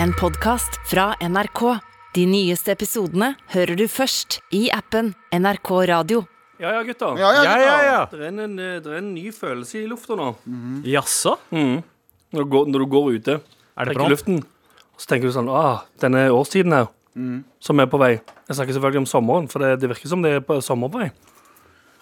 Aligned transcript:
En 0.00 0.12
podkast 0.12 0.80
fra 0.90 1.12
NRK. 1.20 1.60
De 2.14 2.24
nyeste 2.28 2.72
episodene 2.74 3.32
hører 3.54 3.76
du 3.78 3.84
først 3.90 4.40
i 4.54 4.66
appen 4.74 5.12
NRK 5.34 5.70
Radio. 5.90 6.22
Ja 6.62 6.74
ja, 6.76 6.82
gutter. 6.86 7.16
Ja, 7.18 7.30
ja, 7.34 7.42
Ja, 7.44 7.54
ja, 7.58 7.76
ja. 7.86 8.00
Det, 8.10 8.20
er 8.20 8.28
en, 8.44 8.58
eh, 8.58 8.78
det 8.82 8.90
er 8.92 8.98
en 9.00 9.14
ny 9.14 9.32
følelse 9.34 9.80
i 9.82 9.86
lufta 9.90 10.16
nå. 10.18 10.28
Jaså? 10.86 11.36
Når, 11.50 11.82
du 12.32 12.44
går, 12.44 12.66
når 12.70 12.84
du 12.84 12.86
går 12.86 13.08
ute, 13.16 13.38
Er 13.76 13.84
det 13.84 13.94
trekker 13.96 14.12
luften, 14.12 14.42
og 14.92 15.00
så 15.00 15.08
tenker 15.08 15.28
du 15.28 15.34
sånn 15.34 15.48
ah, 15.48 15.82
Denne 16.00 16.28
årstiden 16.30 16.72
her, 16.76 16.86
som 17.60 17.80
er 17.80 17.88
på 17.90 17.98
vei. 18.00 18.12
Jeg 18.48 18.56
snakker 18.58 18.76
selvfølgelig 18.76 19.02
om 19.04 19.10
sommeren, 19.10 19.48
for 19.48 19.64
det, 19.64 19.80
det 19.80 19.90
virker 19.90 20.08
som 20.08 20.22
det 20.22 20.36
er 20.38 20.44
på 20.44 20.60
sommer 20.60 20.88
på 20.92 21.02
vei. 21.02 21.10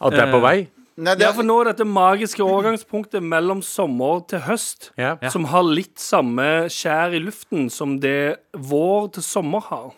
At 0.00 0.12
det 0.12 0.22
er 0.26 0.32
på 0.32 0.40
vei? 0.42 0.68
Nei, 1.00 1.14
det 1.16 1.24
Ja, 1.24 1.30
for 1.32 1.46
nå 1.46 1.54
er 1.62 1.70
dette 1.72 1.86
magiske 1.88 2.44
overgangspunktet 2.44 3.22
mellom 3.24 3.62
sommer 3.64 4.20
til 4.28 4.40
høst, 4.44 4.90
Ja. 5.00 5.14
som 5.32 5.46
har 5.48 5.62
litt 5.64 5.96
samme 5.98 6.66
skjær 6.68 7.14
i 7.16 7.20
luften 7.24 7.70
som 7.72 7.98
det 8.02 8.36
vår 8.52 9.12
til 9.16 9.22
sommer 9.24 9.60
har. 9.70 9.90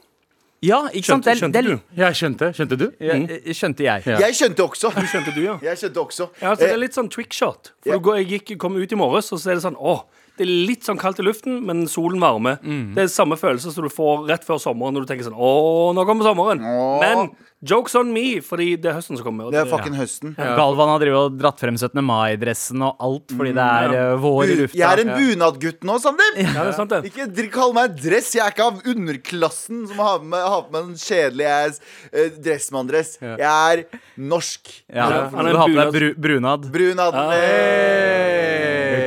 Ja, 0.63 0.85
ikke? 0.95 1.03
Skjønte, 1.09 1.25
sant? 1.35 1.41
skjønte 1.41 1.63
du? 1.67 1.81
Jeg 1.99 2.15
skjønte. 2.15 2.53
Skjønte 2.55 2.77
du? 2.79 2.85
Ja, 3.03 3.15
eh, 3.19 3.51
skjønte 3.53 3.83
jeg. 3.83 4.05
Ja. 4.07 4.19
Jeg 4.23 4.35
skjønte 4.39 4.63
også. 4.63 4.93
Du 4.95 5.07
Skjønte 5.11 5.35
du, 5.35 5.41
ja? 5.43 5.57
Jeg 5.61 5.77
skjønte 5.81 5.99
også. 6.07 6.29
Ja, 6.41 6.51
altså, 6.53 6.61
det 6.63 6.69
Eh, 6.71 6.75
er 6.75 6.79
litt 6.79 6.95
sånn 6.95 7.09
trickshot. 7.11 7.73
For 7.83 7.91
Ja. 7.91 7.99
du 7.99 8.01
går, 8.07 8.17
jeg 8.23 8.29
gikk, 8.47 8.59
kom 8.61 8.77
ut 8.77 8.93
i 8.93 8.95
morges, 8.95 9.33
og 9.33 9.41
så 9.41 9.51
er 9.51 9.55
det 9.59 9.65
sånn 9.65 9.75
Å, 9.77 10.05
det 10.39 10.47
er 10.47 10.53
litt 10.71 10.87
sånn 10.89 11.01
kaldt 11.01 11.21
i 11.21 11.25
luften, 11.27 11.59
men 11.69 11.85
solen 11.91 12.23
varmer. 12.23 12.57
Mm. 12.65 12.95
Det 12.97 13.05
er 13.05 13.11
samme 13.13 13.37
følelse 13.37 13.73
som 13.75 13.85
du 13.85 13.93
får 13.93 14.27
rett 14.31 14.47
før 14.47 14.61
sommeren 14.63 14.97
når 14.97 15.05
du 15.05 15.11
tenker 15.11 15.27
sånn 15.29 15.37
Å, 15.37 15.51
nå 15.93 16.05
kommer 16.09 16.25
sommeren. 16.25 16.63
Åh. 16.65 17.03
Men 17.03 17.35
jokes 17.63 17.95
on 18.01 18.11
me, 18.15 18.41
fordi 18.43 18.73
det 18.81 18.91
er 18.91 18.97
høsten 18.97 19.19
som 19.21 19.27
kommer. 19.27 19.51
det 19.53 19.61
er 19.61 19.69
fucking 19.71 19.95
høsten. 19.99 20.33
Galvan 20.39 20.91
har 20.95 21.03
drevet 21.03 21.29
og 21.29 21.37
dratt 21.39 21.61
frem 21.63 21.77
17. 21.77 22.01
mai-dressen 22.09 22.83
og 22.89 23.05
alt 23.07 23.37
fordi 23.37 23.53
det 23.59 23.67
er 23.67 23.97
ja. 23.99 24.07
vår 24.25 24.43
i 24.55 24.59
lufta. 24.63 24.81
Jeg 24.81 24.89
er 24.89 25.05
en 25.05 25.13
bunadgutt 25.21 25.87
nå, 25.87 25.99
Sandeep! 26.03 26.41
Ja, 26.41 26.57
det 26.57 26.65
er 26.65 26.77
sant, 26.81 26.97
det. 26.97 27.13
Ikke 27.13 27.49
kall 27.53 27.77
meg 27.77 27.95
dress. 28.01 28.33
Jeg 28.35 28.45
er 28.47 28.57
ikke 28.57 28.71
av 28.73 28.83
underklassen 28.89 29.85
som 29.93 30.03
har, 30.03 30.25
med, 30.25 30.43
har 30.43 30.67
på 30.67 30.75
meg 30.79 30.91
en 30.91 31.01
kjedelig 31.05 31.49
ass 31.53 31.83
uh, 32.09 32.29
dressmanndress. 32.41 33.19
Jeg 33.21 33.47
er 33.47 33.85
norsk. 34.17 34.73
Ja, 34.89 35.11
Ja, 35.13 35.25
han 35.37 35.47
er 35.47 35.53
du 35.53 35.61
har 35.61 35.69
på 35.69 35.77
bunad. 35.77 36.01
deg 36.01 36.23
brunad. 36.25 36.71
Brunad. 36.73 37.21
Hey. 37.37 38.32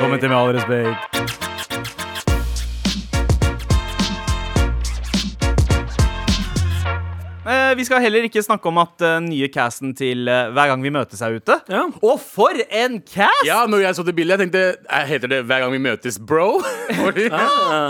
Velkommen 0.06 0.22
til 0.22 0.30
Med 0.30 0.38
all 0.38 0.52
respekt. 0.53 1.00
Eh, 7.45 7.72
vi 7.78 7.86
skal 7.88 8.03
heller 8.03 8.28
ikke 8.28 8.44
snakke 8.45 8.70
om 8.70 8.78
at 8.84 9.02
eh, 9.02 9.16
nye 9.25 9.50
casten 9.50 9.95
til 9.97 10.30
eh, 10.30 10.52
Hver 10.53 10.70
gang 10.70 10.86
vi 10.86 10.94
møtes 10.94 11.25
er 11.25 11.39
ute. 11.39 11.58
Ja. 11.73 11.88
Og 12.06 12.22
for 12.22 12.53
en 12.70 13.00
cast! 13.02 13.47
Ja, 13.50 13.64
når 13.66 13.81
jeg 13.88 13.97
så 13.97 14.06
det 14.06 14.14
bildet, 14.14 14.38
jeg 14.38 14.45
tenkte 14.45 14.64
jeg 14.78 15.09
Heter 15.09 15.34
det 15.34 15.44
hver 15.50 15.66
gang 15.66 15.73
vi 15.73 15.81
møtes, 15.81 16.22
bro? 16.22 16.62
Fordi, 17.02 17.25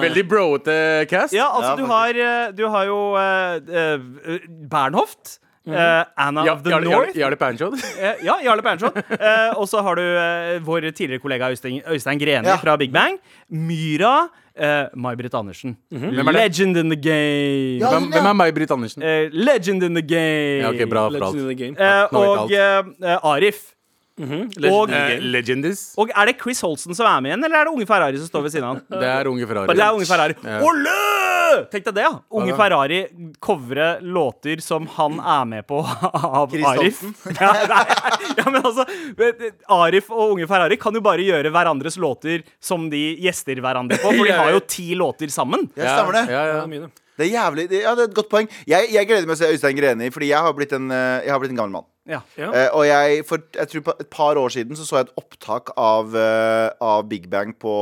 Veldig 0.07 0.27
broete 0.31 0.79
cast. 1.11 1.35
Ja, 1.35 1.52
altså 1.52 1.73
Ja, 1.73 1.81
du, 1.81 1.85
har, 1.91 2.52
du 2.55 2.67
har 2.72 2.88
jo 2.94 3.02
uh, 3.19 4.39
Bernhoft. 4.72 5.41
Eh, 5.67 6.05
Anna 6.17 6.45
Ja, 6.45 6.53
of 6.53 6.63
the 6.63 6.69
Jarle- 6.71 6.83
North. 6.91 7.16
Jarle 7.16 7.35
Jarle 7.35 7.35
Panchod. 7.35 7.73
Eh, 8.02 8.25
ja, 8.25 8.38
Jarle 8.44 8.61
Berntsson. 8.61 8.91
Uh, 8.95 9.59
og 9.59 9.67
så 9.67 9.81
har 9.81 9.95
du 9.95 10.02
eh, 10.02 10.59
vår 10.66 10.91
tidligere 10.91 11.19
kollega 11.23 11.49
Øystein, 11.49 11.81
Øystein 11.88 12.19
Greni 12.19 12.47
Ja. 12.47 12.55
fra 12.57 12.75
Big 12.77 12.91
Bang. 12.94 13.17
Myra. 13.49 14.27
Uh, 14.55 14.88
May-Britt 14.95 15.33
Andersen. 15.33 15.75
Mm 15.91 16.02
-hmm. 16.02 16.31
Legend 16.31 16.77
in 16.77 16.89
the 16.89 16.95
game. 17.02 17.77
Ja, 17.80 17.89
Hvem, 17.91 18.11
hvem 18.11 18.25
er 18.25 18.33
May-Britt 18.33 18.72
Andersen? 18.72 19.03
Eh, 19.03 19.30
legend 19.31 19.83
in 19.83 19.95
the 19.95 20.02
game. 20.02 20.59
Ja, 20.61 20.69
ok, 20.69 20.89
bra 20.89 21.02
for 21.07 21.09
Legends 21.09 21.41
in 21.41 21.47
the 21.47 21.66
game. 21.66 21.75
Eh, 21.79 22.07
og 22.11 22.52
eh, 22.52 23.25
eh, 24.19 24.25
-hmm. 24.25 24.59
Leg 24.61 24.71
og- 24.71 24.89
Eh. 24.89 25.19
Legendis. 25.19 25.94
Og 25.97 26.09
er 26.16 26.25
det 26.25 26.38
Chris 26.41 26.61
Holsten 26.61 26.95
som 26.95 27.05
er 27.05 27.21
med 27.21 27.31
igjen, 27.31 27.45
eller 27.45 27.58
er 27.61 27.66
det 27.66 27.73
Unge 27.73 27.85
Ferrari 27.88 28.17
som 28.17 28.27
står 28.27 28.44
ved 28.44 28.52
siden 28.52 28.63
av 28.63 28.75
han? 28.75 28.83
Det 29.02 29.07
er 29.07 29.27
Unge 29.27 29.47
Ferrari. 29.47 29.67
Det 29.67 29.83
er 29.83 29.94
Unge 29.94 30.05
Ferrari. 30.05 30.35
Ja. 30.44 30.59
Ole! 30.61 31.67
Tenk 31.72 31.85
deg 31.85 31.94
det, 31.95 32.03
ja. 32.03 32.19
Unge 32.31 32.49
ja. 32.49 32.55
Ferrari 32.55 33.07
covre 33.39 33.99
låter 34.02 34.61
som 34.61 34.88
han 34.88 35.19
er 35.19 35.45
med 35.45 35.67
på 35.67 35.80
av 36.13 36.49
Chris 36.52 36.66
Arif. 36.66 37.02
Ja, 37.39 37.53
nei, 37.67 37.85
ja, 38.38 38.50
men 38.50 38.62
altså 38.62 38.85
Arif 39.69 40.09
og 40.12 40.34
Unge 40.35 40.47
Ferrari 40.47 40.78
kan 40.78 40.94
jo 40.94 41.01
bare 41.01 41.23
gjøre 41.23 41.51
hverandres 41.51 41.97
låter 41.97 42.44
som 42.59 42.89
de 42.89 43.16
gjester 43.22 43.56
hverandre 43.62 43.97
på, 44.01 44.12
for 44.12 44.25
de 44.25 44.31
har 44.35 44.51
jo 44.51 44.59
ti 44.68 44.95
låter 44.95 45.28
sammen. 45.31 45.69
Ja, 45.75 45.97
stemmer 45.97 46.19
det. 46.22 46.25
Ja, 46.31 46.45
ja. 46.57 46.88
Det 47.16 47.29
er 47.29 47.31
jævlig 47.31 47.69
det, 47.69 47.81
Ja, 47.84 47.95
det 47.95 48.01
er 48.03 48.09
et 48.09 48.16
godt 48.16 48.29
poeng. 48.29 48.50
Jeg, 48.68 48.89
jeg 48.91 49.07
gleder 49.07 49.28
meg 49.28 49.38
til 49.38 49.45
å 49.45 49.47
se 49.47 49.53
Øystein 49.56 49.78
Greni, 49.78 50.09
fordi 50.12 50.31
jeg 50.34 50.39
har 50.44 50.53
blitt 50.57 50.73
en, 50.75 50.89
eh, 50.91 51.23
jeg 51.23 51.31
har 51.31 51.39
blitt 51.39 51.51
en 51.53 51.57
gammel 51.62 51.72
mann. 51.79 51.88
Ja. 52.05 52.19
Ja. 52.38 52.51
Eh, 52.53 52.67
og 52.77 52.83
jeg, 52.85 53.23
for 53.25 53.41
jeg 53.57 53.69
tror 53.71 53.83
på 53.88 53.93
et 54.03 54.09
par 54.13 54.38
år 54.38 54.51
siden 54.53 54.77
så 54.77 54.85
så 54.85 54.99
jeg 54.99 55.07
et 55.07 55.16
opptak 55.17 55.71
av, 55.77 56.13
eh, 56.16 56.69
av 56.85 57.07
Big 57.09 57.25
Bang 57.31 57.55
på 57.57 57.73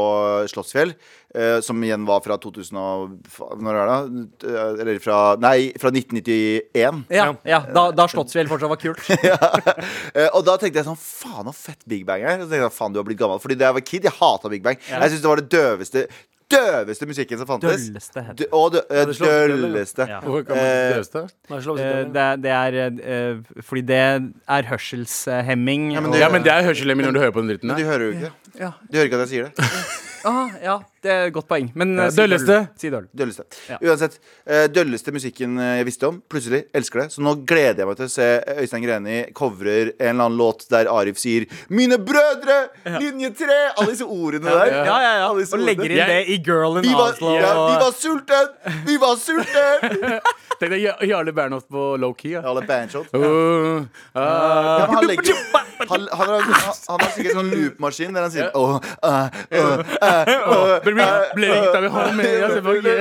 Slottsfjell. 0.47 0.93
eh, 1.35 1.59
som 1.65 1.81
igjen 1.83 2.05
var 2.05 2.21
fra 2.21 2.37
2000 2.37 2.77
og 2.77 3.17
Når 3.59 3.79
er 3.81 3.87
det? 3.89 4.47
Eh, 4.47 4.81
Eller 4.83 4.99
fra 5.01 5.35
Nei, 5.41 5.73
fra 5.81 5.89
1991. 5.91 7.03
Ja, 7.09 7.33
ja 7.43 7.59
da, 7.73 7.87
da 7.91 8.05
Slottsfjell 8.07 8.47
fortsatt 8.47 8.69
var 8.69 8.81
kult. 8.81 9.01
Eh, 10.13 10.29
og 10.37 10.43
da 10.45 10.55
tenkte 10.61 10.77
jeg 10.79 10.85
sånn 10.85 10.99
Faen, 10.99 11.47
så 11.49 11.53
fett 11.57 11.81
Big 11.89 12.05
Bang 12.05 12.21
er. 12.21 12.37
Og 12.37 12.45
så 12.45 12.51
tenkte 12.51 12.67
jeg, 12.67 12.75
faen, 12.75 12.93
du 12.93 12.99
har 13.01 13.07
blitt 13.07 13.17
gammel 13.19 13.39
Fordi 13.41 13.55
da 13.57 13.71
jeg 13.71 13.77
var 13.79 13.85
kid, 13.87 14.03
jeg 14.07 14.13
hata 14.19 14.51
Big 14.51 14.61
Bang. 14.65 14.77
Jeg 14.87 15.09
syntes 15.09 15.23
det 15.23 15.31
var 15.31 15.41
det 15.41 15.49
døveste 15.51 16.05
Døveste 16.51 17.05
musikken 17.07 17.37
som 17.39 17.47
fantes. 17.47 17.87
Dølleste 17.87 18.23
heter 18.27 18.47
og 18.51 18.71
dø 18.73 18.79
eh, 18.89 19.05
det 19.05 19.21
eller? 19.21 19.57
dølleste. 19.63 20.07
Ja. 20.09 20.19
Hvorfor 20.21 20.43
kan 20.47 20.55
man 20.57 20.65
Eh, 20.65 20.99
ikke 20.99 21.13
det? 21.13 21.23
Å 21.49 21.61
si 21.61 21.83
Eh, 21.83 22.03
det. 22.13 22.41
det, 22.43 22.51
er 22.51 22.73
eh, 22.83 23.61
fordi 23.61 23.81
det 23.81 24.01
er 24.47 24.63
hørselshemming. 24.63 25.91
Ja, 25.93 25.99
men 26.01 26.09
og- 26.09 26.13
det- 26.13 26.19
Ja, 26.21 26.29
men 26.29 26.43
det 26.43 26.51
er 26.51 26.63
hørselshemming 26.63 27.05
når 27.07 27.13
du 27.13 27.19
hører 27.19 27.31
på 27.31 27.41
den 27.41 27.49
dritten 27.49 27.67
Men 27.67 27.77
du 27.77 27.83
hører 27.85 27.99
jo 27.99 28.11
ikke. 28.17 28.31
Ja. 28.59 28.71
Du 28.91 28.97
hører 28.97 29.05
ikke 29.09 29.21
at 29.21 29.29
jeg 29.29 29.29
sier 29.29 29.43
det. 29.43 29.53
Ah, 30.25 30.47
ja, 30.63 30.79
det 31.03 31.11
er 31.11 31.25
et 31.27 31.33
godt 31.35 31.47
poeng. 31.49 31.69
Men 31.75 31.95
Ja, 31.97 32.05
eh, 32.05 32.11
si 32.13 32.21
dølleste. 32.21 32.57
Si 32.79 32.89
døll. 32.93 33.07
Dølleste. 33.13 33.43
Ja. 33.69 33.77
Uansett. 33.83 34.19
eh, 34.47 34.67
dølleste 34.71 35.11
musikken 35.11 35.57
eh, 35.59 35.77
jeg 35.81 35.85
visste 35.89 36.07
om. 36.07 36.21
Plutselig. 36.31 36.63
Elsker 36.73 37.01
det. 37.03 37.07
Så 37.13 37.21
nå 37.25 37.33
gleder 37.45 37.83
jeg 37.83 37.87
meg 37.89 37.97
til 37.99 38.07
å 38.07 38.13
se 38.13 38.27
Øystein 38.63 38.83
Greni 38.85 39.17
covrer 39.35 39.91
en 39.99 40.13
eller 40.13 40.25
annen 40.29 40.37
låt 40.39 40.65
der 40.71 40.87
Arif 40.91 41.17
sier 41.19 41.45
'Mine 41.69 41.97
brødre', 41.99 42.69
linje 42.99 43.33
tre! 43.35 43.59
Alle 43.77 43.91
disse 43.91 44.05
ordene 44.07 44.47
der. 44.49 44.71
Ja, 44.85 44.97
ja, 45.01 45.13
ja. 45.23 45.29
Og 45.29 45.59
legger 45.59 45.91
inn 45.91 46.07
det 46.07 46.21
i 46.29 46.37
Girl 46.43 46.77
in 46.77 46.83
Vi 46.87 46.93
var, 46.93 47.11
Oslo. 47.13 47.35
ja, 47.35 47.53
vi 47.67 47.75
var 47.83 47.91
sulten! 47.91 48.47
Vi 48.87 48.97
var 48.97 49.15
sulten! 49.19 50.19
Tenk 50.59 50.71
deg 50.71 51.07
Jarle 51.09 51.33
Bernhoft 51.35 51.67
på 51.67 51.97
low-key. 51.99 52.31
Ja. 52.37 52.41
Alle 52.47 52.61
bandshot. 52.67 53.07
Uh, 53.13 53.19
uh, 53.19 53.83
Ja, 54.15 54.87
men 54.87 54.95
han, 54.95 55.07
legger, 55.07 55.33
han, 55.89 56.07
han, 56.11 56.29
har, 56.29 56.41
han 56.87 57.01
har 57.01 57.09
sikkert 57.15 57.35
sånn 57.35 57.49
loopmaskin 57.51 58.13
der 58.15 58.21
han 58.27 58.31
sier 58.31 58.51
Åh, 58.55 58.77
uh, 59.03 59.27
uh, 59.51 59.83
uh, 59.99 60.92
Blir 61.37 61.53
ringt 61.53 61.77
av 61.77 61.83
i 61.83 61.91
hånden 61.93 62.15
med 62.19 62.29
ja, 62.39 62.49
selvfølgelig. 62.53 62.97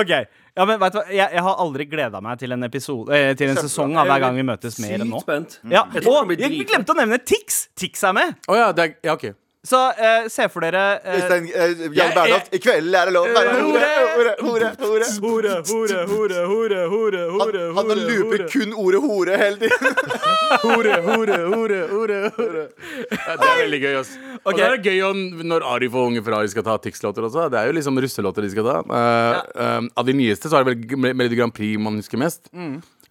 Ok, 0.00 0.12
ja, 0.52 0.64
men 0.68 0.80
vet 0.80 0.92
du 0.92 0.98
hva? 0.98 1.04
Jeg, 1.08 1.28
jeg 1.32 1.44
har 1.46 1.60
aldri 1.64 1.86
gleda 1.88 2.20
meg 2.24 2.40
til 2.42 2.52
en 2.52 2.66
episode 2.66 3.14
eh, 3.16 3.30
Til 3.32 3.48
en 3.48 3.56
Kjempebra. 3.56 3.68
sesong 3.70 3.94
av 3.96 4.10
Hver 4.10 4.20
gang 4.26 4.36
vi 4.36 4.44
møtes 4.44 4.76
mer 4.84 4.98
enn 4.98 5.08
nå. 5.08 5.20
Sykt 5.22 5.28
spent. 5.28 5.56
Ja, 5.72 5.86
Og 6.02 6.34
jeg 6.36 6.66
glemte 6.68 6.92
å 6.92 6.98
nevne 6.98 7.18
Tix! 7.24 7.62
Tix 7.78 8.04
er 8.04 8.12
med. 8.18 8.34
Å 8.52 8.58
ja, 8.58 8.66
det 8.76 8.84
er, 8.84 8.92
ja, 9.08 9.16
OK. 9.16 9.30
Så 9.62 9.78
eh, 9.94 10.24
se 10.26 10.48
for 10.50 10.64
dere 10.64 10.80
eh, 11.06 11.12
Øystein 11.20 11.44
eh, 11.54 11.82
Jan 11.94 12.10
Bernhoft. 12.16 12.48
I 12.50 12.58
kveld 12.58 12.96
er 12.98 13.06
det 13.06 13.12
lov. 13.14 13.28
Være 13.30 13.52
hore, 13.62 13.90
hore, 14.10 14.32
hore, 14.42 14.70
hore. 14.82 15.10
Hore, 15.22 15.52
hore, 15.70 16.00
hore, 16.10 16.40
hore, 16.50 16.80
hore, 16.90 17.20
Han, 17.30 17.36
hore, 17.38 17.60
han 17.76 18.00
looper 18.08 18.42
kun 18.50 18.72
ordet 18.74 19.02
hore 19.04 19.36
hele 19.38 19.60
tiden. 19.60 20.00
Hore, 20.62 20.96
hore, 21.06 21.36
hore, 21.54 21.78
hore, 21.92 22.18
hore. 22.36 22.64
Ja, 23.08 23.36
det 23.38 23.46
er 23.48 23.60
veldig 23.62 23.78
gøy, 23.84 23.94
ass. 24.02 24.10
Og 24.44 24.58
det 24.58 24.66
er 24.66 24.74
gøy 24.84 24.98
om- 25.06 25.22
når 25.48 25.64
Ari 25.64 25.88
og 25.88 26.00
Unge 26.10 26.22
Ferrari 26.26 26.50
skal 26.52 26.66
ta 26.66 26.74
Tix-låter 26.82 27.24
også. 27.24 27.46
Det 27.54 27.58
er 27.62 27.70
jo 27.70 27.76
liksom 27.78 27.96
russelåter 28.04 28.42
de 28.44 28.50
skal 28.52 28.66
ta. 28.66 28.74
Eh, 28.98 29.78
um, 29.78 29.88
av 29.96 30.04
de 30.10 30.12
nyeste 30.18 30.50
så 30.52 30.58
er 30.60 30.66
det 30.66 30.74
vel 30.90 31.14
Melodi 31.14 31.38
Grand 31.38 31.54
Prix 31.56 31.78
man 31.80 31.96
husker 32.02 32.20
mest. 32.20 32.50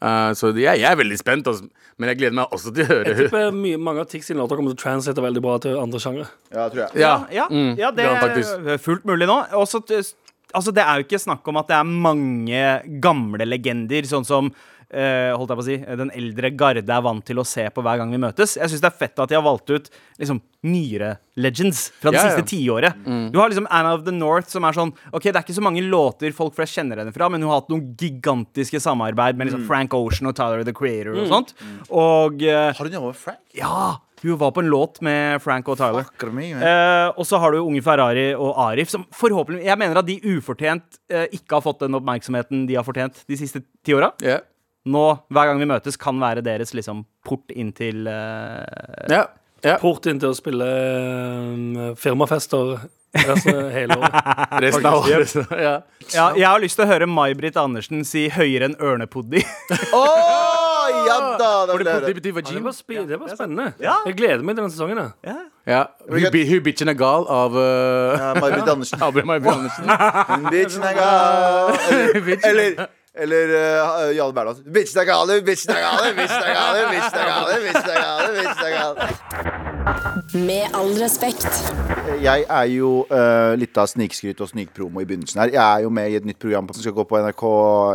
Eh, 0.01 0.31
så 0.38 0.50
jeg, 0.57 0.81
jeg 0.81 0.88
er 0.89 0.97
veldig 0.97 1.17
spent, 1.19 1.47
altså. 1.51 1.67
men 2.01 2.12
jeg 2.12 2.22
gleder 2.23 2.38
meg 2.39 2.56
også 2.56 2.73
til 2.73 2.81
å 2.81 2.88
Jeg 2.88 3.03
høre 3.03 3.17
tipper 3.19 3.53
mye, 3.53 3.78
mange 3.89 4.01
av 4.01 4.09
Tix 4.09 4.31
sine 4.31 4.41
låter 4.41 4.57
kommer 4.57 4.73
til 4.73 4.79
å 4.79 4.81
translate 4.81 5.25
veldig 5.28 5.44
bra 5.45 5.59
til 5.62 5.78
andre 5.78 6.01
sjangre. 6.01 6.25
Ja, 6.50 6.66
tror 6.73 6.84
jeg. 6.88 7.03
Ja, 7.03 7.13
Ja, 7.35 7.45
mm, 7.51 7.72
ja 7.79 7.94
det 7.95 8.07
er 8.09 8.81
fullt 8.81 9.06
mulig 9.09 9.29
nå. 9.29 9.38
Også, 9.59 9.84
altså, 9.91 10.74
det 10.74 10.86
er 10.86 11.00
jo 11.00 11.07
ikke 11.07 11.21
snakk 11.21 11.48
om 11.51 11.62
at 11.62 11.69
det 11.69 11.77
er 11.77 11.95
mange 12.07 12.65
gamle 13.03 13.45
legender, 13.45 14.09
sånn 14.09 14.25
som 14.27 14.50
eh, 14.93 15.31
holdt 15.38 15.51
jeg 15.53 15.59
på 15.59 15.63
å 15.63 15.67
si, 15.67 15.77
den 16.01 16.11
eldre 16.19 16.51
garde 16.59 16.83
er 16.85 17.01
vant 17.05 17.23
til 17.25 17.39
å 17.41 17.45
se 17.47 17.65
på 17.73 17.83
hver 17.85 18.01
gang 18.01 18.11
vi 18.13 18.19
møtes. 18.21 18.57
Jeg 18.59 18.71
syns 18.71 18.83
det 18.83 18.89
er 18.91 18.97
fett 18.99 19.19
at 19.23 19.31
de 19.31 19.38
har 19.39 19.45
valgt 19.45 19.71
ut 19.71 19.89
liksom, 20.19 20.41
nyere 20.67 21.15
legends 21.41 21.88
fra 22.01 22.11
det 22.13 22.19
Ja, 22.21 22.35
ja. 22.38 22.43
tiåret. 22.45 22.99
Mm. 23.05 23.31
Du 23.33 23.39
har 23.39 23.49
liksom 23.49 23.67
Anna 23.71 23.95
of 23.95 24.03
the 24.05 24.13
North, 24.15 24.49
som 24.51 24.67
er 24.67 24.75
sånn 24.77 24.93
OK, 25.11 25.23
det 25.31 25.35
er 25.35 25.41
ikke 25.45 25.57
så 25.57 25.63
mange 25.65 25.81
låter 25.85 26.35
folk 26.35 26.55
flest 26.57 26.75
kjenner 26.77 27.01
henne 27.01 27.15
fra, 27.15 27.29
men 27.31 27.41
hun 27.41 27.49
har 27.53 27.61
hatt 27.63 27.71
noen 27.73 27.95
gigantiske 27.97 28.81
samarbeid 28.83 29.39
med 29.39 29.49
liksom 29.49 29.65
Frank 29.69 29.95
Ocean 29.97 30.29
og 30.31 30.35
Tyler 30.38 30.63
the 30.67 30.75
Creator 30.75 31.15
og 31.17 31.27
sånt. 31.31 31.55
Og 31.89 32.43
eh, 32.45 32.71
Har 32.77 32.88
du 32.88 32.95
noe 32.97 33.11
med 33.11 33.19
Frank? 33.19 33.43
ja! 33.57 33.97
Hun 34.21 34.35
var 34.38 34.51
på 34.53 34.61
en 34.61 34.67
låt 34.69 34.99
med 35.01 35.41
Frank 35.41 35.65
og 35.73 35.79
Tyler. 35.79 36.05
Me. 36.29 36.51
Eh, 36.53 37.07
og 37.17 37.25
så 37.25 37.39
har 37.41 37.55
du 37.55 37.57
Unge 37.63 37.81
Ferrari 37.81 38.27
og 38.38 38.51
Arif, 38.67 38.91
som 38.93 39.07
forhåpentlig 39.17 39.63
Jeg 39.65 39.79
mener 39.81 39.97
at 39.97 40.05
de 40.05 40.19
ufortjent 40.35 40.99
eh, 41.09 41.25
ikke 41.33 41.57
har 41.57 41.63
fått 41.65 41.81
den 41.81 41.97
oppmerksomheten 41.97 42.67
de 42.69 42.77
har 42.77 42.85
fortjent 42.85 43.23
de 43.25 43.39
siste 43.39 43.63
ti 43.81 43.95
åra. 43.97 44.11
Ja. 44.21 44.38
Nå, 44.89 45.04
hver 45.30 45.51
gang 45.51 45.60
vi 45.62 45.68
møtes, 45.69 45.98
kan 46.01 46.18
være 46.22 46.42
deres 46.45 46.74
liksom 46.74 47.04
port 47.28 47.54
inn 47.54 47.69
til 47.78 48.07
uh, 48.10 48.66
Ja. 49.12 49.28
Ja. 49.62 49.75
port 49.78 50.07
inn 50.10 50.18
til 50.18 50.31
å 50.31 50.33
spille 50.33 50.66
um, 50.66 51.94
firmafester 51.94 52.80
resten 53.13 53.60
av 53.60 53.68
hele 53.75 53.98
året. 54.00 54.16
Resten 54.66 54.88
av 54.89 54.95
året. 55.04 55.36
Ja. 55.51 55.74
Ja, 56.16 56.25
jeg 56.33 56.48
har 56.48 56.62
lyst 56.63 56.80
til 56.80 56.88
å 56.88 56.89
høre 56.89 57.06
May-Britt 57.06 57.60
Andersen 57.62 58.01
si 58.07 58.25
høyere 58.33 58.72
enn 58.72 58.78
ørnepoddi. 58.81 59.44
oh, 59.98 60.88
ja 61.06 61.18
da! 61.38 61.51
Det 61.68 61.77
var 61.77 61.84
det 61.84 63.19
var 63.22 63.36
spennende. 63.36 63.68
Ja. 63.84 64.00
Jeg 64.07 64.18
gleder 64.18 64.42
meg 64.42 64.56
til 64.56 64.63
denne 64.63 64.74
sesongen. 64.74 65.04
Ja. 65.27 65.38
Ja. 65.69 65.81
Hun 66.10 66.63
bitchen 66.66 66.89
er 66.89 66.98
gal 66.98 67.27
av 67.30 67.54
uh, 67.54 68.18
Ja, 68.18 68.31
May-Britt 68.39 68.74
Andersen. 68.74 69.06
May 69.30 69.38
Andersen. 69.38 69.94
Hun 70.31 70.50
bitchen 70.50 70.89
er 70.89 70.98
gal. 70.98 71.77
Eller, 72.50 72.88
eller, 73.18 73.48
uh, 73.50 74.16
Jarle 74.16 74.34
Bernhoft. 74.34 74.63
Bitch 74.74 74.96
er 74.98 75.06
gal, 75.06 75.28
bitchen 75.44 75.75
er 75.75 75.81
gal, 75.84 76.13
bitch 76.16 76.38
er 76.38 76.54
gal, 76.56 76.84
bitchen 76.92 77.19
er 77.19 77.31
galt 77.31 77.66
bitchen 77.66 77.90
er 77.90 78.00
gal, 78.02 78.36
bitchen 78.38 78.66
er 78.66 78.74
gal. 78.78 79.50
Med 80.31 80.72
all 80.72 80.94
respekt. 80.95 81.48
Jeg 82.24 82.45
er 82.48 82.68
jo 82.72 82.92
uh, 83.12 83.51
litt 83.60 83.75
av 83.75 83.89
snikskryt 83.92 84.39
og 84.39 84.48
snikpromo 84.48 85.01
i 85.04 85.07
begynnelsen 85.07 85.42
her. 85.42 85.51
Jeg 85.51 85.60
er 85.60 85.83
jo 85.83 85.89
med 85.92 86.07
i 86.07 86.16
et 86.22 86.28
nytt 86.28 86.39
program 86.39 86.69
som 86.72 86.80
skal 86.80 86.94
gå 86.95 87.04
på 87.10 87.19
NRK 87.19 87.44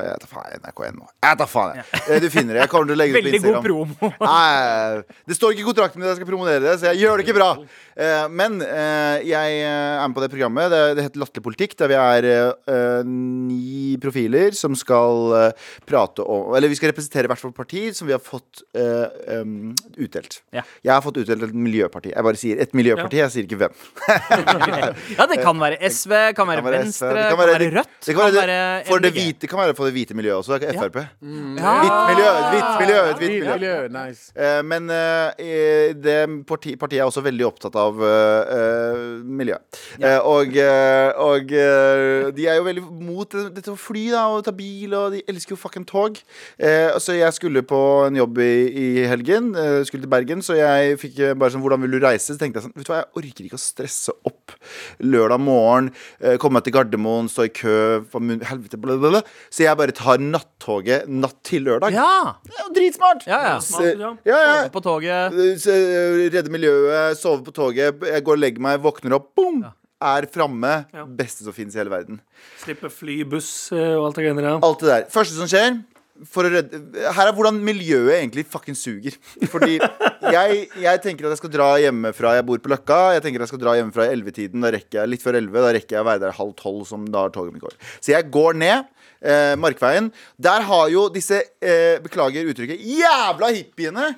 Jeg 0.05 0.21
tar 0.21 0.31
faen 0.35 0.61
NRK1 0.61 0.99
Jeg 1.25 1.39
tar 1.41 1.49
faen, 1.49 1.81
jeg. 1.81 2.03
Eh, 2.03 2.21
Du 2.21 2.29
finner 2.35 2.59
det. 2.59 2.61
Jeg 2.67 2.73
kommer 2.75 2.91
til 2.91 2.97
å 2.97 3.01
legge 3.01 3.17
det 3.17 3.23
ut 3.23 3.25
på 3.25 3.33
Veldig 3.33 3.55
god 3.55 3.65
promo. 3.65 4.11
Nei, 4.29 5.01
det 5.25 5.39
står 5.39 5.55
ikke 5.55 5.65
i 5.65 5.69
kontrakten 5.71 6.03
min 6.03 6.11
at 6.11 6.13
jeg 6.13 6.21
skal 6.21 6.29
promonere 6.29 6.61
det, 6.67 6.75
så 6.77 6.91
jeg 6.91 7.07
gjør 7.07 7.17
det 7.17 7.27
ikke 7.27 7.39
bra. 7.39 7.49
Uh, 7.97 8.27
men 8.29 8.61
uh, 8.61 9.17
jeg 9.25 9.57
eh, 9.63 9.97
er 9.97 10.05
med 10.05 10.19
på 10.19 10.27
det 10.27 10.31
programmet. 10.35 10.69
Det, 10.75 10.83
det 10.99 11.07
heter 11.07 11.23
Latterlig 11.25 11.47
politikk, 11.49 11.79
der 11.81 11.93
vi 11.95 11.99
er 12.03 12.29
eh, 12.29 13.01
ni 13.09 13.97
profiler 14.03 14.53
som 14.57 14.77
skal 14.77 15.55
prate 15.89 16.25
om 16.25 16.53
Eller 16.57 16.69
vi 16.69 16.77
skal 16.77 16.91
representere 16.91 17.31
hvert 17.31 17.45
vårt 17.47 17.57
parti 17.57 17.87
som 17.97 18.09
vi 18.09 18.15
har 18.15 18.23
fått 18.23 18.61
eh, 18.77 19.41
um, 19.41 19.73
utdelt. 19.97 20.41
Ja. 20.53 20.65
Jeg 20.85 20.93
har 20.93 21.05
fått 21.05 21.23
utdelt 21.23 21.47
et 21.47 21.57
miljøparti. 21.57 22.13
Jeg 22.13 22.26
bare 22.27 22.41
sier 22.41 22.61
et 22.63 22.75
miljøparti, 22.77 23.21
jeg 23.23 23.35
sier 23.35 23.49
ikke 23.49 23.61
hvem. 23.65 23.75
Ja, 25.17 25.27
det 25.31 25.39
kan 25.43 25.59
være 25.61 25.79
SV, 25.91 26.13
kan 26.37 26.49
være 26.49 26.63
kan 26.63 26.73
Venstre, 26.77 27.11
SV, 27.11 27.23
kan 27.31 27.39
være 27.41 27.71
Rødt. 27.77 27.93
Det 28.07 28.15
kan 28.15 28.23
være, 28.27 28.47
være 28.47 28.85
for 28.89 29.03
det 29.03 29.13
hvite, 29.17 29.49
kan 29.51 29.59
være 29.63 29.75
for 29.79 29.89
det 29.89 29.95
hvite 29.97 30.15
miljøet 30.19 30.39
også. 30.43 30.59
Frp. 30.77 30.97
Ja. 31.01 31.75
Hvitt 31.83 31.99
miljø, 32.11 32.29
hvitt 32.53 32.73
miljø, 32.83 32.99
et 33.01 33.21
hvitt 33.21 33.35
miljø. 33.37 33.53
Miljø, 33.57 33.77
nice. 33.97 34.31
uh, 34.37 34.61
men 34.67 34.91
uh, 34.91 35.47
det 36.07 36.19
parti, 36.49 36.77
partiet 36.81 37.01
er 37.03 37.09
også 37.09 37.23
veldig 37.25 37.47
opptatt 37.49 37.77
av 37.81 37.99
uh, 38.01 38.09
eh, 38.57 39.03
miljø. 39.25 39.57
Eh, 40.01 40.19
og 40.27 40.57
og 41.27 41.53
de 42.37 42.47
er 42.47 42.57
jo 42.59 42.65
veldig 42.67 42.85
mot 43.07 43.29
det- 43.33 43.55
dette 43.57 43.73
å 43.73 43.77
fly 43.79 44.11
da, 44.11 44.27
og 44.33 44.45
ta 44.45 44.53
bil, 44.57 44.95
og 44.95 45.13
de 45.13 45.23
elsker 45.29 45.55
jo 45.55 45.61
fucking 45.61 45.87
tog. 45.87 46.19
Eh, 46.59 46.91
så 47.03 47.17
jeg 47.17 47.33
skulle 47.37 47.63
på 47.63 47.81
en 48.07 48.17
jobb 48.17 48.39
i, 48.39 48.55
i 48.71 49.07
helgen, 49.07 49.53
skulle 49.87 50.05
til 50.05 50.11
Bergen, 50.13 50.43
så 50.43 50.57
jeg 50.59 50.99
fikk 51.01 51.23
bare 51.39 51.51
sånn 51.55 51.63
Hvordan 51.67 51.83
vil 51.83 51.97
du 51.97 52.01
reise? 52.05 52.16
Så 52.23 52.37
tenkte 52.39 52.61
jeg 52.61 52.67
sånn 52.67 52.75
Vet 52.77 52.87
du 52.89 52.93
hva, 52.93 53.01
jeg 53.03 53.21
orker 53.23 53.45
ikke 53.49 53.59
å 53.59 53.63
stresse 53.63 54.15
opp 54.29 54.55
lørdag 55.05 55.41
morgen, 55.43 55.91
eh, 56.21 56.37
komme 56.43 56.59
meg 56.59 56.65
til 56.67 56.75
Gardermoen, 56.77 57.29
stå 57.31 57.47
i 57.47 57.53
kø, 57.55 57.77
helvete, 58.47 58.79
blablabla. 58.81 59.23
Så 59.51 59.65
jeg 59.67 59.77
bare 59.79 59.93
tar 59.97 60.19
nattoget 60.23 61.09
natt 61.09 61.39
til 61.47 61.65
lørdag. 61.67 61.93
Ja. 61.97 62.37
Det 62.47 62.55
er 62.57 62.63
jo 62.65 62.75
dritsmart! 62.81 63.27
Ja, 63.27 63.41
ja. 63.43 63.57
Så- 63.61 63.83
ja. 63.99 64.13
ja, 64.25 64.39
ja. 64.63 64.69
På 64.73 64.81
toget. 64.85 65.33
Så, 65.63 65.71
eh, 65.75 66.31
Redde 66.31 66.51
miljøet, 66.53 67.17
sove 67.19 67.43
på 67.45 67.53
toget. 67.55 68.01
Jeg 68.07 68.25
går 68.25 68.33
og 68.33 68.39
legger 68.43 68.61
meg, 68.61 68.81
våkner 68.83 69.15
opp, 69.19 69.35
boom! 69.37 69.65
Er 70.03 70.27
framme. 70.29 70.87
Ja. 70.93 71.07
Beste 71.09 71.43
som 71.47 71.55
finnes 71.57 71.75
i 71.75 71.79
hele 71.81 71.89
verden. 71.91 72.19
Slippe 72.61 72.91
fly, 72.93 73.23
buss 73.25 73.73
eh, 73.73 73.95
og 73.97 74.11
alt 74.11 74.19
det 74.19 74.27
greiene 74.27 74.43
der. 74.45 74.59
Alt 74.63 74.81
det 74.85 74.91
der. 74.93 75.07
Første 75.13 75.33
som 75.39 75.49
skjer 75.49 75.79
for 76.25 76.45
å 76.49 76.51
redde, 76.53 76.79
Her 77.13 77.29
er 77.29 77.33
hvordan 77.37 77.59
miljøet 77.65 78.15
egentlig 78.23 78.47
fucking 78.49 78.77
suger. 78.77 79.17
Fordi 79.53 79.79
jeg, 80.35 80.67
jeg 80.83 81.03
tenker 81.05 81.29
at 81.29 81.35
jeg 81.35 81.41
skal 81.43 81.53
dra 81.55 81.69
hjemmefra. 81.83 82.35
Jeg 82.39 82.47
bor 82.49 82.63
på 82.63 82.73
Løkka. 82.73 83.01
Jeg 83.17 83.25
tenker 83.25 83.43
at 83.43 83.47
jeg 83.47 83.55
skal 83.55 83.63
dra 83.63 83.77
hjemmefra 83.79 84.09
i 84.09 84.17
11-tiden. 84.17 84.65
Da 84.65 84.73
rekker 84.75 85.01
jeg 85.03 85.13
litt 85.13 85.25
før 85.25 85.39
11. 85.41 85.63
Da 85.63 85.73
rekker 85.79 85.99
jeg 85.99 86.05
å 86.05 86.09
være 86.11 86.25
der 86.27 86.37
halv 86.41 86.53
tolv, 86.59 86.85
som 86.89 87.07
da 87.13 87.27
toget 87.35 87.57
mitt 87.57 87.65
går. 87.65 87.79
Så 88.01 88.15
jeg 88.15 88.31
går 88.35 88.61
ned. 88.63 88.93
Eh, 89.27 89.55
Markveien. 89.57 90.11
Der 90.39 90.61
har 90.69 90.89
jo 90.93 91.07
disse, 91.09 91.41
eh, 91.65 91.97
beklager 92.05 92.45
uttrykket, 92.47 92.83
jævla 92.85 93.49
hippiene 93.49 94.11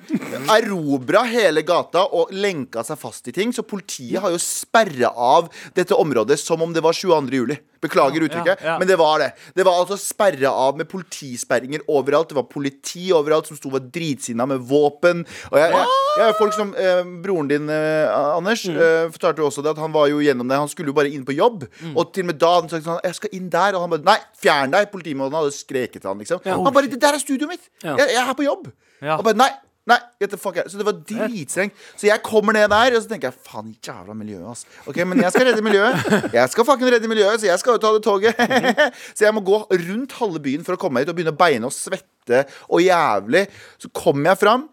erobra 0.57 1.23
hele 1.23 1.63
gata 1.63 2.03
og 2.13 2.33
lenka 2.35 2.83
seg 2.83 2.99
fast 2.99 3.27
i 3.27 3.31
ting. 3.31 3.53
Så 3.55 3.63
politiet 3.63 4.19
har 4.19 4.29
jo 4.33 4.41
sperra 4.43 5.13
av 5.15 5.49
dette 5.73 5.95
området 5.95 6.37
som 6.37 6.61
om 6.61 6.73
det 6.73 6.83
var 6.83 6.93
22. 6.93 7.31
juli. 7.31 7.57
Beklager 7.83 8.25
uttrykket, 8.25 8.63
ja. 8.65 8.75
men 8.79 8.87
det 8.89 8.97
var 8.99 9.21
det. 9.23 9.29
Det 9.55 9.63
var 9.63 9.79
altså 9.79 9.95
sperra 9.99 10.51
av 10.51 10.77
med 10.79 10.89
politisperringer 10.91 11.85
overalt. 11.87 12.31
Det 12.31 12.37
var 12.39 12.47
politi 12.51 13.07
overalt 13.15 13.47
som 13.47 13.59
sto 13.59 13.69
og 13.71 13.77
var 13.77 13.85
dritsinna 13.93 14.47
med 14.49 14.65
våpen. 14.67 15.23
Og 15.51 15.59
jeg, 15.61 15.71
jeg, 15.75 15.99
jeg 16.19 16.37
folk 16.39 16.57
som 16.57 16.73
eh, 16.75 17.01
Broren 17.23 17.51
din, 17.51 17.69
eh, 17.71 18.09
Anders, 18.35 18.65
eh, 18.67 19.05
fortalte 19.13 19.43
jo 19.43 19.47
også 19.51 19.63
det 19.65 19.73
at 19.75 19.81
han 19.83 19.95
var 19.95 20.09
jo 20.11 20.19
gjennom 20.23 20.49
det. 20.49 20.59
Han 20.59 20.71
skulle 20.71 20.91
jo 20.91 20.97
bare 20.97 21.13
inn 21.13 21.23
på 21.27 21.37
jobb. 21.37 21.65
Og 21.93 22.11
til 22.13 22.27
og 22.27 22.31
med 22.33 22.41
da 22.41 22.51
han 22.57 22.69
sa 22.71 22.81
sånn 22.83 23.01
Jeg 23.05 23.17
skal 23.17 23.37
inn 23.37 23.47
der. 23.53 23.77
Og 23.77 23.85
han 23.85 23.95
bare 23.95 24.07
Nei, 24.09 24.19
fjern 24.41 24.75
deg! 24.75 24.91
Politimannen 24.91 25.39
hadde 25.39 25.55
skreket 25.55 26.01
til 26.01 26.11
han, 26.11 26.21
liksom. 26.21 26.43
Han 26.45 26.75
bare 26.75 26.91
Det 26.91 26.99
der 27.01 27.15
er 27.15 27.21
studioet 27.21 27.55
mitt! 27.55 27.71
Ja. 27.83 27.95
Jeg, 27.95 28.15
jeg 28.15 28.21
er 28.23 28.29
her 28.31 28.37
på 28.37 28.47
jobb! 28.47 28.71
Ja. 28.99 29.19
Og 29.19 29.27
bare 29.27 29.39
Nei! 29.39 29.51
Nei, 29.89 29.97
get 30.21 30.29
the 30.33 30.37
fuck 30.37 30.57
out. 30.61 30.69
Så 30.69 30.77
det 30.77 30.85
var 30.85 30.97
dritstrengt. 31.09 31.73
Så 31.97 32.05
jeg 32.09 32.21
kommer 32.25 32.53
ned 32.53 32.67
der, 32.69 32.95
og 32.97 33.01
så 33.03 33.09
tenker 33.09 33.31
jeg 33.31 33.39
faen, 33.47 33.71
jævla 33.85 34.13
miljøet, 34.17 34.45
ass. 34.51 34.65
Ok, 34.85 34.99
Men 35.09 35.23
jeg 35.23 35.33
skal 35.33 35.47
redde 35.49 35.63
miljøet. 35.65 36.09
Jeg 36.33 36.49
skal 36.53 36.67
fucking 36.67 36.91
redde 36.93 37.09
miljøet, 37.09 37.39
så 37.41 37.49
jeg 37.49 37.59
skal 37.63 37.77
jo 37.77 37.81
ta 37.81 37.93
det 37.95 38.03
toget. 38.05 38.35
så 39.17 39.25
jeg 39.25 39.33
må 39.33 39.41
gå 39.47 39.63
rundt 39.71 40.13
halve 40.19 40.41
byen 40.45 40.65
for 40.67 40.77
å 40.77 40.81
komme 40.81 40.99
meg 40.99 41.07
hit 41.07 41.13
og 41.13 41.17
begynne 41.17 41.33
å 41.33 41.39
beine 41.39 41.69
og 41.69 41.73
svette 41.75 42.43
og 42.69 42.83
jævlig. 42.85 43.47
Så 43.81 43.89
kommer 43.97 44.33
jeg 44.35 44.43
fram, 44.45 44.67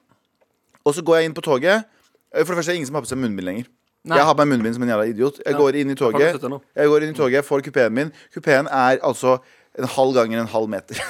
og 0.84 0.94
så 0.94 1.02
går 1.06 1.22
jeg 1.22 1.30
inn 1.30 1.38
på 1.38 1.44
toget. 1.48 1.88
Eh, 2.34 2.44
For 2.44 2.52
det 2.52 2.60
første 2.60 2.70
er 2.70 2.76
det 2.76 2.82
ingen 2.82 2.92
som 2.92 3.00
har 3.00 3.06
på 3.06 3.10
seg 3.14 3.22
munnbind 3.22 3.48
lenger. 3.48 3.70
Nei. 4.06 4.20
Jeg 4.20 4.26
har 4.28 4.36
på 4.38 4.44
meg 4.44 4.52
munnbind 4.52 4.76
som 4.76 4.84
en 4.84 4.90
jævla 4.92 5.06
idiot. 5.10 5.40
Jeg 5.42 5.56
går 5.58 5.80
inn 5.80 5.90
i 5.90 5.96
toget. 5.98 6.36
Jeg 6.78 6.90
går 6.92 7.06
inn 7.06 7.10
i 7.10 7.16
toget, 7.18 7.42
får 7.48 7.64
kupeen 7.66 7.94
min. 7.96 8.12
Kupeen 8.36 8.68
er 8.70 9.00
altså 9.02 9.38
en 9.78 9.88
halv 9.92 10.14
ganger 10.16 10.40
en 10.40 10.50
halv 10.50 10.68
meter. 10.68 11.00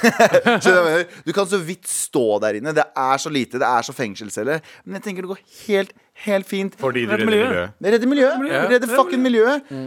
Du 1.26 1.32
kan 1.32 1.46
så 1.46 1.58
vidt 1.58 1.88
stå 1.88 2.38
der 2.42 2.58
inne. 2.58 2.74
Det 2.74 2.84
er 2.96 3.16
så 3.22 3.30
lite. 3.30 3.58
Det 3.58 3.66
er 3.66 3.82
så 3.86 3.92
fengselscelle. 3.92 4.60
Men 4.84 4.98
jeg 4.98 5.02
tenker 5.02 5.26
det 5.26 5.28
går 5.28 5.42
helt, 5.66 5.92
helt 6.26 6.48
fint. 6.48 6.78
Fordi 6.80 7.04
du 7.04 7.12
redder 7.12 7.24
miljøet. 7.24 7.50
miljøet. 7.50 7.92
Redder 7.94 8.08
miljøet. 8.08 8.70
Redder 8.70 8.96
fucking 8.96 9.22
miljøet. 9.22 9.62
Um, 9.70 9.86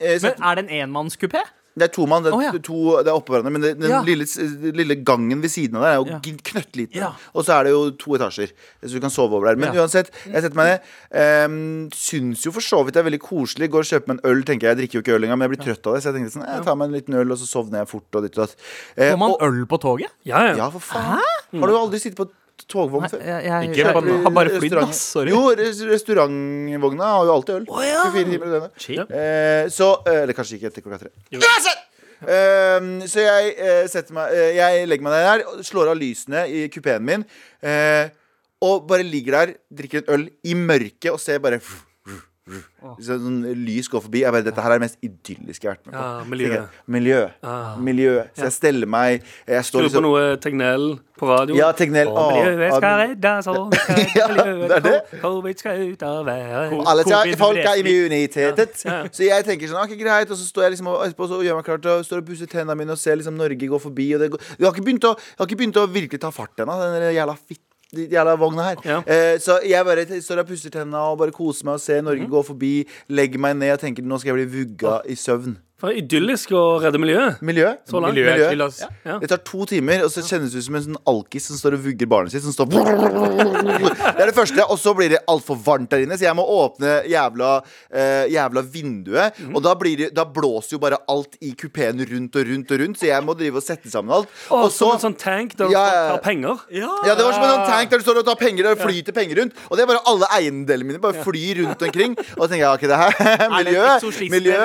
eh, 0.00 0.18
så 0.20 0.32
Men 0.32 0.48
er 0.50 0.54
det 0.54 0.64
en 0.64 0.72
enmannskupé? 0.82 1.42
Det 1.76 1.82
er 1.88 1.92
to 1.94 2.06
mann. 2.06 2.22
Det 2.22 2.30
er, 2.30 2.36
oh, 2.36 2.42
ja. 2.44 2.50
to, 2.62 3.02
det 3.02 3.10
er 3.10 3.16
oppå 3.18 3.34
hverandre. 3.34 3.50
Men 3.50 3.60
det, 3.64 3.72
den 3.80 3.90
Ja. 3.90 4.00
lille, 4.06 4.24
lille 4.72 4.96
gangen 5.02 5.40
ved 5.42 5.50
siden 5.50 5.74
av 5.76 5.82
der 5.82 5.90
er 5.90 5.96
jo 5.98 6.06
Ja. 6.06 6.18
knøttliten. 6.20 6.94
Ja. 6.94 7.08
Og 7.34 7.44
så 7.44 7.52
er 7.58 7.64
det 7.64 7.72
jo 7.72 7.90
to 7.90 8.14
etasjer, 8.14 8.52
så 8.84 8.92
du 8.94 9.00
kan 9.00 9.10
sove 9.10 9.32
over 9.34 9.46
der. 9.50 9.56
Men 9.56 9.74
uansett, 9.74 10.10
jeg 10.30 10.42
setter 10.42 10.54
meg 10.54 10.70
ned. 10.70 11.48
Um, 11.50 11.90
syns 11.90 12.44
jo 12.46 12.52
for 12.54 12.60
så 12.60 12.84
vidt 12.84 12.94
det 12.94 13.02
er 13.02 13.10
veldig 13.10 13.20
koselig. 13.26 13.70
Går 13.70 13.82
og 13.82 13.90
kjøper 13.90 14.06
meg 14.14 14.20
en 14.22 14.30
øl. 14.30 14.44
tenker 14.44 14.68
Jeg 14.68 14.76
Jeg 14.76 14.88
drikker 14.88 14.94
jo 14.94 15.02
ikke 15.02 15.14
øl 15.18 15.24
engang, 15.24 15.38
men 15.38 15.50
jeg 15.50 15.56
blir 15.58 15.64
trøtt 15.66 15.86
av 15.86 15.94
det. 15.94 16.02
Så 16.02 16.12
jeg 16.12 16.14
tenkte 16.20 16.34
sånn, 16.38 16.46
jeg 16.54 16.64
tar 16.64 16.76
meg 16.76 16.86
en 16.88 16.94
liten 16.94 17.14
øl, 17.14 17.32
og 17.32 17.38
så 17.38 17.46
sovner 17.50 17.78
jeg 17.82 17.88
fort. 17.88 18.08
Og 18.14 18.22
ditt 18.22 18.38
og 18.38 18.46
datt. 18.46 18.56
Eh, 18.96 19.10
Får 19.12 19.18
man 19.18 19.30
og- 19.30 19.42
øl 19.42 19.66
på 19.66 19.78
toget? 19.80 20.10
Ja, 20.24 20.46
ja. 20.46 20.54
Ja, 20.56 20.70
for 20.70 20.78
faen. 20.80 21.18
Hæ? 21.18 21.58
Har 21.60 21.66
du 21.66 21.74
aldri 21.74 21.98
sittet 21.98 22.16
på 22.16 22.28
togvogn 22.68 23.08
før? 23.10 23.22
Jeg, 23.24 23.46
jeg, 23.46 23.70
Ikke 23.70 23.80
jeg, 23.80 23.94
den. 24.06 24.20
har 24.24 24.34
bare 24.34 24.52
flydd, 24.58 24.76
ass. 24.82 25.00
Sorry. 25.14 25.32
Jo, 25.34 25.40
res 25.58 25.80
restaurantvogna 25.88 27.08
har 27.16 27.28
jo 27.28 27.34
alltid 27.38 27.56
øl. 27.60 27.66
24 27.70 28.26
timer 28.30 28.46
i 28.46 28.54
døgnet. 28.54 28.84
Eh, 29.04 29.64
så 29.74 29.90
eh, 30.06 30.20
Eller 30.22 30.36
kanskje 30.36 30.58
ikke 30.58 30.70
etter 30.70 30.84
klokka 30.84 31.04
tre. 31.06 31.12
Uansett! 31.34 31.82
Ehm, 32.24 32.92
så 33.10 33.20
jeg 33.20 33.54
uh, 33.58 33.86
setter 33.90 34.14
meg 34.16 34.30
uh, 34.32 34.50
Jeg 34.56 34.84
legger 34.88 35.04
meg 35.04 35.16
der, 35.18 35.42
slår 35.66 35.90
av 35.92 35.98
lysene 36.00 36.44
i 36.48 36.66
kupeen 36.72 37.04
min. 37.04 37.24
Uh, 37.64 38.06
og 38.64 38.86
bare 38.88 39.04
ligger 39.04 39.36
der, 39.36 39.56
drikker 39.80 40.00
en 40.00 40.12
øl 40.14 40.28
i 40.46 40.54
mørket 40.56 41.10
og 41.12 41.20
ser 41.20 41.42
bare 41.44 41.58
så, 41.60 41.82
sånn 43.00 43.38
lys 43.64 43.88
går 43.88 44.02
forbi. 44.04 44.20
Jeg 44.20 44.32
bare, 44.34 44.44
Dette 44.44 44.60
her 44.60 44.74
er 44.74 44.78
det 44.78 44.84
mest 44.84 44.98
idylliske 45.04 45.64
jeg 45.64 45.70
har 45.70 45.78
vært 45.78 45.86
med 45.86 45.94
på. 45.94 46.02
Ja, 46.02 46.24
miljø. 46.28 46.48
Så 46.48 46.54
jeg- 46.54 46.92
Miljø. 46.94 47.20
Ah. 47.42 47.76
Miljø. 47.80 48.12
Så 48.36 48.42
jeg 48.44 48.52
steller 48.52 48.86
meg 48.86 49.22
Jeg 49.46 49.64
står 49.64 49.64
Skru 49.64 49.78
på 49.78 49.84
liksom 49.88 50.02
noe 50.02 50.36
Tegnell 50.36 51.00
på 51.18 51.26
radio. 51.26 51.56
Ja, 51.56 51.72
Tegnell. 51.72 52.08
Og 52.08 52.18
Å, 52.18 52.36
miljøet 52.36 52.76
skal 52.76 52.90
ah, 52.90 53.00
reddes, 53.06 53.46
og 53.46 53.74
Ja, 54.18 54.26
det 54.28 54.70
er 54.70 54.80
det. 54.84 55.20
Covid 55.22 55.58
skal 55.58 55.84
ut 55.88 56.02
av 56.02 56.24
verden. 56.26 56.86
Alle 56.86 57.36
folk 57.36 57.56
er 57.58 57.80
immunitetet. 57.80 58.84
Ja, 58.84 59.02
ja. 59.04 59.08
Så 59.10 59.24
jeg 59.24 59.44
tenker 59.44 59.70
sånn, 59.70 59.82
ok, 59.84 59.96
greit 59.98 60.30
Og 60.30 60.36
så 60.36 60.44
står 60.44 60.68
jeg 60.68 60.76
liksom 60.76 60.92
og, 60.92 61.00
etterpå 61.06 61.28
så 61.30 61.42
gjør 61.44 61.60
meg 61.60 61.64
klar 61.64 61.80
til 61.80 61.96
å 61.96 62.00
Står 62.04 62.20
og 62.20 62.28
pusser 62.28 62.50
tennene 62.50 62.76
mine 62.76 62.92
og 62.92 63.00
ser 63.00 63.16
liksom 63.16 63.38
Norge 63.40 63.68
gå 63.68 63.80
forbi. 63.80 64.12
Og 64.14 64.20
det 64.20 64.32
går, 64.34 64.40
jeg, 64.58 64.66
har 64.66 64.74
ikke 64.74 64.88
begynt 64.90 65.08
å, 65.08 65.14
jeg 65.16 65.40
har 65.40 65.48
ikke 65.48 65.62
begynt 65.64 65.80
å 65.80 65.86
virkelig 65.88 66.20
ta 66.20 66.30
fart 66.34 66.60
ennå, 66.60 66.76
den 66.82 67.14
jævla 67.16 67.38
fitt 67.38 67.62
de 67.92 68.06
jævla 68.10 68.34
vogna 68.40 68.68
her. 68.70 68.80
Ja. 68.84 68.98
Eh, 69.06 69.40
så 69.40 69.58
jeg 69.66 69.84
bare 69.84 70.22
står 70.22 70.42
og 70.42 70.48
pusser 70.48 70.72
tennene 70.74 70.98
og 70.98 71.18
bare 71.20 71.34
koser 71.34 71.68
meg 71.68 71.78
og 71.78 71.84
ser 71.84 72.02
Norge 72.02 72.26
gå 72.30 72.42
forbi. 72.46 72.72
Legger 73.08 73.42
meg 73.42 73.56
ned 73.60 73.76
og 73.76 73.82
tenker 73.84 74.06
nå 74.06 74.18
skal 74.20 74.34
jeg 74.34 74.42
bli 74.42 74.60
vugga 74.60 75.00
i 75.08 75.18
søvn. 75.18 75.56
Det 75.84 75.92
er 75.94 76.00
idyllisk 76.00 76.52
å 76.56 76.62
redde 76.82 77.00
miljøet. 77.02 77.40
Miljø. 77.44 77.70
Så 77.88 78.00
langt. 78.00 78.16
Miljø. 78.16 78.48
Miljø. 78.50 78.68
Ja. 79.04 79.18
Det 79.20 79.28
tar 79.30 79.42
to 79.44 79.66
timer, 79.68 80.04
og 80.06 80.12
så 80.12 80.22
kjennes 80.24 80.54
det 80.54 80.62
ut 80.62 80.66
som 80.68 80.78
en 80.78 80.84
sånn 80.86 81.00
alkis 81.10 81.48
som 81.50 81.58
står 81.60 81.76
og 81.78 81.84
vugger 81.84 82.08
barnet 82.10 82.34
sitt. 82.34 82.44
Som 82.46 82.54
står 82.56 82.70
Det 82.72 84.22
er 84.22 84.30
det 84.30 84.36
første. 84.36 84.64
Og 84.70 84.78
så 84.80 84.94
blir 84.96 85.12
det 85.14 85.20
altfor 85.30 85.58
varmt 85.64 85.90
der 85.92 86.04
inne, 86.04 86.16
så 86.18 86.26
jeg 86.28 86.36
må 86.38 86.44
åpne 86.48 86.96
jævla, 87.10 87.50
eh, 87.92 88.24
jævla 88.32 88.64
vinduet. 88.74 89.38
Mm. 89.40 89.54
Og 89.56 89.64
da, 89.64 89.74
blir 89.78 89.96
det, 90.00 90.10
da 90.16 90.24
blåser 90.24 90.76
jo 90.76 90.80
bare 90.82 90.98
alt 91.10 91.36
i 91.44 91.52
kupeen 91.58 92.00
rundt 92.10 92.38
og 92.40 92.48
rundt 92.50 92.74
og 92.74 92.80
rundt, 92.84 93.00
så 93.00 93.10
jeg 93.10 93.26
må 93.26 93.36
drive 93.38 93.60
og 93.60 93.66
sette 93.66 93.90
sammen 93.92 94.14
alt. 94.14 94.30
Og 94.50 94.70
som 94.72 94.88
så 94.88 94.92
en 94.94 95.04
sånn 95.06 95.18
tank 95.20 95.56
der 95.58 95.68
du 95.68 95.74
Ja, 95.74 95.84
ja, 95.84 95.94
ja. 95.94 96.08
tar 96.14 96.22
penger. 96.24 96.64
ja, 96.70 97.14
det 97.14 97.24
var 97.24 97.32
som 97.36 97.44
en 97.44 97.52
sånn 97.54 97.68
tank 97.70 97.90
der 97.90 97.98
du 98.02 98.06
står 98.06 98.20
og 98.22 98.26
tar 98.28 98.38
penger 98.40 98.64
Der 98.64 98.74
det 98.74 98.84
flyter 98.84 99.12
penger 99.16 99.42
rundt. 99.42 99.54
Og 99.70 99.76
det 99.76 99.84
er 99.84 99.90
bare 99.92 100.02
alle 100.10 100.28
eiendelene 100.38 100.88
mine 100.88 101.02
bare 101.02 101.24
flyr 101.24 101.62
rundt 101.64 101.82
omkring. 101.88 102.16
Og 102.36 102.44
så 102.46 102.50
tenker 102.52 102.64
jeg 102.64 102.72
ok, 102.74 102.86
det 102.88 102.98
her 103.02 103.12
Er 103.34 103.50
miljø, 103.58 103.84
miljø. 104.30 104.58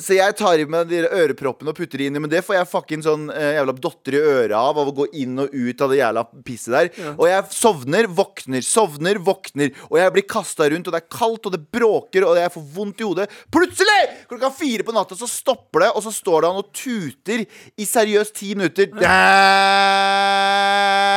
Så 0.00 0.14
jeg 0.16 0.29
tar 0.38 0.58
i 0.62 0.66
meg 0.70 0.88
de 0.90 1.00
øreproppene 1.06 1.70
og 1.72 1.76
putter 1.78 1.98
de 2.00 2.06
inn 2.10 2.18
Men 2.20 2.30
det 2.32 2.42
får 2.46 2.54
jeg 2.56 2.70
fucking 2.70 3.02
sånn 3.04 3.24
eh, 3.34 3.54
jævla 3.56 3.74
dotter 3.76 4.16
i 4.16 4.20
øret 4.20 4.56
av 4.56 4.78
Av 4.80 4.88
å 4.90 4.94
gå 4.96 5.06
inn 5.22 5.34
og 5.42 5.48
ut 5.54 5.84
av 5.84 5.88
det 5.92 5.98
jævla 6.00 6.22
pisset 6.46 6.72
der. 6.74 6.90
Og 7.16 7.26
jeg 7.28 7.40
sovner, 7.54 8.08
våkner, 8.20 8.62
sovner, 8.64 9.20
våkner. 9.24 9.68
Og 9.90 9.96
jeg 10.00 10.14
blir 10.14 10.26
kastet 10.30 10.72
rundt 10.74 10.86
Og 10.88 10.94
det 10.94 11.00
er 11.02 11.10
kaldt, 11.18 11.46
og 11.48 11.52
det 11.54 11.62
bråker 11.72 12.26
Og 12.28 12.38
jeg 12.40 12.54
får 12.56 12.64
vondt 12.76 13.00
i 13.02 13.08
hodet. 13.08 13.26
Plutselig, 13.52 14.00
klokka 14.30 14.50
fire 14.54 14.86
på 14.86 14.94
natta 14.96 15.18
Så 15.18 15.28
stopper 15.30 15.86
det, 15.86 15.90
og 15.94 16.02
så 16.06 16.12
står 16.14 16.38
det 16.40 16.48
han 16.52 16.62
og 16.62 16.70
tuter 16.76 17.38
I 17.80 17.84
seriøst 17.88 18.34
ti 18.36 18.54
minutter. 18.56 18.86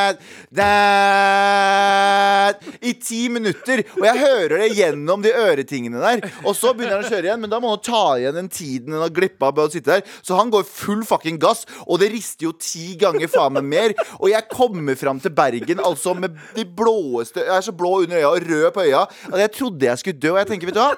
Dad, 0.03 0.17
dad 0.53 2.53
I 2.83 2.93
ti 2.99 3.29
minutter. 3.33 3.83
Og 3.97 4.05
jeg 4.07 4.21
hører 4.21 4.55
det 4.63 4.69
gjennom 4.77 5.23
de 5.23 5.31
øretingene 5.33 5.99
der. 6.03 6.17
Og 6.43 6.53
så 6.57 6.73
begynner 6.73 6.95
han 6.99 7.05
å 7.05 7.09
kjøre 7.09 7.25
igjen 7.29 7.41
Men 7.43 7.51
da 7.53 7.57
må 7.63 7.67
han 7.73 7.83
ta 7.83 8.03
igjen 8.19 8.37
den 8.37 8.51
tiden 8.53 8.93
han 8.95 9.05
har 9.05 9.15
glippa 9.15 9.45
av 9.49 9.55
å 9.65 9.67
sitte 9.73 9.91
der. 9.95 10.03
Så 10.25 10.31
han 10.39 10.51
går 10.53 10.63
full 10.69 11.03
fucking 11.07 11.37
gass 11.41 11.61
Og 11.87 11.95
det 12.03 12.09
rister 12.13 12.43
jo 12.49 12.53
ti 12.59 12.87
ganger 12.99 13.27
faen 13.31 13.53
meg 13.57 13.65
mer. 13.73 13.89
Og 14.19 14.27
jeg 14.33 14.49
kommer 14.51 14.95
frem 14.99 15.17
til 15.23 15.33
Bergen 15.35 15.79
Altså 15.83 16.09
med 16.17 16.31
de 16.57 16.63
blåeste 16.65 17.39
Jeg 17.43 17.55
er 17.57 17.65
så 17.65 17.73
blå 17.75 17.91
under 18.03 18.17
øya 18.19 18.29
og 18.33 18.41
rød 18.49 18.69
på 18.75 18.81
øya 18.87 19.01
At 19.31 19.39
jeg 19.45 19.51
trodde 19.59 19.89
jeg 19.89 19.97
skulle 20.03 20.19
dø. 20.19 20.29
Og 20.33 20.39
jeg 20.43 20.49
tenker, 20.53 20.67
vet 20.69 20.77
du 20.77 20.83
hva? 20.83 20.91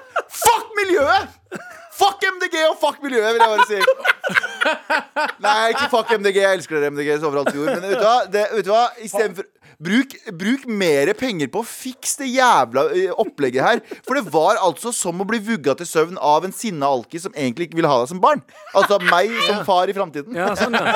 Fuck 0.44 0.68
miljøet! 0.80 1.24
Fuck 1.96 2.20
MDG 2.28 2.56
og 2.68 2.76
fuck 2.82 2.98
miljøet, 3.04 3.32
vil 3.36 3.40
jeg 3.40 3.50
bare 3.56 3.68
si 3.70 3.78
Nei, 5.46 5.72
ikke 5.74 5.90
fuck 5.92 6.10
MDG. 6.16 6.38
Jeg 6.42 6.58
elsker 6.62 6.74
dere 6.80 6.90
MDG 6.94 7.10
overalt 7.22 7.52
i 7.54 7.58
jord. 7.60 7.70
Men 7.76 7.86
vet 7.90 8.00
du 8.00 8.06
hva? 8.06 8.18
Det, 8.32 8.44
vet 8.58 8.66
du 8.68 8.72
hva? 8.74 8.86
Bruk, 9.76 10.14
bruk 10.40 10.62
mer 10.72 11.10
penger 11.20 11.50
på 11.52 11.60
å 11.60 11.66
fikse 11.68 12.22
det 12.22 12.30
jævla 12.32 12.86
opplegget 13.20 13.60
her. 13.66 13.82
For 14.08 14.16
det 14.16 14.24
var 14.32 14.56
altså 14.64 14.94
som 14.96 15.20
å 15.20 15.28
bli 15.28 15.40
vugga 15.44 15.76
til 15.76 15.88
søvn 15.90 16.16
av 16.24 16.46
en 16.48 16.56
sinna 16.56 16.88
alki 16.96 17.20
som 17.20 17.36
egentlig 17.36 17.68
ikke 17.68 17.82
ville 17.82 17.92
ha 17.92 17.98
deg 18.04 18.10
som 18.14 18.22
barn. 18.24 18.40
Altså 18.72 18.96
meg 19.04 19.28
som 19.50 19.60
far 19.68 19.92
i 19.92 19.96
framtiden. 19.98 20.32
Ja, 20.38 20.54
sånn, 20.56 20.80
ja. 20.80 20.86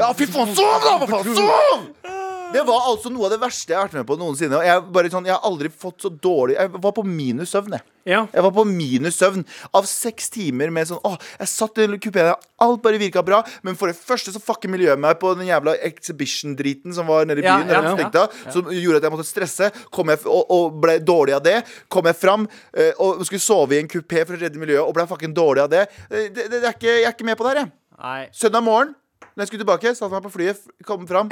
Ja, 0.00 0.08
fy 0.16 0.24
faen, 0.30 0.50
sov 0.56 0.80
da! 0.82 0.92
Hva 0.98 1.06
faen, 1.10 1.26
sov! 1.36 2.19
Det 2.50 2.62
var 2.66 2.82
altså 2.90 3.10
noe 3.14 3.28
av 3.28 3.30
det 3.30 3.38
verste 3.38 3.70
jeg 3.70 3.78
har 3.78 3.86
vært 3.86 4.00
med 4.00 4.06
på 4.08 4.16
noensinne. 4.18 4.58
Og 4.58 4.64
jeg, 4.66 4.82
bare 4.90 5.10
sånn, 5.12 5.26
jeg 5.28 5.36
har 5.36 5.44
aldri 5.46 5.68
fått 5.70 6.02
så 6.02 6.10
dårlig 6.10 6.56
Jeg 6.56 6.72
var 6.82 6.92
på 6.96 7.04
minus 7.06 7.52
søvn, 7.54 7.76
jeg. 7.76 7.84
ja. 8.10 8.24
Jeg 8.34 8.42
var 8.42 8.50
på 8.56 8.64
minus 8.66 9.18
søvn 9.20 9.44
av 9.76 9.86
seks 9.86 10.26
timer 10.34 10.72
med 10.74 10.88
sånn 10.90 10.98
Åh, 11.06 11.14
jeg 11.38 11.50
satt 11.52 11.78
i 11.78 11.86
kupeen, 12.02 12.32
alt 12.66 12.82
bare 12.82 12.98
virka 12.98 13.22
bra. 13.22 13.38
Men 13.62 13.78
for 13.78 13.92
det 13.92 13.94
første 13.94 14.34
så 14.34 14.42
fucker 14.42 14.72
miljøet 14.72 14.98
meg 14.98 15.20
på 15.22 15.30
den 15.38 15.46
jævla 15.46 15.76
exhibition-driten 15.86 16.96
som 16.96 17.06
var 17.06 17.28
nede 17.30 17.44
i 17.44 17.46
byen. 17.46 17.70
ja, 17.70 17.84
ja. 17.86 17.94
stengte 17.94 18.24
av, 18.26 18.34
Som 18.50 18.74
gjorde 18.74 18.98
at 18.98 19.06
jeg 19.06 19.14
måtte 19.14 19.30
stresse. 19.30 19.70
Kom 19.94 20.10
jeg, 20.10 20.24
og, 20.26 20.50
og 20.50 20.80
ble 20.82 20.98
dårlig 21.06 21.38
av 21.38 21.46
det. 21.46 21.60
Kom 21.86 22.10
jeg 22.10 22.18
fram 22.18 22.48
eh, 22.74 22.90
og 22.98 23.22
skulle 23.30 23.46
sove 23.46 23.78
i 23.78 23.84
en 23.84 23.90
kupé 23.94 24.26
for 24.26 24.34
å 24.34 24.42
redde 24.42 24.58
miljøet, 24.58 24.82
og 24.82 24.96
ble 24.98 25.06
fucking 25.06 25.36
dårlig 25.38 25.68
av 25.68 25.70
det. 25.78 25.86
Eh, 26.10 26.26
det, 26.34 26.50
det, 26.50 26.56
det 26.58 26.64
er 26.66 26.74
ikke, 26.74 26.96
jeg 26.98 27.06
er 27.06 27.14
ikke 27.14 27.30
med 27.30 27.38
på 27.38 27.46
det 27.46 27.54
her, 27.54 27.62
jeg. 27.62 27.72
Nei. 28.00 28.20
Søndag 28.34 28.66
morgen, 28.66 28.96
når 29.36 29.44
jeg 29.44 29.52
skulle 29.52 29.62
tilbake, 29.62 29.94
satte 29.94 30.16
meg 30.16 30.24
på 30.26 30.34
flyet, 30.34 30.64
kom 30.88 31.06
fram. 31.06 31.30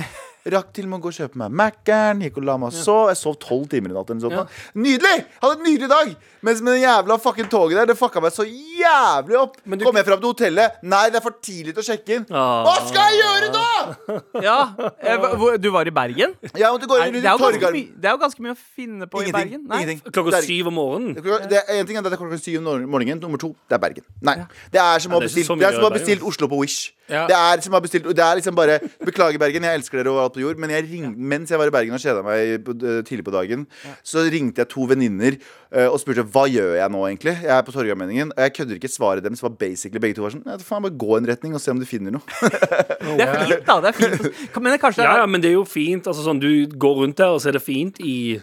Rakk 0.49 0.73
til 0.73 0.87
og 0.87 0.91
med 0.93 0.99
å 1.01 1.03
gå 1.05 1.11
og 1.13 1.17
kjøpe 1.19 1.37
meg 1.43 1.51
Mac-eren, 1.61 2.23
gikk 2.25 2.39
og 2.41 2.45
la 2.49 2.57
meg 2.61 2.71
og 2.73 2.77
sov. 2.79 3.09
Jeg 3.13 3.19
sov 3.21 3.35
tolv 3.43 3.67
timer 3.69 3.91
i 3.93 3.97
natt. 3.99 4.11
eller 4.11 4.23
sånt. 4.45 4.59
Nydelig! 4.79 5.17
Hadde 5.43 5.59
en 5.59 5.65
nydelig 5.67 5.89
dag! 5.93 6.15
Mens 6.47 6.61
med 6.63 6.77
den 6.79 6.85
jævla 6.87 7.17
fucking 7.21 7.49
toget 7.51 7.77
der, 7.81 7.87
det 7.91 7.97
fucka 7.99 8.21
meg 8.23 8.33
så 8.33 8.45
jævlig 8.47 9.37
opp. 9.41 9.57
Men 9.67 9.79
du- 9.79 9.85
Kom 9.85 9.97
jeg 9.97 10.07
fram 10.07 10.21
til 10.23 10.31
hotellet, 10.31 10.79
nei, 10.83 11.09
det 11.11 11.17
er 11.17 11.25
for 11.25 11.35
tidlig 11.43 11.75
til 11.75 11.83
å 11.83 11.87
sjekke 11.89 12.15
inn. 12.17 12.27
Ah. 12.31 12.63
Hva 12.65 12.77
skal 12.87 13.11
jeg 13.11 13.21
gjøre 13.23 13.53
da?! 13.53 13.65
Ja, 14.49 14.59
eh, 15.03 15.57
Du 15.59 15.71
var 15.75 15.87
i 15.89 15.91
Bergen? 15.91 16.35
Ja, 16.55 16.71
måtte 16.73 16.87
gå 16.87 16.95
det, 16.99 17.07
i 17.09 17.19
er 17.19 17.73
mye, 17.73 17.89
det 17.99 18.09
er 18.09 18.13
jo 18.15 18.21
ganske 18.23 18.43
mye 18.45 18.55
å 18.55 18.59
finne 18.77 19.07
på 19.11 19.23
i 19.27 19.33
Bergen. 19.33 19.65
Nei. 19.69 19.83
Ingenting. 19.83 20.13
Klokka 20.13 20.43
syv 20.45 20.69
om 20.71 20.75
morgenen. 20.79 21.15
Det 21.49 21.59
er, 21.59 21.81
en 21.81 21.87
ting 21.89 21.97
er 21.97 22.05
at 22.05 22.09
det 22.11 22.13
er 22.19 22.21
klokka 22.23 22.39
syv 22.41 22.61
om 22.63 22.85
morgenen. 22.93 23.21
Nummer 23.21 23.41
to, 23.41 23.51
det 23.69 23.75
er 23.79 23.83
Bergen. 23.83 24.05
Nei. 24.23 24.37
Det 24.71 24.81
er 24.81 25.03
som 25.03 25.13
å 25.13 25.19
ha 25.19 25.21
det 25.25 25.31
bestilt, 25.33 25.59
det 25.59 25.67
er 25.69 25.75
som 25.79 25.83
å 25.85 25.89
ha 25.91 25.95
bestilt 25.97 26.23
Oslo 26.23 26.49
på 26.53 26.61
Wish. 26.63 26.93
Ja. 27.09 27.25
Det 27.27 27.35
er 27.37 27.61
som 27.65 27.73
å 27.73 27.79
ha 27.79 27.81
bestilt 27.81 28.05
Det 28.05 28.21
er 28.21 28.37
liksom 28.37 28.53
bare 28.55 28.75
Beklager, 29.01 29.39
Bergen, 29.41 29.65
jeg 29.65 29.79
elsker 29.81 29.97
dere 30.03 30.11
overalt 30.13 30.37
på 30.39 30.45
gjorde. 30.47 30.63
men 30.63 30.73
jeg 30.73 30.87
ring, 30.89 31.13
mens 31.19 31.51
jeg 31.53 31.61
var 31.61 31.71
i 31.71 31.75
Bergen 31.75 31.97
og 31.99 32.03
kjeda 32.03 32.23
meg 32.27 32.69
tidlig 33.09 33.27
på 33.27 33.35
dagen, 33.35 33.67
så 34.07 34.25
ringte 34.31 34.63
jeg 34.63 34.71
to 34.73 34.87
venninner 34.89 35.37
eh, 35.37 35.87
og 35.89 35.99
spurte 36.01 36.25
hva 36.25 36.47
gjør 36.49 36.77
jeg 36.79 36.95
nå, 36.95 37.03
egentlig. 37.11 37.35
Jeg 37.43 37.55
er 37.55 37.65
på 37.67 37.75
Torgallmenningen. 37.75 38.33
Og 38.37 38.45
jeg 38.47 38.55
kødder 38.59 38.79
ikke. 38.81 38.91
Svaret 38.93 39.27
deres 39.27 39.43
var 39.45 39.55
basically 39.59 40.03
begge 40.03 40.19
to 40.19 40.25
var 40.25 40.35
sånn 40.35 40.47
Faen, 40.65 40.85
bare 40.87 40.97
gå 40.99 41.19
en 41.19 41.29
retning 41.29 41.57
og 41.57 41.63
se 41.63 41.75
om 41.75 41.81
du 41.83 41.87
finner 41.89 42.15
noe. 42.15 42.25
Det 43.19 43.25
er 43.25 43.35
fint, 43.43 43.65
da. 43.67 43.79
Det 43.83 43.91
er 43.91 43.97
fint. 43.99 44.43
Men 44.63 44.75
det 44.75 44.81
kanskje 44.83 45.05
Ja, 45.05 45.15
er 45.17 45.23
ja, 45.23 45.27
men 45.31 45.43
det 45.43 45.51
er 45.53 45.57
jo 45.57 45.65
fint. 45.69 46.07
Altså, 46.11 46.25
sånn, 46.27 46.41
du 46.43 46.69
går 46.81 47.03
rundt 47.03 47.19
der, 47.21 47.33
og 47.35 47.41
så 47.43 47.51
er 47.51 47.57
det 47.57 47.63
fint 47.65 48.01
i 48.05 48.39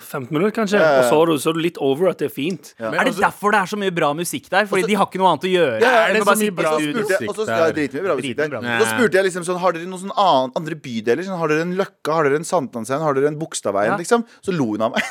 15 0.00 0.32
minutter, 0.34 0.50
kanskje. 0.62 0.78
Ja, 0.78 0.84
ja, 0.84 0.92
ja. 0.94 0.98
Og 0.98 1.04
så 1.10 1.16
er, 1.22 1.26
du, 1.26 1.38
så 1.38 1.48
er 1.50 1.54
du 1.54 1.60
litt 1.62 1.78
over 1.78 2.08
at 2.10 2.18
det 2.18 2.26
er 2.30 2.34
fint. 2.34 2.74
Men 2.78 2.94
Er 2.94 3.04
det 3.04 3.14
altså- 3.14 3.24
derfor 3.24 3.50
det 3.54 3.60
er 3.60 3.66
så 3.70 3.78
mye 3.78 3.94
bra 3.94 4.08
musikk 4.14 4.48
der? 4.50 4.66
Fordi 4.66 4.82
også, 4.82 4.88
de 4.90 4.94
har 4.98 5.06
ikke 5.06 5.20
noe 5.22 5.28
annet 5.32 5.44
å 5.44 5.52
gjøre? 5.54 5.80
Ja, 5.80 5.90
ja, 5.94 6.02
enn 6.08 6.14
det 6.14 6.20
er 6.20 6.24
så 6.24 6.38
mye 6.42 6.54
bra 6.58 6.70
jeg, 6.78 6.94
musikk 6.94 7.36
der. 7.46 7.72
dritmye 7.78 8.02
bra 8.04 8.14
musikk 8.18 8.36
der. 8.36 8.48
Så 8.80 8.86
spurte 8.90 9.14
jeg 9.14 9.24
liksom 9.28 9.44
sånn 9.46 9.58
Har 9.60 9.72
dere 9.72 9.86
noen 9.86 10.02
sånn 10.02 10.16
annen, 10.16 10.52
andre 10.56 10.74
bydeler? 10.74 11.22
Sånn, 11.24 11.38
har 11.38 11.48
dere 11.48 11.60
en 11.62 11.74
Løkka? 11.78 12.10
Har 12.12 12.24
dere 12.24 12.36
en 12.36 12.44
Sankthanshaugen? 12.44 13.02
Har 13.06 13.14
dere 13.14 13.26
en 13.28 13.38
Bogstadveien? 13.38 13.92
Ja. 13.94 13.96
Liksom? 14.02 14.24
Så 14.42 14.50
lo 14.56 14.66
hun 14.74 14.82
av 14.82 14.92
meg. 14.94 15.02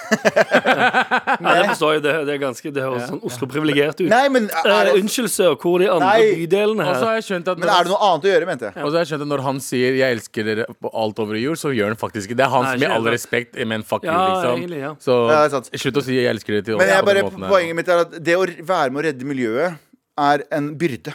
Men 1.44 1.56
jeg 1.58 1.70
forstår 1.74 1.94
jo, 1.98 2.00
det, 2.04 2.14
det 2.28 2.34
er 2.36 2.42
ganske 2.44 2.74
Det 2.74 2.84
høres 2.84 3.08
sånn 3.10 3.22
Oslo-privilegert 3.24 4.00
ut. 4.04 4.10
Nei, 4.12 4.28
men 4.30 4.50
er 4.52 4.70
Eh, 4.74 4.84
det, 4.94 4.94
unnskyld, 5.04 5.30
sir, 5.30 5.56
hvor 5.60 5.76
er 5.80 5.86
de 5.86 5.90
andre 5.94 6.08
Nei. 6.10 6.46
bydelene 6.48 6.84
Og 6.84 6.96
så 6.96 7.00
her? 7.00 7.06
har 7.06 7.16
jeg 7.20 7.26
skjønt 7.30 7.48
at 7.54 7.58
men 7.62 7.70
er 7.70 7.84
det 7.88 7.92
noe 7.94 8.02
annet 8.10 8.24
å 8.28 8.30
gjøre, 8.32 8.46
mente 8.50 8.66
jeg. 8.70 8.84
Og 8.84 8.90
så 8.92 8.96
har 8.98 9.04
jeg 9.06 9.10
skjønt 9.14 9.22
at 9.26 9.30
når 9.34 9.42
han 9.44 9.60
sier 9.60 9.92
'jeg 9.98 10.18
elsker 10.18 10.44
dere 10.44 10.66
på 10.82 10.90
alt 10.94 11.20
over 11.20 11.36
jord', 11.36 11.60
så 11.60 11.70
gjør 11.74 11.88
han 11.94 12.00
faktisk 12.00 12.26
ikke 12.30 12.38
det. 12.38 12.44
Det 12.44 12.46
er 12.46 12.54
han 12.56 12.66
som 12.66 12.80
med 12.80 12.92
all 12.92 13.04
respekt, 13.08 13.56
men 13.68 13.84
fuck 13.84 14.04
you, 14.04 14.12
liksom. 14.12 14.73
Ja. 14.80 14.94
Så 15.00 15.16
Ja, 15.30 15.44
det 15.44 15.54
er 15.54 15.56
sant. 15.58 15.70
slutt 15.74 15.98
å 16.00 16.04
si 16.04 16.16
'jeg 16.16 16.30
elsker 16.36 16.54
dere' 16.62 16.66
til 16.66 16.78
Men 16.78 16.88
jeg 16.88 17.06
bare, 17.06 17.24
poenget 17.50 17.76
mitt 17.76 17.88
er 17.90 18.00
at 18.06 18.12
det 18.24 18.36
å 18.38 18.46
være 18.46 18.92
med 18.92 19.04
å 19.04 19.06
redde 19.10 19.24
miljøet 19.26 19.78
er 20.18 20.44
en 20.52 20.76
byrde. 20.78 21.14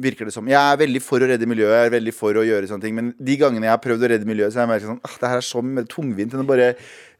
Virker 0.00 0.24
det 0.24 0.32
som. 0.32 0.46
Jeg 0.48 0.56
er 0.56 0.76
veldig 0.80 1.02
for 1.02 1.20
å 1.20 1.28
redde 1.28 1.44
miljøet, 1.46 1.68
jeg 1.76 1.86
er 1.92 2.00
veldig 2.00 2.14
for 2.14 2.32
å 2.32 2.42
gjøre 2.42 2.66
sånne 2.66 2.80
ting. 2.80 2.94
Men 2.94 3.14
de 3.22 3.36
gangene 3.36 3.62
jeg 3.68 3.70
har 3.70 3.78
prøvd 3.78 4.02
å 4.02 4.08
redde 4.08 4.24
miljøet, 4.24 4.50
så 4.52 4.60
har 4.60 4.66
jeg 4.66 4.72
merket 4.72 4.88
sånn 4.88 5.00
ah, 5.04 5.16
Det 5.20 5.28
her 5.28 5.36
er 5.36 5.40
så 5.44 5.62
mer 5.62 5.84
tungvint 5.84 6.32
enn 6.32 6.40
å 6.40 6.46
bare, 6.46 6.74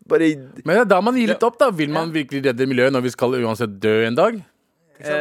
bare 0.08 0.36
Men 0.64 0.74
det 0.76 0.80
er 0.80 0.84
da 0.86 1.00
man 1.00 1.14
gir 1.14 1.28
litt 1.28 1.42
opp, 1.42 1.58
da. 1.58 1.70
Vil 1.70 1.90
man 1.90 2.10
virkelig 2.10 2.42
redde 2.44 2.66
miljøet 2.66 2.90
når 2.92 3.02
vi 3.02 3.10
skal 3.10 3.30
uansett 3.44 3.78
dø 3.78 4.06
en 4.06 4.14
dag? 4.14 4.42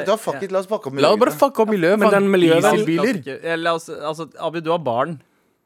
Da 0.06 0.16
fuck 0.16 0.42
it, 0.44 0.52
La 0.52 0.60
oss 0.60 0.68
fucke 0.68 0.88
opp 0.88 0.94
La 1.00 1.10
oss 1.12 1.18
bare 1.20 1.32
miljøet. 1.32 1.40
fucke 1.40 1.60
opp 1.60 1.70
miljøet. 1.70 2.00
Men 2.00 2.10
den 2.12 2.28
miljøet- 2.32 2.62
Dieselbiler. 2.62 3.58
La 3.58 3.74
oss- 3.74 3.90
altså, 3.90 4.30
Abu, 4.40 4.62
du 4.62 4.70
har 4.72 4.80
barn. 4.80 5.20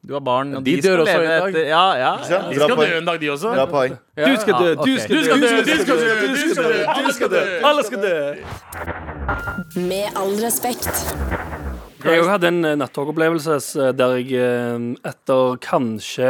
Du 0.05 0.13
har 0.13 0.21
barn, 0.21 0.53
og 0.55 0.63
De 0.65 0.75
de, 0.75 0.81
skal 0.81 0.91
dør 0.91 1.01
også 1.03 1.13
leve 1.17 1.35
en 1.35 1.53
dag. 1.55 1.67
Ja, 1.67 1.85
ja. 1.97 2.11
Ja. 2.29 2.39
De 2.49 2.55
skal 2.59 2.77
dø 2.77 2.97
en 2.97 3.07
dag, 3.09 3.21
de 3.21 3.29
også. 3.33 3.53
Bra 3.55 3.65
poeng. 3.71 3.95
Ja. 4.17 4.27
Du 4.29 4.41
skal 4.41 4.53
dø, 4.61 4.73
du 4.75 4.97
skal 5.01 5.15
Du 5.15 5.21
dø, 5.21 5.23
skal 5.25 5.41
dø, 5.41 5.47
du 5.49 5.65
du 5.65 5.77
skal 5.81 5.97
dø, 5.97 6.09
du 6.27 6.37
skal 6.41 6.63
dø, 6.63 6.83
alle 6.95 7.13
skal 7.17 7.31
dø. 7.33 7.43
Alle 7.71 7.85
skal 7.87 8.01
dø. 8.05 8.15
Med 9.81 10.05
all 10.15 10.35
respekt. 10.43 10.91
Jeg 12.05 12.25
hadde 12.29 12.51
en 12.51 12.65
eh, 12.69 12.75
nattogopplevelse 12.77 13.55
eh, 13.81 13.93
der 13.97 14.19
jeg 14.19 14.35
eh, 14.37 14.83
etter 15.09 15.55
kanskje 15.63 16.27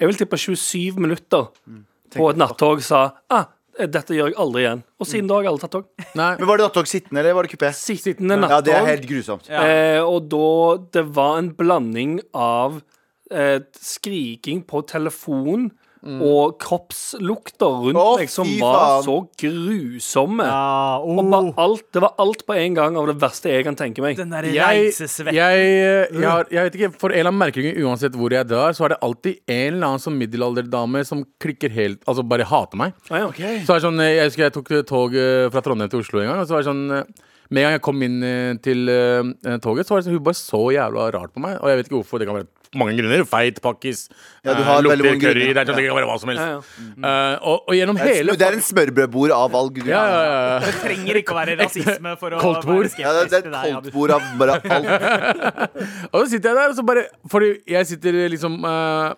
Jeg 0.00 0.08
vil 0.08 0.16
tippe 0.16 0.38
27 0.40 0.96
minutter 0.96 1.50
på 2.14 2.30
et 2.30 2.38
nattog 2.40 2.80
sa 2.86 3.10
ah, 3.28 3.50
dette 3.74 4.14
gjør 4.14 4.30
jeg 4.30 4.36
aldri 4.38 4.62
igjen. 4.62 4.80
Og 5.02 5.08
siden 5.10 5.28
da 5.28 5.34
har 5.36 5.44
jeg 5.44 5.50
aldri 5.50 5.64
tatt 5.66 5.72
tog. 5.74 5.86
Nei. 6.14 6.30
Men 6.38 6.46
Var 6.46 6.60
det 6.60 6.66
nattog 6.68 6.86
sittende, 6.88 7.20
eller 7.20 7.34
var 7.34 7.46
det 7.46 7.52
kupé? 7.56 7.70
Sittende 7.74 8.36
Ja, 8.38 8.60
det 8.62 8.70
er 8.72 8.80
nattog. 8.80 8.90
helt 8.92 9.06
grusomt. 9.10 9.48
Ja. 9.50 9.64
Eh, 9.66 10.00
og 10.00 10.28
da 10.30 10.50
Det 10.94 11.04
var 11.16 11.38
en 11.42 11.50
blanding 11.58 12.20
av 12.32 12.80
eh, 13.30 13.60
skriking 13.80 14.64
på 14.68 14.82
telefon 14.90 15.70
og 16.04 16.58
kroppslukter 16.60 17.78
rundt 17.86 17.96
Å, 17.96 18.18
meg 18.20 18.28
som 18.28 18.44
fy 18.44 18.58
var 18.60 18.74
faen. 18.76 19.04
så 19.06 19.14
grusomme. 19.40 20.44
Ja, 20.44 20.98
Og 21.00 21.16
bare 21.22 21.48
oh, 21.48 21.54
alt, 21.64 21.86
det 21.96 22.02
var 22.04 22.12
alt 22.20 22.42
på 22.44 22.56
en 22.60 22.74
gang 22.76 22.98
av 23.00 23.06
det 23.08 23.14
verste 23.22 23.48
jeg 23.48 23.64
kan 23.64 23.78
tenke 23.78 24.04
meg. 24.04 24.18
den 24.18 24.28
der 24.34 24.44
Jeg, 24.50 24.90
reisesvetten. 24.90 25.32
jeg, 25.38 25.64
jeg, 26.12 26.26
har, 26.28 26.44
jeg 26.52 26.68
vet 26.68 26.76
ikke, 26.76 26.90
For 27.00 27.08
en 27.08 27.22
eller 27.22 27.32
annen 27.32 27.40
merkelig 27.40 27.70
grunn, 27.72 27.88
uansett 27.88 28.18
hvor 28.20 28.36
jeg 28.36 28.50
drar, 28.50 28.76
så 28.76 28.84
er 28.84 28.92
det 28.92 29.00
alltid 29.00 29.38
en 29.48 29.74
eller 29.78 29.86
annen 29.88 30.04
som 30.04 30.18
middelalderdame 30.20 31.04
som 31.08 31.24
klikker 31.40 31.72
helt 31.72 32.04
Altså 32.04 32.20
bare 32.34 32.44
hater 32.52 32.76
meg. 32.84 32.92
Ah, 33.08 33.24
ja. 33.24 33.30
Så 33.64 33.72
er 33.72 33.80
det 33.80 33.86
sånn, 33.86 34.02
Jeg 34.04 34.26
husker 34.28 34.44
jeg 34.44 34.56
tok 34.58 34.74
tog 34.92 35.16
eh, 35.16 35.46
fra 35.54 35.62
Trondheim 35.64 35.88
til 35.88 36.04
Oslo 36.04 36.20
en 36.20 36.28
gang. 36.34 36.42
Og 36.44 36.50
så 36.50 36.58
var 36.58 36.66
det 36.66 36.68
sånn 36.68 36.84
eh, 36.98 37.08
Med 37.48 37.62
en 37.62 37.66
gang 37.70 37.78
jeg 37.78 37.84
kom 37.88 38.04
inn 38.04 38.20
eh, 38.28 38.52
til 38.60 38.92
eh, 38.92 39.56
toget, 39.64 39.88
så 39.88 39.96
var 39.96 40.04
det 40.04 40.10
sånn, 40.10 40.18
hun 40.18 40.28
bare 40.28 40.36
så 40.42 40.62
jævla 40.76 41.08
rart 41.16 41.32
på 41.32 41.40
meg. 41.44 41.56
Og 41.62 41.72
jeg 41.72 41.80
vet 41.80 41.88
ikke 41.88 42.00
hvorfor. 42.02 42.20
Det 42.20 42.28
kan 42.28 42.38
være 42.42 42.50
mange 42.78 42.94
grunner. 42.98 43.24
Feit, 43.28 43.60
pakkis, 43.64 44.06
Ja, 44.44 44.54
du 44.54 44.62
eh, 44.62 44.82
lukter 44.84 45.18
curry. 45.22 45.46
Det, 45.50 45.62
er 45.62 45.68
sånn, 45.70 45.78
det 45.78 45.86
kan 45.88 45.98
være 45.98 46.08
hva 46.10 46.16
som 46.20 46.32
helst. 46.32 46.44
Ja, 46.44 46.58
ja. 46.58 47.10
Eh, 47.10 47.46
og, 47.50 47.64
og 47.70 47.78
gjennom 47.78 48.00
hele 48.02 48.36
det 48.38 48.46
er 48.48 48.58
en 48.58 48.64
smørbrødbord 48.64 49.34
av 49.36 49.56
all 49.58 49.70
ja, 49.80 49.88
ja, 49.88 50.22
ja. 50.28 50.60
Det 50.64 50.74
trenger 50.82 51.20
ikke 51.20 51.34
å 51.34 51.38
være 51.38 51.56
rasisme 51.60 52.14
for 52.20 52.36
å 52.36 52.42
Koldtbord. 52.42 52.88
være 52.92 53.04
Ja, 53.04 53.12
det, 53.16 53.40
er 53.40 53.48
et 53.48 53.74
koldtbord 53.74 54.14
av 54.16 54.30
bare 54.40 54.58
alt. 54.76 55.76
Og 56.12 56.18
så 56.22 56.26
sitter 56.34 56.50
jeg 56.52 56.58
der, 56.60 56.72
og 56.72 56.78
så 56.78 56.86
bare 56.86 57.06
Fordi 57.30 57.52
jeg 57.70 57.90
sitter 57.90 58.18
liksom 58.32 58.60
uh, 58.66 59.14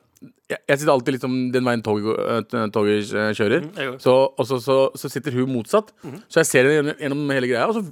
jeg, 0.47 0.61
jeg 0.71 0.79
sitter 0.79 0.93
alltid 0.95 1.17
liksom 1.17 1.35
den 1.55 1.67
veien 1.67 1.83
tog, 1.83 2.05
eh, 2.07 2.67
toget 2.75 3.11
kjører. 3.37 3.67
Mm, 3.67 3.97
så, 4.03 4.15
og 4.31 4.47
så, 4.47 4.61
så, 4.63 4.77
så 4.95 5.11
sitter 5.11 5.35
hun 5.35 5.51
motsatt. 5.51 5.91
Så 6.31 6.43
jeg 6.43 6.49
ser 6.53 6.69
henne 6.69 6.77
gjennom, 6.77 7.01
gjennom 7.03 7.33
hele 7.35 7.51
greia. 7.51 7.67
Og 7.67 7.81
så 7.81 7.83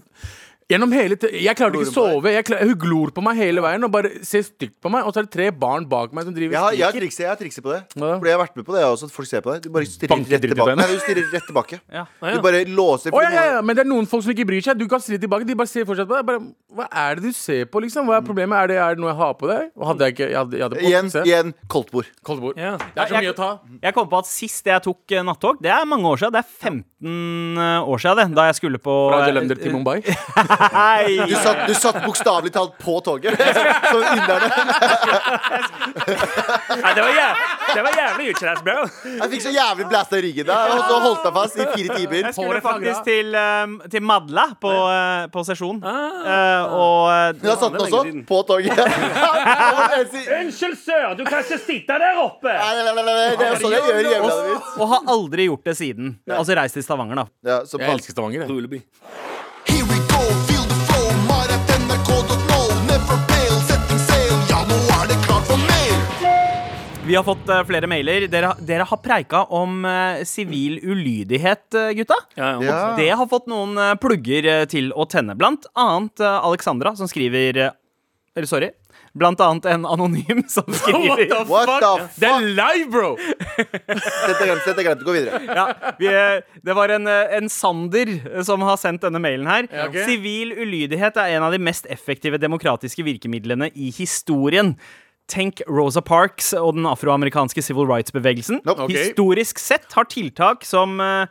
Gjennom 0.70 0.92
hele 0.96 1.18
Jeg 1.28 1.56
klarte 1.58 1.76
ikke 1.76 1.90
å 1.90 1.92
sove. 1.92 2.30
Jeg 2.32 2.46
klar, 2.48 2.62
hun 2.64 2.76
glor 2.80 3.10
på 3.12 3.22
meg 3.24 3.36
hele 3.36 3.60
veien 3.64 3.84
og 3.84 3.90
bare 3.92 4.10
ser 4.24 4.44
stygt 4.46 4.78
på 4.80 4.92
meg. 4.92 5.04
Og 5.04 5.12
så 5.12 5.20
er 5.20 5.26
det 5.26 5.32
tre 5.34 5.48
barn 5.52 5.84
bak 5.88 6.14
meg 6.16 6.24
som 6.24 6.34
driver 6.36 6.56
har, 6.56 6.72
skriker. 6.72 7.20
jeg 7.20 7.28
har 7.28 7.40
trikset 7.40 7.64
på 7.64 7.74
det. 7.74 7.80
Ja. 7.98 8.14
Fordi 8.16 8.30
jeg 8.32 8.38
har 8.38 8.42
vært 8.46 8.56
med 8.56 8.66
på 8.68 8.76
det 8.76 8.84
også. 8.86 9.10
At 9.10 9.16
folk 9.16 9.28
ser 9.28 9.44
på 9.44 9.52
deg. 9.52 9.66
Du 9.66 9.74
bare 9.74 9.88
stirrer 9.90 10.24
rett 10.32 10.46
tilbake. 10.46 10.76
Nei, 10.80 10.86
du 10.88 11.02
stirrer 11.02 11.28
rett 11.34 11.46
tilbake. 11.50 11.80
Ja. 11.92 12.06
Ja, 12.06 12.30
ja. 12.30 12.38
Du 12.38 12.46
bare 12.46 12.62
låser 12.64 13.12
oh, 13.12 13.20
ja, 13.20 13.32
ja, 13.34 13.44
ja, 13.56 13.60
Men 13.60 13.76
det 13.76 13.84
er 13.84 13.90
noen 13.90 14.08
folk 14.08 14.24
som 14.24 14.32
ikke 14.32 14.46
bryr 14.48 14.64
seg. 14.64 14.80
Du 14.80 14.86
kan 14.88 15.02
stirre 15.04 15.20
tilbake. 15.20 15.48
De 15.48 15.58
bare 15.58 15.70
ser 15.70 15.84
fortsatt 15.88 16.08
på 16.08 16.16
deg. 16.16 16.24
Bare, 16.30 16.40
hva 16.74 16.88
er 17.04 17.20
det 17.20 17.28
du 17.28 17.36
ser 17.36 17.68
på, 17.68 17.84
liksom? 17.84 18.08
Hva 18.08 18.22
er 18.22 18.24
problemet? 18.24 18.56
Er 18.62 18.72
det, 18.72 18.80
er 18.86 18.96
det 18.96 19.04
noe 19.04 19.12
jeg 19.12 19.20
har 19.20 19.36
på 19.40 19.50
deg? 19.52 19.68
Og 19.76 19.86
hadde 19.92 20.08
jeg 20.08 20.16
ikke 20.16 20.30
Jeg 20.30 20.38
hadde, 20.40 20.58
jeg 20.58 20.66
hadde 20.66 20.80
på 20.80 20.88
Igjen, 20.88 21.12
igjen 21.28 21.54
koldtbord. 21.76 22.10
Koldtbord. 22.24 22.56
Ja. 22.60 22.74
Det 22.80 23.04
er 23.04 23.12
så 23.12 23.18
mye 23.18 23.28
jeg- 23.28 23.36
å 23.36 23.38
ta. 23.42 23.50
Jeg 23.84 23.98
kom 24.00 24.08
på 24.08 24.24
at 24.24 24.32
sist 24.32 24.72
jeg 24.72 24.86
tok 24.88 25.12
eh, 25.12 25.24
nattog, 25.28 25.60
det 25.60 25.70
er 25.76 25.84
mange 25.84 26.08
år 26.08 26.24
siden. 26.24 26.32
Det 26.38 26.40
er 26.40 26.50
15 26.72 27.84
år 27.84 28.00
siden, 28.00 28.16
det. 28.24 28.28
Da 28.40 28.48
jeg 28.48 28.58
skulle 28.62 28.80
på 28.80 28.96
Fra 29.12 29.22
eh, 29.28 29.54
til 29.60 29.76
Mumbai. 29.76 30.00
Hei! 30.60 31.16
Du 31.28 31.34
satt, 31.34 31.66
du 31.68 31.74
satt 31.74 31.98
bokstavelig 32.04 32.52
talt 32.52 32.78
på 32.78 33.00
toget. 33.04 33.38
Som 33.90 34.02
inderne. 34.02 34.48
Nei, 36.74 36.92
det 36.94 37.02
var 37.02 37.12
jævlig, 37.14 37.48
det 37.74 37.82
var 37.86 37.98
jævlig 37.98 38.28
utslags, 38.34 38.62
bro. 38.66 38.76
Jeg 39.08 39.30
fikk 39.34 39.44
så 39.44 39.52
jævlig 39.54 39.86
blæsta 39.90 40.18
i 40.18 40.24
ryggen 40.26 40.48
da, 40.48 40.58
og 40.74 40.82
så 40.88 40.98
holdt 41.04 41.26
jeg 41.28 41.34
fast 41.38 41.58
i 41.58 41.66
fire 41.72 41.98
timer. 41.98 42.18
Jeg 42.28 42.34
skulle 42.36 42.62
faktisk 42.64 43.08
til, 43.08 43.36
um, 43.38 43.76
til 43.92 44.04
Madla 44.10 44.46
på, 44.60 44.72
uh, 44.72 45.26
på 45.34 45.44
sesjon. 45.48 45.80
Uh, 45.84 46.74
og 46.74 46.98
eh, 47.12 47.44
har 47.44 47.60
satt 47.60 47.78
er 47.78 47.84
også 47.84 48.02
på 48.28 48.40
toget. 48.48 48.82
Unnskyld, 50.38 50.76
sør, 50.80 51.14
du 51.18 51.24
kan 51.28 51.44
ikke 51.44 51.60
sitte 51.62 51.98
der 52.00 52.20
oppe. 52.22 52.52
nei, 52.52 52.72
nei, 52.78 52.94
nei, 52.94 53.04
nei, 53.04 53.14
Det 53.38 53.48
er 53.48 53.60
sånn 53.62 53.74
jeg 53.74 53.86
gjør 53.88 54.00
i 54.00 54.14
hjemlandet 54.14 54.50
mitt. 54.52 54.74
og 54.78 54.92
har 54.94 55.08
aldri 55.16 55.48
gjort 55.50 55.70
det 55.70 55.78
siden. 55.78 56.14
Altså 56.30 56.58
reist 56.58 56.78
til 56.78 56.86
Stavanger, 56.86 57.24
da. 57.24 57.26
Ja, 57.46 57.60
Jeg 57.64 57.96
elsker 57.98 58.16
Stavanger. 58.16 58.46
jeg. 58.46 58.84
Vi 67.06 67.14
har 67.14 67.22
fått 67.24 67.48
eh, 67.48 67.64
flere 67.68 67.86
mailer. 67.90 68.24
Dere, 68.32 68.54
dere 68.64 68.86
har 68.88 69.00
preika 69.04 69.42
om 69.52 69.84
eh, 69.84 70.22
sivil 70.24 70.78
ulydighet, 70.82 71.74
eh, 71.76 71.90
gutta. 71.98 72.16
Ja, 72.34 72.52
ja. 72.54 72.62
Ja. 72.64 72.78
Det 72.96 73.10
har 73.10 73.28
fått 73.28 73.50
noen 73.50 73.76
plugger 74.00 74.64
til 74.72 74.88
å 74.96 75.04
tenne. 75.04 75.36
Blant 75.36 75.68
annet 75.76 76.24
Alexandra, 76.24 76.94
som 76.96 77.10
skriver 77.10 77.60
Eller 78.34 78.48
sorry. 78.48 78.70
Blant 79.14 79.38
annet 79.44 79.68
en 79.70 79.84
anonym 79.86 80.40
som 80.50 80.64
skriver 80.74 81.44
What 81.46 81.68
the 81.84 82.08
Det 82.18 82.30
er 82.30 82.40
fuck? 82.40 82.48
live, 82.56 82.88
bro! 82.90 83.12
Sett 83.20 84.40
er 84.40 84.74
deg 84.74 84.88
glemt. 84.88 85.04
Gå 85.06 85.14
videre. 85.14 85.44
ja, 85.44 85.68
vi, 86.00 86.10
det 86.64 86.74
var 86.80 86.96
en, 86.96 87.06
en 87.06 87.52
Sander 87.52 88.16
som 88.48 88.64
har 88.66 88.80
sendt 88.80 89.04
denne 89.04 89.20
mailen 89.22 89.46
her. 89.50 89.68
Ja, 89.68 89.90
okay. 89.92 90.08
Sivil 90.08 90.56
ulydighet 90.56 91.20
er 91.20 91.36
en 91.36 91.46
av 91.46 91.54
de 91.54 91.60
mest 91.62 91.86
effektive 91.92 92.40
demokratiske 92.42 93.04
virkemidlene 93.06 93.68
i 93.76 93.92
historien. 93.94 94.74
Tenk 95.30 95.62
Rosa 95.70 96.02
Parks 96.04 96.50
og 96.58 96.74
den 96.76 96.84
afroamerikanske 96.88 97.62
civil 97.64 97.88
rights-bevegelsen. 97.88 98.60
Nope. 98.66 98.84
Ok. 98.84 98.92
Historisk 98.92 99.62
sett 99.62 99.96
har 99.96 100.08
tiltak 100.12 100.66
som 100.68 101.00
uh, 101.00 101.24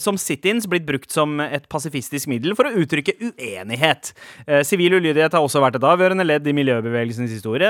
som 0.00 0.16
sit-ins 0.16 0.64
blitt 0.70 0.86
brukt 0.88 1.12
som 1.12 1.36
et 1.44 1.66
pasifistisk 1.68 2.30
middel 2.32 2.56
for 2.56 2.70
å 2.70 2.80
uttrykke 2.80 3.12
uenighet. 3.20 4.14
Eh, 4.46 4.62
Sivil 4.64 4.96
ulydighet 4.96 5.36
har 5.36 5.44
også 5.44 5.60
vært 5.60 5.76
et 5.76 5.84
avgjørende 5.84 6.24
ledd 6.24 6.48
i 6.48 6.54
miljøbevegelsens 6.56 7.34
historie 7.34 7.68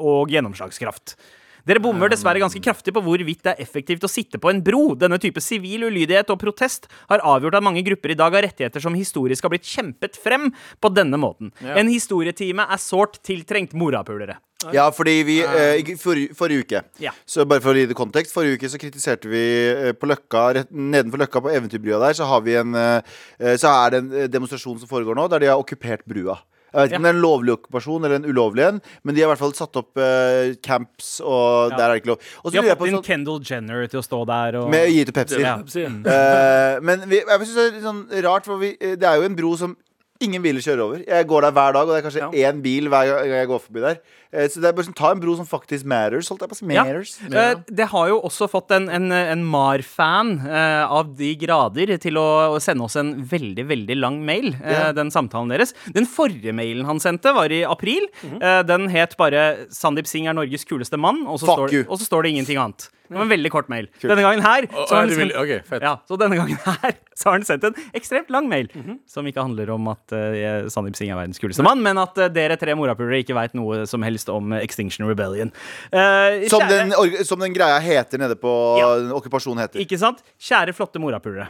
og 0.00 0.32
gjennomslagskraft. 0.32 1.18
Dere 1.66 1.82
bommer 1.82 2.06
dessverre 2.12 2.38
ganske 2.38 2.60
kraftig 2.62 2.92
på 2.94 3.02
hvorvidt 3.02 3.40
det 3.42 3.56
er 3.56 3.62
effektivt 3.64 4.04
å 4.06 4.10
sitte 4.10 4.38
på 4.38 4.52
en 4.52 4.60
bro. 4.62 4.92
Denne 4.94 5.18
type 5.18 5.42
sivil 5.42 5.88
ulydighet 5.88 6.30
og 6.30 6.38
protest 6.38 6.86
har 7.10 7.24
avgjort 7.26 7.58
at 7.58 7.66
mange 7.66 7.82
grupper 7.86 8.14
i 8.14 8.18
dag 8.18 8.36
har 8.38 8.46
rettigheter 8.46 8.84
som 8.84 8.94
historisk 8.94 9.42
har 9.42 9.50
blitt 9.50 9.66
kjempet 9.66 10.14
frem 10.22 10.52
på 10.78 10.92
denne 10.94 11.18
måten. 11.18 11.50
En 11.66 11.90
historietime 11.90 12.68
er 12.70 12.82
sårt 12.82 13.18
tiltrengt 13.26 13.74
morapulere. 13.74 14.38
Ja, 14.72 14.86
fordi 14.94 15.18
vi 15.26 15.40
eh, 15.44 15.90
forrige, 16.00 16.32
forrige 16.34 16.62
uke 16.64 16.80
Ja. 17.02 17.10
Så 17.28 17.44
bare 17.44 17.60
for 17.60 17.76
å 17.76 17.76
gi 17.76 17.90
det 17.90 17.96
kontekst 17.98 18.32
Forrige 18.32 18.56
uke 18.56 18.70
så 18.72 18.80
kritiserte 18.80 19.28
vi 19.28 19.42
eh, 19.68 19.90
på 19.92 20.08
Løkka 20.08 20.46
rett, 20.56 20.70
Nedenfor 20.72 21.20
Løkka 21.20 21.42
på 21.44 21.52
Eventyrbrua 21.52 22.00
der 22.00 22.16
Så 22.16 22.24
har 22.30 22.40
vi 22.40 22.56
en 22.56 22.72
eh, 22.72 23.18
eh, 23.36 23.58
Så 23.60 23.68
er 23.68 23.92
det 23.92 24.00
en 24.00 24.08
eh, 24.16 24.30
demonstrasjon 24.32 24.80
som 24.80 24.88
foregår 24.88 25.18
nå 25.18 25.26
Der 25.28 25.44
de 25.44 25.50
har 25.52 25.60
okkupert 25.60 26.08
brua 26.08 26.38
jeg 26.72 26.80
vet 26.82 26.90
ikke 26.90 26.98
om 27.00 27.06
det 27.06 27.10
er 27.12 27.16
en 27.16 27.22
lovlig 27.22 27.52
okkupasjon 27.56 28.04
eller 28.04 28.16
en 28.20 28.26
ulovlig 28.28 28.64
en, 28.66 28.80
men 29.04 29.14
de 29.14 29.22
har 29.22 29.30
i 29.30 29.32
hvert 29.32 29.42
fall 29.44 29.54
satt 29.56 29.78
opp 29.80 29.96
eh, 30.02 30.54
camps, 30.66 31.20
og 31.24 31.72
der 31.76 31.84
er 31.86 31.94
det 31.94 32.02
ikke 32.02 32.12
lov. 32.12 32.20
Og 32.42 32.50
så 32.50 32.52
De 32.52 32.58
har 32.58 32.64
jeg 32.68 32.74
fått 32.76 32.82
på 32.82 32.88
inn 32.90 32.96
sånn, 32.98 33.06
Kendall 33.06 33.40
Jenner 33.48 33.86
til 33.88 34.02
å 34.02 34.04
stå 34.04 34.20
der 34.28 34.58
og 34.60 34.68
med 34.74 34.84
å 34.88 34.92
gi 34.92 35.04
til 35.08 35.16
Pepsi. 35.16 35.40
Ja. 35.40 35.56
Pepsi. 35.62 35.86
Eh, 35.86 36.76
men 36.82 37.06
vi, 37.08 37.22
jeg 37.22 37.40
synes 37.46 37.56
det 37.56 37.64
er 37.66 37.74
litt 37.78 37.86
sånn 37.90 38.04
rart, 38.28 38.44
for 38.50 38.60
vi, 38.60 38.74
eh, 38.80 38.96
det 39.00 39.08
er 39.08 39.20
jo 39.22 39.28
en 39.30 39.36
bro 39.38 39.54
som 39.56 39.76
ingen 40.24 40.40
biler 40.40 40.64
kjører 40.64 40.80
over. 40.80 41.00
Jeg 41.04 41.26
går 41.28 41.44
der 41.44 41.52
hver 41.52 41.74
dag, 41.76 41.88
og 41.88 41.92
det 41.92 41.98
er 42.00 42.06
kanskje 42.06 42.22
Ja. 42.24 42.50
én 42.50 42.62
bil 42.64 42.88
hver 42.88 43.04
gang 43.10 43.32
jeg 43.36 43.48
går 43.50 43.60
forbi 43.60 43.82
der. 43.84 43.98
Eh, 44.32 44.48
så 44.48 44.60
det 44.60 44.70
er 44.70 44.76
bare 44.76 44.86
sånn, 44.88 44.96
ta 44.98 45.10
en 45.14 45.20
bro 45.22 45.36
som 45.38 45.46
faktisk 45.48 45.86
matters. 45.88 46.28
Holdt 46.32 46.42
jeg 46.44 46.50
på 46.50 46.56
å 46.56 46.60
si 46.60 46.74
Ja. 46.74 46.84
matters. 46.84 47.14
Eh, 47.30 47.54
Det 47.66 47.86
har 47.92 48.08
jo 48.08 48.20
også 48.22 48.48
fått 48.50 48.70
en, 48.74 48.88
en, 48.88 49.10
en 49.12 49.44
MAR-fan 49.44 50.46
eh, 50.46 50.84
av 50.86 51.14
de 51.16 51.34
grader 51.36 51.96
til 52.02 52.14
å, 52.20 52.58
sende 52.60 52.84
oss 52.84 52.96
en 52.96 53.14
veldig, 53.22 53.66
veldig 53.68 53.96
lang 54.00 54.24
mail, 54.24 54.54
Ja. 54.64 54.92
den 54.92 55.10
samtalen 55.10 55.48
deres. 55.52 55.74
Den 55.92 56.06
forrige 56.06 56.52
mailen 56.54 56.84
han 56.86 56.98
sendte, 56.98 57.32
var 57.34 57.52
i 57.52 57.62
april. 57.64 58.08
Eh, 58.40 58.62
den 58.62 58.88
het 58.90 59.16
bare 59.16 59.66
'Sandeep 59.70 60.06
Singh 60.06 60.28
er 60.28 60.34
Norges 60.34 60.64
kuleste 60.64 60.96
mann', 60.98 61.26
og 61.26 61.38
så, 61.38 61.46
står, 61.46 61.86
og 61.88 61.98
så 61.98 62.04
står 62.06 62.22
det 62.24 62.30
ingenting 62.34 62.58
annet. 62.58 62.90
Det 63.08 63.14
var 63.14 63.22
en 63.22 63.30
veldig 63.30 63.50
kort 63.54 63.68
mail. 63.70 63.86
Denne 64.02 64.22
gangen 64.24 64.42
her 64.42 64.66
så 64.66 64.96
har 64.96 65.04
han 65.06 65.10
sendt, 65.14 65.36
ok, 65.38 65.80
ja, 65.80 65.92
så 66.08 66.16
denne 66.18 66.34
gangen 66.40 66.58
her 66.64 66.96
så 67.14 67.28
har 67.30 67.36
han 67.38 67.44
sendt 67.46 67.64
en 67.68 67.76
ekstremt 67.94 68.30
lang 68.34 68.48
mail, 68.50 68.66
som 69.06 69.24
ikke 69.30 69.44
handler 69.44 69.70
om 69.70 69.86
at 69.92 70.10
uh, 70.12 70.66
Sandeep 70.68 70.96
Singh 70.98 71.12
er 71.14 71.20
verdens 71.20 71.38
kuleste 71.38 71.62
mann, 71.62 71.80
men 71.86 71.98
at 72.02 72.18
uh, 72.18 72.26
dere 72.28 72.56
tre 72.58 72.74
morapulere 72.74 73.22
ikke 73.22 73.36
veit 73.38 73.54
noe 73.54 73.86
som 73.86 74.02
helst 74.02 74.25
om 74.32 74.52
eh, 74.52 74.62
Extinction 74.64 75.08
Rebellion. 75.08 75.52
Eh, 75.92 76.48
Som 76.48 76.62
kjære- 76.62 76.90
den, 76.92 77.24
som 77.24 77.38
den 77.40 77.54
greia 77.54 77.78
heter 77.80 78.18
nede 78.18 78.36
på 78.40 78.52
Ja. 78.80 78.90
okkupasjonen 79.16 79.62
heter. 79.66 79.80
Ikke 79.80 79.98
sant? 79.98 80.22
Kjære, 80.40 80.72
flotte 80.76 80.98
morapulere. 81.02 81.48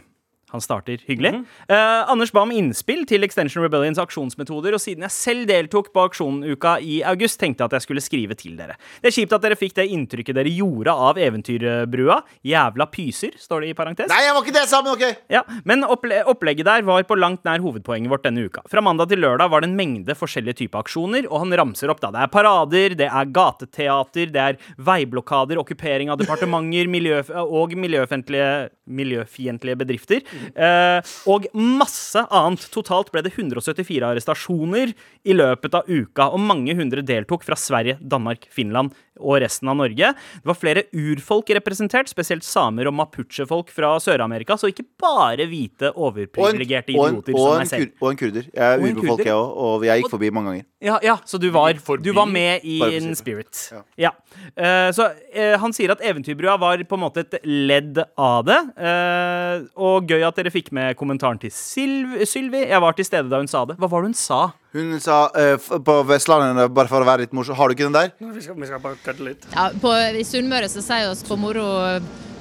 Han 0.53 0.61
starter 0.63 1.01
hyggelig. 1.03 1.41
Eh, 1.67 2.03
Anders 2.07 2.31
ba 2.31 2.45
om 2.45 2.51
innspill 2.55 3.01
til 3.09 3.25
Extension 3.27 3.65
Rebellions 3.65 3.99
aksjonsmetoder, 3.99 4.77
og 4.77 4.79
siden 4.79 5.03
jeg 5.03 5.11
selv 5.11 5.49
deltok 5.49 5.89
på 5.91 6.05
aksjonuka 6.07 6.77
i 6.79 7.01
august, 7.03 7.35
tenkte 7.41 7.65
jeg 7.65 7.67
at 7.67 7.75
jeg 7.75 7.83
skulle 7.83 8.03
skrive 8.03 8.37
til 8.39 8.53
dere. 8.55 8.77
Det 9.03 9.11
er 9.11 9.15
kjipt 9.17 9.35
at 9.35 9.43
dere 9.43 9.57
fikk 9.59 9.75
det 9.75 9.89
inntrykket 9.91 10.37
dere 10.39 10.53
gjorde 10.55 10.93
av 10.93 11.19
eventyrbrua. 11.19 12.21
Jævla 12.47 12.87
pyser, 12.93 13.35
står 13.35 13.65
det 13.65 13.73
i 13.73 13.75
parentes. 13.75 14.07
Nei, 14.07 14.21
jeg 14.23 14.37
var 14.37 14.45
ikke 14.45 14.55
det 14.55 14.63
sammen, 14.71 14.95
OK! 14.95 15.03
Ja, 15.35 15.41
Men 15.67 15.83
opple 15.83 16.21
opplegget 16.31 16.69
der 16.69 16.87
var 16.87 17.03
på 17.07 17.19
langt 17.19 17.43
nær 17.47 17.59
hovedpoenget 17.63 18.11
vårt 18.11 18.23
denne 18.23 18.47
uka. 18.47 18.63
Fra 18.71 18.83
mandag 18.85 19.11
til 19.11 19.19
lørdag 19.25 19.51
var 19.51 19.65
det 19.65 19.71
en 19.73 19.75
mengde 19.75 20.15
forskjellige 20.15 20.61
typer 20.63 20.85
aksjoner, 20.85 21.27
og 21.27 21.43
han 21.43 21.57
ramser 21.59 21.91
opp 21.91 21.99
da. 22.03 22.13
Det 22.15 22.23
er 22.23 22.31
parader, 22.31 22.97
det 23.03 23.11
er 23.11 23.35
gateteater, 23.35 24.31
det 24.31 24.45
er 24.45 24.63
veiblokader, 24.79 25.59
okkupering 25.59 26.13
av 26.13 26.23
departementer 26.23 26.87
miljø 26.87 27.19
og 27.43 27.75
miljøfiendtlige 27.75 29.79
bedrifter. 29.83 30.23
Eh, 30.55 31.15
og 31.29 31.47
masse 31.57 32.23
annet. 32.27 32.67
Totalt 32.73 33.11
ble 33.13 33.23
det 33.25 33.33
174 33.35 34.11
arrestasjoner 34.11 34.93
i 35.27 35.35
løpet 35.35 35.77
av 35.77 35.89
uka, 35.89 36.29
og 36.31 36.43
mange 36.43 36.75
hundre 36.77 37.03
deltok 37.05 37.45
fra 37.47 37.57
Sverige, 37.59 37.97
Danmark, 38.01 38.47
Finland 38.53 38.95
og 39.19 39.39
resten 39.41 39.69
av 39.71 39.77
Norge. 39.79 40.11
Det 40.13 40.47
var 40.47 40.57
flere 40.57 40.85
urfolk 40.95 41.51
representert, 41.57 42.09
spesielt 42.11 42.45
samer 42.45 42.89
og 42.89 42.95
mapuche-folk 42.97 43.71
fra 43.73 43.95
Sør-Amerika, 44.03 44.57
så 44.59 44.71
ikke 44.71 44.85
bare 44.99 45.47
hvite, 45.49 45.91
Og 45.93 46.11
en, 46.11 46.27
overprivilegerte 46.27 46.95
og, 46.95 47.07
en, 47.07 47.19
idioter 47.19 47.37
som 47.37 47.61
meg 47.61 47.69
selv. 47.71 47.93
og 48.01 48.11
en 48.11 48.19
kurder. 48.19 48.49
Jeg 48.53 48.65
er 48.67 48.83
urbefolk, 48.83 49.25
jeg 49.25 49.35
òg, 49.37 49.53
og 49.67 49.85
jeg 49.87 50.01
gikk 50.03 50.13
forbi 50.13 50.31
mange 50.33 50.51
ganger. 50.51 50.67
Ja, 50.87 50.99
ja, 51.01 51.15
så 51.25 51.39
du 51.41 51.49
var, 51.53 51.73
du 52.03 52.11
var 52.13 52.27
med 52.29 52.65
i 52.67 52.77
in 52.97 53.15
spirit. 53.17 53.71
Ja. 53.97 54.11
Eh, 54.53 54.89
så 54.93 55.09
uh, 55.09 55.55
han 55.61 55.73
sier 55.73 55.95
at 55.95 56.03
Eventyrbrua 56.05 56.57
var 56.61 56.83
på 56.85 56.97
en 56.97 57.01
måte 57.01 57.23
et 57.25 57.39
ledd 57.43 57.97
av 58.13 58.45
det. 58.45 58.59
uh, 58.77 59.65
og 59.77 60.09
gøy 60.09 60.26
at 60.29 60.37
dere 60.39 60.51
fikk 60.53 60.69
med 60.75 60.95
kommentaren 60.99 61.39
til 61.41 61.51
Sylv 61.53 62.17
Sylvi. 62.27 62.65
Jeg 62.69 62.81
var 62.83 62.95
til 62.97 63.07
stede 63.07 63.29
da 63.31 63.39
hun 63.41 63.49
sa 63.51 63.65
det. 63.69 63.77
Hva 63.81 63.89
var 63.91 64.03
det 64.05 64.11
hun 64.13 64.17
sa? 64.19 64.39
Hun 64.77 64.93
sa 65.01 65.17
uh, 65.33 65.55
f- 65.57 65.79
på 65.87 65.95
Vestlandet, 66.09 66.69
bare 66.75 66.91
for 66.91 67.01
å 67.01 67.07
være 67.07 67.23
litt 67.25 67.33
morsom 67.33 67.55
Har 67.57 67.69
du 67.71 67.73
ikke 67.77 67.87
den 67.87 67.95
der? 67.97 68.11
Vi 68.19 68.43
skal, 68.45 68.57
vi 68.59 68.67
skal 68.69 68.81
bare 68.83 68.99
kødde 69.05 69.25
litt. 69.31 69.47
Ja, 69.55 69.69
på, 69.81 69.93
I 69.95 70.25
Sunnmøre 70.27 70.69
så 70.69 70.83
sier 70.85 71.09
vi 71.13 71.27
på 71.31 71.39
moro 71.41 71.67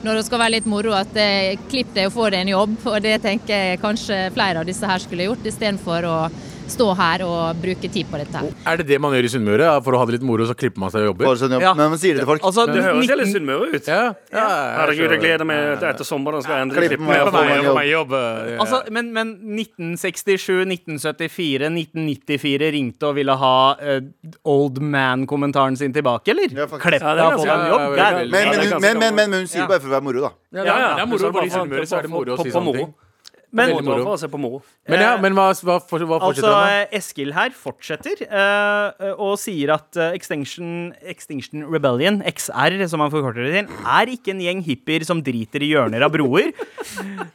når 0.06 0.18
det 0.20 0.26
skal 0.26 0.38
være 0.42 0.52
litt 0.58 0.66
moro 0.70 0.92
at 0.94 1.16
eh, 1.18 1.54
klipp 1.72 1.88
deg 1.96 2.10
og 2.10 2.12
få 2.14 2.26
deg 2.30 2.44
en 2.44 2.50
jobb. 2.52 2.74
Og 2.86 2.98
det 3.02 3.14
tenker 3.24 3.54
jeg 3.72 3.80
kanskje 3.82 4.18
flere 4.36 4.60
av 4.60 4.68
disse 4.68 4.86
her 4.86 5.00
skulle 5.02 5.24
gjort, 5.30 5.46
istedenfor 5.48 6.06
å 6.06 6.16
stå 6.70 6.86
her 6.98 7.22
og 7.26 7.60
bruke 7.62 7.88
tid 7.92 8.08
på 8.10 8.18
dette. 8.20 8.42
Er 8.66 8.80
det 8.80 8.86
det 8.88 8.98
man 9.02 9.14
gjør 9.14 9.28
i 9.28 9.30
Sunnmøre? 9.32 9.68
For 9.86 9.96
å 9.96 10.00
ha 10.00 10.06
det 10.08 10.16
litt 10.16 10.26
moro, 10.26 10.46
så 10.48 10.56
klipper 10.58 10.82
man 10.82 10.92
seg 10.92 11.04
og 11.04 11.12
jobber? 11.12 11.38
Sånn 11.40 11.54
jobb. 11.56 11.64
Ja. 11.64 11.72
Men 11.78 11.92
man 11.94 12.00
sier 12.02 12.16
det 12.16 12.24
til 12.24 12.30
folk. 12.30 12.44
Altså, 12.46 12.66
Det 12.70 12.82
høres 12.84 13.06
19 13.06 13.32
Sunnmøre 13.34 13.68
ut. 13.72 13.90
Ja, 13.90 14.00
ja, 14.34 14.46
Herregud, 14.80 15.14
jeg 15.14 15.22
gleder 15.22 15.48
meg 15.48 15.62
til 15.80 15.88
etter 15.90 16.08
sommeren. 16.08 16.44
Skal 16.44 16.58
jeg 16.58 16.66
endelig 16.66 16.90
klippe 16.90 17.06
meg 17.06 17.22
og 17.22 17.32
få 17.36 17.74
meg, 17.78 17.88
jobb. 17.90 18.16
Ja. 18.16 18.58
Altså, 18.64 18.82
men, 18.92 19.12
men 19.14 19.32
1967, 19.60 20.66
1974, 20.66 21.70
1994 21.70 22.72
ringte 22.76 23.10
og 23.10 23.16
ville 23.20 23.38
ha 23.40 23.56
uh, 23.78 24.36
old 24.56 24.82
man-kommentaren 24.82 25.78
sin 25.78 25.94
tilbake, 25.94 26.34
eller? 26.34 26.50
Ja. 26.50 26.66
Klepp 26.66 27.00
deg 27.00 27.06
er 27.06 27.22
deg 27.22 27.46
en 27.46 27.66
jobb. 27.70 27.96
er 27.96 28.20
men, 28.20 28.30
men, 28.34 28.52
er 28.52 28.78
men, 28.78 28.80
men, 28.82 29.02
men, 29.06 29.18
men 29.22 29.40
hun 29.42 29.50
sier 29.50 29.62
Ja. 29.62 29.66
det 29.66 29.76
bare 29.76 29.82
for 29.84 29.90
å 29.90 29.96
være 29.96 30.06
moro, 30.10 30.26
da. 30.26 30.34
Ja, 30.56 30.78
det 30.96 31.04
er 31.04 31.10
moro, 31.10 31.32
i 31.42 31.50
Sunnmøre 31.52 31.86
er 31.86 32.06
det 32.06 32.12
moro 32.12 32.36
å 32.36 32.42
si 32.42 32.52
sånne 32.54 32.78
ting. 32.80 32.94
Men- 33.56 33.70
Veldig 33.72 33.84
moro. 33.88 34.04
Å 34.12 34.18
se 34.20 34.28
på 34.28 34.38
moro. 34.40 34.58
Men, 34.86 35.00
ja, 35.00 35.12
men 35.22 35.32
hva, 35.36 35.46
hva, 35.64 35.78
for- 35.80 35.98
hva 36.04 36.18
Altså, 36.20 36.42
fortsetter 36.42 36.52
han 36.52 36.66
da? 36.68 36.82
eh, 36.84 36.98
Eskil 37.00 37.32
her 37.32 37.50
fortsetter 37.56 38.22
uh, 38.28 39.14
og 39.16 39.38
sier 39.40 39.72
at 39.74 39.96
uh, 39.96 40.10
Extinction, 40.16 40.92
Extinction 41.02 41.64
Rebellion, 41.72 42.20
XR, 42.28 42.76
som 42.92 43.00
han 43.00 43.10
forkorter 43.14 43.46
det 43.48 43.54
til, 43.64 43.70
er 43.96 44.12
ikke 44.12 44.34
en 44.34 44.42
gjeng 44.44 44.60
hippier 44.66 45.06
som 45.08 45.22
driter 45.24 45.64
i 45.64 45.70
hjørner 45.72 46.04
av 46.06 46.12
broer. 46.14 46.52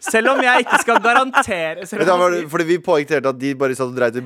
Selv 0.01 0.31
om 0.35 0.41
jeg 0.45 0.65
ikke 0.65 0.79
skal 0.83 1.01
garantere 1.03 1.85
selv 1.89 2.07
om 2.13 2.31
det- 2.35 2.45
fordi 2.51 2.65
Vi 2.71 2.77
poengterte 2.85 3.29
at 3.33 3.39
de 3.41 3.53
bare 3.57 3.75
satt 3.75 3.89
og 3.89 3.95
dreit 3.97 4.15
i 4.15 4.21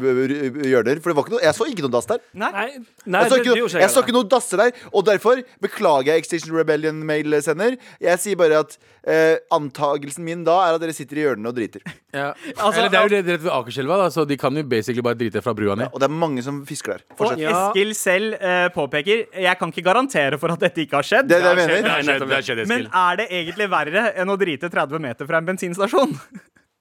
hjørner. 0.69 0.99
For 1.01 1.09
det 1.11 1.15
var 1.15 1.23
ikke 1.25 1.35
noe, 1.37 1.43
Jeg 1.45 1.55
så 1.55 1.65
ikke 1.71 1.85
noe 1.87 1.93
dass 1.95 2.05
der. 2.11 2.19
Nei. 2.33 2.51
Nei, 2.51 2.67
nei 3.05 3.21
Jeg 3.23 3.31
så 3.31 3.37
ikke, 3.39 3.55
noe, 3.55 3.69
jeg 3.85 3.89
så 3.95 4.03
ikke 4.03 4.15
noe 4.17 4.27
dasser 4.35 4.57
der. 4.57 4.71
Og 4.93 5.05
derfor 5.07 5.41
beklager 5.63 6.11
jeg 6.11 6.23
Extinction 6.25 6.55
Rebellion-mailsender. 6.57 7.77
Jeg 8.01 8.19
sier 8.19 8.35
bare 8.39 8.59
at 8.65 8.77
uh, 9.07 9.37
antagelsen 9.55 10.25
min 10.25 10.43
da 10.47 10.57
er 10.67 10.75
at 10.77 10.81
dere 10.83 10.93
sitter 10.97 11.19
i 11.21 11.25
hjørnene 11.25 11.51
og 11.51 11.55
driter. 11.57 11.84
Ja. 12.15 12.31
Altså, 12.63 12.79
Eller 12.79 12.89
det 12.89 12.97
er 12.97 13.05
jo 13.07 13.11
rett 13.11 13.27
rett 13.29 13.43
ved 13.43 13.51
Akerselva, 13.51 13.97
da, 13.99 14.07
så 14.13 14.23
de 14.27 14.37
kan 14.39 14.55
jo 14.55 14.63
basically 14.71 15.03
bare 15.05 15.17
drite 15.19 15.41
fra 15.43 15.53
brua 15.57 15.75
ned. 15.77 15.91
Og 15.91 15.99
det 16.01 16.07
er 16.07 16.15
mange 16.15 16.43
som 16.45 16.61
fisker 16.67 16.95
der. 16.95 17.05
Fortsett. 17.19 17.43
Og 17.43 17.51
Eskil 17.51 17.93
selv 17.97 18.37
eh, 18.39 18.67
påpeker 18.73 19.25
Jeg 19.45 19.59
kan 19.59 19.73
ikke 19.73 19.85
garantere 19.85 20.39
for 20.41 20.55
at 20.55 20.63
dette 20.63 20.85
ikke 20.85 20.99
har 21.01 21.07
skjedd. 21.07 21.29
Det 21.29 21.41
er 21.41 21.45
det 21.45 21.65
jeg 21.67 21.73
mener. 21.75 21.89
har 21.91 22.05
skjedd, 22.07 22.25
det 22.25 22.37
har 22.39 22.47
skjedd, 22.49 22.63
Men 22.71 22.87
er 22.87 23.21
det 23.21 23.29
egentlig 23.41 23.69
verre 23.75 24.05
enn 24.15 24.31
å 24.31 24.37
drite 24.39 24.71
30 24.71 25.03
meter 25.09 25.29
fra 25.29 25.43
en 25.43 25.49
bensinstasjon? 25.51 26.15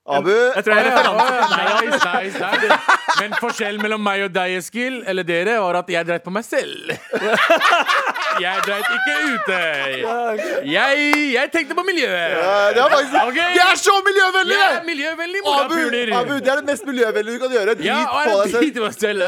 Abu, 0.05 0.29
Jeg 0.31 0.65
tror 0.67 0.77
jeg 0.77 0.85
er 0.85 0.91
referansen. 0.93 1.45
Nice, 1.57 1.99
nice, 2.05 2.39
nice. 2.39 3.04
Men 3.21 3.35
forskjellen 3.41 3.81
mellom 3.83 4.03
meg 4.03 4.25
og 4.27 4.33
deg, 4.35 4.57
Eskil, 4.59 5.03
eller 5.07 5.23
dere, 5.29 5.59
var 5.63 5.79
at 5.83 5.91
jeg 5.93 6.07
dreit 6.09 6.25
på 6.27 6.33
meg 6.35 6.45
selv. 6.47 6.91
Jeg 8.35 8.63
dreit 8.67 8.89
ikke 8.91 9.13
ute. 9.31 9.59
Jeg, 10.67 11.03
jeg 11.35 11.51
tenkte 11.55 11.77
på 11.79 11.85
miljøet. 11.87 12.33
Ja, 12.35 12.55
det 12.75 12.81
er 12.83 12.89
faktisk 12.91 13.15
okay. 13.21 13.53
Det 13.55 13.63
er 13.63 13.79
så 13.79 13.95
miljøvennlig! 14.09 14.57
Jeg 14.59 14.71
er 14.73 14.79
det! 14.81 14.87
miljøvennlig 14.89 15.43
Abu, 15.45 15.53
morapuler. 15.53 16.11
Abu, 16.19 16.33
det 16.43 16.51
er 16.51 16.59
det 16.59 16.67
mest 16.73 16.89
miljøvennlige 16.89 17.37
du 17.39 17.45
kan 17.45 17.55
gjøre. 17.55 17.77
Drit 17.79 17.87
Ja, 17.87 18.01
og 18.03 18.17
på 18.17 18.33
jeg 18.33 18.41
deg 18.41 18.51
selv. 18.51 18.65
driter 18.65 18.83
meg 18.83 18.97
selv. 18.99 19.21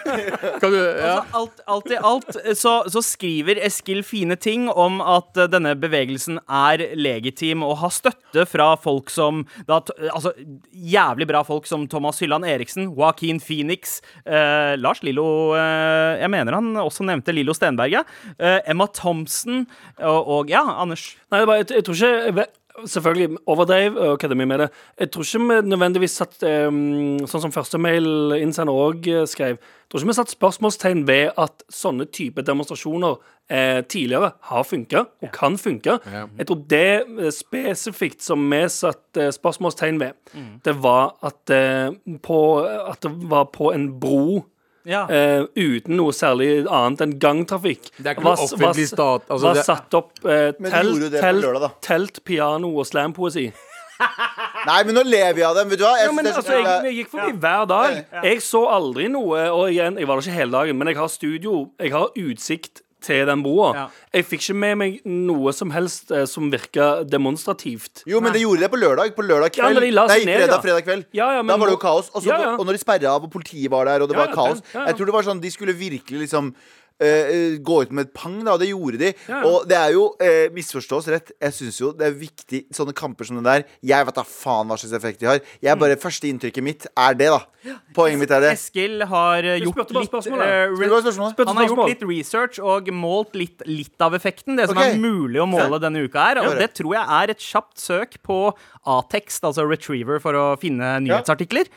Kan 0.62 0.70
du, 0.70 0.78
ja. 0.78 1.16
Altså, 1.16 1.40
alt, 1.40 1.64
alt 1.74 1.90
i 1.90 1.98
alt 2.12 2.38
så, 2.60 2.74
så 2.94 3.02
skriver 3.04 3.58
Eskil 3.66 4.04
fine 4.06 4.36
ting 4.38 4.68
om 4.70 5.00
at 5.02 5.42
eh, 5.42 5.50
denne 5.50 5.74
bevegelsen 5.82 6.38
er 6.46 6.84
legitim 6.94 7.66
og 7.66 7.80
har 7.82 7.90
støtte 7.96 8.46
fra 8.50 8.70
folk 8.80 9.10
som 9.10 9.42
da, 9.66 9.80
t- 9.82 9.96
Altså 10.14 10.30
jævlig 10.70 11.26
bra 11.32 11.42
folk 11.46 11.66
som 11.66 11.88
Thomas 11.90 12.22
Hylland 12.22 12.46
Eriksen, 12.48 12.86
Joaquin 12.94 13.33
Phoenix, 13.42 14.00
eh, 14.24 14.74
Lars 14.80 15.02
Lillo 15.06 15.54
eh, 15.58 16.20
Jeg 16.22 16.30
mener 16.32 16.58
han 16.58 16.74
også 16.80 17.06
nevnte 17.06 17.34
Lillo 17.34 17.54
Stenberg, 17.56 17.92
ja. 17.92 18.04
Eh, 18.38 18.60
Emma 18.70 18.86
Thompson 18.92 19.64
og, 20.00 20.20
og 20.38 20.52
ja, 20.52 20.62
Anders. 20.82 21.14
Nei, 21.30 21.42
er 21.42 21.50
bare, 21.50 21.62
jeg, 21.62 21.72
jeg 21.78 21.86
tror 21.86 21.98
ikke 22.00 22.12
jeg 22.44 22.52
Selvfølgelig 22.74 23.38
overdrev 23.46 23.96
og 23.96 24.18
kødder 24.18 24.38
mye 24.38 24.50
med 24.50 24.58
det. 24.64 24.68
Jeg 24.98 25.10
tror 25.14 25.22
ikke 25.22 25.44
vi 25.44 25.68
nødvendigvis 25.70 26.16
satt 26.18 26.42
um, 26.42 27.20
Sånn 27.30 27.44
som 27.44 27.52
første 27.54 27.78
mail-innsender 27.78 28.74
òg 28.74 29.06
skrev. 29.30 29.60
Jeg 29.60 29.92
tror 29.92 30.02
ikke 30.02 30.10
vi 30.10 30.16
satt 30.18 30.34
spørsmålstegn 30.34 31.04
ved 31.06 31.30
at 31.38 31.62
sånne 31.70 32.08
type 32.10 32.42
demonstrasjoner 32.42 33.20
eh, 33.50 33.84
tidligere 33.84 34.30
har 34.40 34.64
funka 34.66 35.04
og 35.22 35.30
kan 35.32 35.58
funke. 35.58 35.98
Ja. 36.12 36.24
Jeg 36.38 36.48
tror 36.48 36.62
det 36.70 36.88
eh, 37.02 37.30
spesifikt 37.34 38.24
som 38.24 38.42
vi 38.50 38.62
satte 38.72 39.30
spørsmålstegn 39.32 40.00
ved, 40.00 40.16
det 40.64 40.74
var 40.82 41.14
at, 41.22 41.54
eh, 41.54 42.18
på, 42.22 42.40
at 42.64 43.02
det 43.02 43.12
var 43.30 43.44
på 43.54 43.70
en 43.74 44.00
bro. 44.00 44.44
Ja. 44.84 45.04
Eh, 45.08 45.46
uten 45.56 45.96
noe 45.96 46.12
særlig 46.12 46.66
annet 46.68 47.00
enn 47.06 47.14
gangtrafikk. 47.18 47.86
Det 47.96 48.06
er 48.10 48.16
ikke 48.18 48.24
noe 48.26 48.36
offentlig 48.36 48.88
stat, 48.90 49.24
altså 49.30 49.46
var 49.48 49.54
det- 49.60 49.64
satt 49.64 49.94
opp 49.96 50.12
eh, 50.24 50.50
telt, 50.52 51.06
telt, 51.14 51.40
lørdag, 51.44 51.70
telt, 51.80 52.20
piano 52.24 52.68
og 52.78 52.84
slampoesi. 52.86 53.46
Nei, 54.68 54.78
men 54.84 54.96
nå 54.96 55.02
lever 55.06 55.38
jeg 55.40 55.46
av 55.48 55.56
dem. 55.58 55.70
Vet 55.72 55.80
du 55.80 55.84
hva? 55.86 55.94
Jeg 56.00 56.08
Ja, 56.08 56.12
men 56.16 56.26
altså, 56.28 56.52
jeg, 56.56 56.66
jeg 56.88 56.96
gikk 56.98 57.10
forbi 57.14 57.32
hver 57.44 57.66
dag. 57.70 57.98
Jeg 58.26 58.40
så 58.44 58.64
aldri 58.74 59.08
noe. 59.12 59.44
Og 59.54 59.68
igjen, 59.70 59.98
jeg 60.00 60.08
var 60.08 60.18
der 60.20 60.26
ikke 60.26 60.38
hele 60.38 60.56
dagen, 60.56 60.78
men 60.80 60.90
jeg 60.90 60.98
har 61.00 61.10
studio. 61.12 61.54
Jeg 61.80 61.92
har 61.94 62.10
utsikt 62.18 62.83
til 63.04 63.26
den 63.28 63.42
broa. 63.44 63.68
Ja. 63.76 63.84
Jeg 64.16 64.26
fikk 64.30 64.44
ikke 64.46 64.56
med 64.62 64.78
meg 64.80 64.98
noe 65.06 65.52
som 65.56 65.70
helst 65.74 66.10
eh, 66.14 66.24
som 66.30 66.50
virka 66.52 66.88
demonstrativt. 67.04 68.04
Jo, 68.08 68.20
men 68.24 68.32
det 68.34 68.42
gjorde 68.44 68.64
det 68.64 68.70
på 68.72 68.80
lørdag. 68.80 69.14
På 69.16 69.22
lørdag 69.26 69.50
Ja, 69.52 69.64
kveld. 69.68 69.78
når 69.78 69.86
de 69.86 69.90
la 69.94 70.06
Nei, 70.10 70.18
seg 70.18 70.26
ned, 70.28 70.38
fredag, 70.40 70.54
ja. 70.56 70.60
fredag 70.66 70.84
kveld. 70.88 71.04
Ja, 71.12 71.28
ja, 71.36 71.42
men 71.42 71.52
da 71.52 71.58
var 71.60 71.70
det 71.70 71.76
jo 71.76 71.80
nå- 71.80 71.84
kaos. 71.86 72.10
Og, 72.14 72.22
så, 72.22 72.28
Ja, 72.32 72.38
ja. 72.42 72.54
og 72.56 72.64
når 72.66 72.72
de 72.78 72.82
sperra 72.84 73.14
av, 73.14 73.24
og 73.24 73.30
politiet 73.32 73.70
var 73.70 73.84
der, 73.90 74.02
og 74.02 74.08
det 74.08 74.16
Ja, 74.16 74.24
var 74.24 74.28
ja, 74.28 74.34
kaos 74.34 74.60
den- 74.60 74.70
ja, 74.74 74.80
ja. 74.80 74.86
Jeg 74.88 74.96
tror 74.96 75.06
det 75.06 75.14
var 75.14 75.22
sånn 75.22 75.40
De 75.40 75.50
skulle 75.50 75.74
virkelig 75.74 76.20
liksom 76.28 76.54
eh, 77.02 77.56
gå 77.64 77.80
ut 77.82 77.92
med 77.94 78.08
et 78.08 78.12
pang, 78.14 78.36
da, 78.44 78.54
og 78.54 78.62
det 78.62 78.70
gjorde 78.70 79.00
de. 79.00 79.10
Ja, 79.26 79.40
ja. 79.40 79.40
Og 79.48 79.66
det 79.68 79.78
er 79.78 79.94
jo 79.94 80.06
uh, 80.20 80.46
Misforstås 80.54 81.08
rett. 81.12 81.32
Jeg 81.42 81.56
syns 81.56 81.80
jo 81.80 81.90
det 81.96 82.06
er 82.08 82.14
viktig 82.18 82.64
Sånne 82.74 82.94
kamper 82.96 83.26
som 83.26 83.38
den 83.38 83.46
der 83.46 83.64
Jeg 83.84 84.06
vet 84.06 84.16
da 84.16 84.24
faen 84.26 84.70
hva 84.70 84.78
slags 84.80 84.94
effekt 84.96 85.22
de 85.22 85.28
har. 85.30 85.42
Jeg 85.64 85.80
bare 85.80 85.98
Første 86.00 86.28
inntrykket 86.28 86.64
mitt 86.64 86.86
er 86.90 87.18
det, 87.18 87.30
da. 87.32 87.76
Poenget 87.96 88.20
mitt 88.20 88.32
er 88.34 88.44
det. 88.44 88.52
Eskil 88.58 89.04
har 89.10 89.46
uh, 89.46 89.56
gjort 89.62 89.94
litt 89.96 90.10
spørsmål, 90.10 90.44
eh, 90.44 90.74
spørsmålet? 90.76 91.36
Spør- 91.36 91.50
Han 91.50 91.60
har 91.60 91.68
gjort 91.70 91.92
litt 91.92 92.06
research 92.08 92.60
og 92.62 92.90
målt 92.94 93.36
litt, 93.38 93.64
litt 93.68 94.04
av 94.04 94.16
effekten. 94.18 94.58
Det 94.58 94.68
som 94.70 94.78
okay. 94.78 94.94
er 94.94 95.00
mulig 95.00 95.42
å 95.42 95.48
måle 95.48 95.80
denne 95.82 96.04
uka 96.04 96.28
her. 96.30 96.42
Og 96.44 96.58
det 96.60 96.72
tror 96.78 96.96
jeg 96.98 97.20
er 97.20 97.34
et 97.34 97.44
kjapt 97.44 97.78
søk 97.80 98.18
på 98.26 98.40
A-tekst, 98.84 99.46
altså 99.46 99.64
retriever, 99.68 100.20
for 100.22 100.36
å 100.36 100.48
finne 100.60 100.98
nyhetsartikler. 101.04 101.70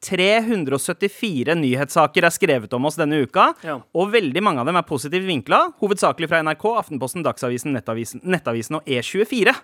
374 0.00 1.54
nyhetssaker 1.60 2.24
er 2.26 2.32
skrevet 2.34 2.72
om 2.76 2.86
oss 2.88 2.96
denne 3.00 3.20
uka, 3.24 3.50
Ja. 3.64 3.78
og 3.94 4.12
veldig 4.12 4.42
mange 4.42 4.60
av 4.60 4.66
dem 4.66 4.76
er 4.76 4.82
positivt 4.88 5.26
vinkla. 5.28 5.72
Hovedsakelig 5.80 6.28
fra 6.28 6.40
NRK, 6.42 6.64
Aftenposten, 6.80 7.22
Dagsavisen, 7.22 7.72
Nettavisen, 7.76 8.20
Nettavisen 8.24 8.76
og 8.80 8.84
E24. 8.86 9.54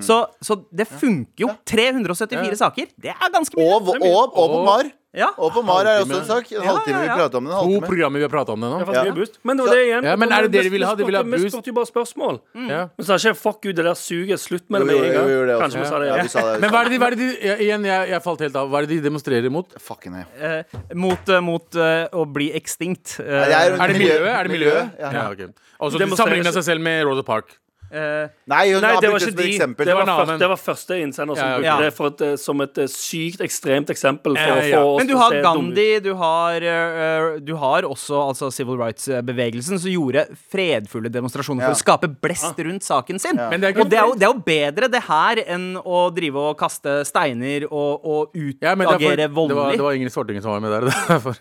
Så, 0.00 0.26
så 0.40 0.56
det 0.72 0.88
funker 0.88 1.46
jo. 1.46 1.52
374 1.66 2.56
saker. 2.62 2.86
Det 2.98 3.10
er 3.14 3.30
ganske 3.32 3.56
mye. 3.56 3.68
Og, 3.76 3.88
og, 3.88 4.02
og, 4.02 4.36
og 4.36 4.50
på 4.56 4.64
Mar. 4.66 4.90
Ja. 5.14 5.26
Og 5.36 5.52
på 5.52 5.60
Mar 5.62 5.84
er 5.84 6.00
også 6.00 6.16
en 6.20 6.24
sak. 6.24 6.46
En 6.52 6.62
Ja, 6.64 6.72
halvtime 6.72 7.00
ja, 7.04 7.12
vi 7.12 7.20
prata 7.20 7.36
om 7.36 7.44
det. 7.44 7.52
En 7.52 7.58
To 7.58 7.64
halvtime. 7.68 7.86
programmer 7.88 8.16
vi 8.18 8.22
har 8.24 8.30
prata 8.32 8.52
om 8.54 8.60
det 8.60 8.68
nå. 8.72 8.78
Det 8.86 8.94
Ja. 9.04 9.12
boost. 9.12 9.34
Men 9.44 9.56
det 9.58 9.66
var 9.66 9.74
det 9.76 9.82
igjen. 9.86 10.04
Ja, 10.08 10.16
men 10.16 10.32
er 10.32 10.42
det 10.42 10.52
det 10.52 10.62
de 10.62 10.68
vil 10.72 10.84
ha? 10.88 10.94
De 10.94 11.04
vil 11.04 11.14
ha 11.16 11.22
Vi 11.22 11.30
boost. 11.36 11.52
spurte 11.52 11.66
jo 11.68 11.72
bare 11.76 11.86
spørsmål. 11.90 12.40
Ja. 12.68 12.88
så 12.98 13.04
sa 13.04 13.14
ikke 13.28 13.36
'fuck 13.36 13.64
you, 13.66 13.72
det 13.74 13.84
der 13.84 13.92
suger'. 13.92 14.38
Slutt 14.40 14.70
med 14.70 14.80
det 14.80 14.88
jo, 14.88 14.98
med 15.00 15.04
en 15.04 15.12
jo, 15.12 15.20
gang. 15.20 15.28
jo, 15.30 15.46
det 15.46 15.52
også. 15.52 15.62
Kanskje 15.62 15.78
vi 15.80 15.86
sa 15.86 15.98
det. 15.98 16.06
Ja, 16.08 16.16
Ja. 16.16 16.22
vi 16.22 16.28
sa 16.28 16.40
det. 16.52 16.60
Men 16.60 16.70
hva 16.70 16.80
er 16.80 16.84
det 16.84 16.90
de, 16.92 16.98
hva 16.98 17.06
er 17.06 17.10
det 17.10 17.18
de 17.18 17.46
ja, 17.48 17.56
Igjen, 17.56 17.84
jeg, 17.84 18.08
jeg 18.08 18.22
falt 18.22 18.40
helt 18.40 18.56
av. 18.56 18.68
Hva 18.70 18.78
er 18.78 18.86
det 18.86 18.88
de 19.02 19.10
demonstrerer 19.10 19.50
mot? 19.50 19.66
Fucking 19.78 20.14
hell. 20.14 20.26
Eh, 20.40 20.62
mot 20.94 21.28
eh, 21.28 21.40
mot 21.40 21.76
eh, 21.76 22.08
å 22.12 22.24
bli 22.32 22.50
ekstinkt. 22.54 23.20
Eh, 23.20 23.24
Nei, 23.28 23.52
Er 23.52 23.88
det 23.88 23.96
miljøet? 24.00 24.32
Er 24.32 24.42
det 24.48 24.50
miljøet? 24.50 24.90
Ja. 24.98 25.10
Ja, 25.12 25.30
ok. 25.30 25.52
Og 25.80 25.92
så 25.92 25.98
Demonstrerer- 25.98 26.16
sammenligna 26.16 26.52
seg 26.52 26.62
selv 26.64 26.80
med 26.80 27.04
Rosa 27.04 27.22
Park. 27.22 27.58
Eh, 27.92 28.28
Nei, 28.48 28.72
hun 28.72 28.82
Nei, 28.82 28.92
det 29.00 29.10
var 29.12 29.20
ikke 29.20 29.36
de. 29.36 29.46
eksempel. 29.52 29.86
Det 29.86 29.94
var, 29.94 30.04
Det 30.04 30.12
var 30.12 30.22
en 30.22 30.26
først, 30.26 30.38
det 30.42 30.48
var 30.52 30.60
første 30.62 30.98
innsender 31.02 31.36
som 31.36 31.46
Ja, 31.46 31.56
brukte 31.58 31.68
ja. 31.68 31.76
det 31.82 31.92
for 31.94 32.06
et, 32.12 32.20
eh, 32.26 32.36
som 32.36 32.60
et 32.64 32.78
eh, 32.78 32.88
sykt 32.92 33.40
ekstremt 33.44 33.92
eksempel 33.94 34.36
for 34.36 34.62
Ja, 34.64 34.80
å 34.80 34.82
få 34.94 34.98
Men 34.98 35.06
du 35.10 35.16
har. 35.16 35.36
Gandhi, 35.42 35.88
du 36.04 36.14
har, 36.14 36.56
uh, 36.62 37.38
du 37.40 37.54
har 37.56 37.82
også 37.88 38.18
altså 38.28 38.50
civil 38.52 38.76
rights-bevegelsen, 38.80 39.78
som 39.78 39.90
gjorde 39.90 40.26
fredfulle 40.52 41.10
demonstrasjoner 41.12 41.62
Ja. 41.62 41.70
for 41.70 41.76
å 41.76 41.82
skape 41.82 42.08
blest 42.22 42.58
rundt 42.58 42.82
saken 42.86 43.18
sin. 43.20 43.36
Ja. 43.36 43.50
Men 43.50 43.60
det 43.60 43.74
er 43.76 43.80
og 43.80 43.88
det 43.90 43.98
er, 43.98 44.06
jo, 44.06 44.14
det 44.14 44.28
er 44.28 44.32
jo 44.32 44.42
bedre 44.46 44.88
det 44.92 45.02
her 45.08 45.42
enn 45.46 45.76
å 45.82 46.02
drive 46.14 46.36
og 46.36 46.58
kaste 46.58 47.00
steiner 47.08 47.66
og, 47.70 48.04
og 48.04 48.36
Ja, 48.62 48.74
voldelig. 48.74 49.16
det, 49.16 49.16
det, 49.16 49.30
var, 49.34 49.72
det 49.72 49.82
var 49.82 49.92
Ingrid 49.92 50.12
Svartingen 50.12 50.42
som 50.42 50.52
var 50.52 50.60
med 50.60 50.70
der. 50.70 50.88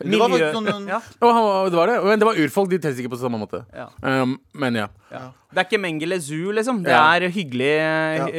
Det 0.01 0.19
var 0.19 0.29
ja. 0.37 1.01
Han 1.21 1.43
var- 1.43 1.69
det 1.69 1.77
var 1.77 1.87
det. 1.87 2.03
Men 2.03 2.19
det 2.19 2.25
var 2.25 2.35
urfolk. 2.35 2.69
De 2.69 2.79
teller 2.79 2.97
ikke 3.03 3.13
på 3.15 3.19
samme 3.21 3.39
måte. 3.39 3.63
Ja. 3.75 3.87
Um, 4.01 4.39
men 4.53 4.75
ja. 4.75 4.87
Det 5.11 5.59
er 5.59 5.65
ikke 5.67 5.79
Mengele 5.83 6.17
Zoo, 6.23 6.51
liksom. 6.55 6.83
Det 6.85 6.91
Ja. 6.93 7.01
er 7.15 7.27
hyggelig, 7.29 7.71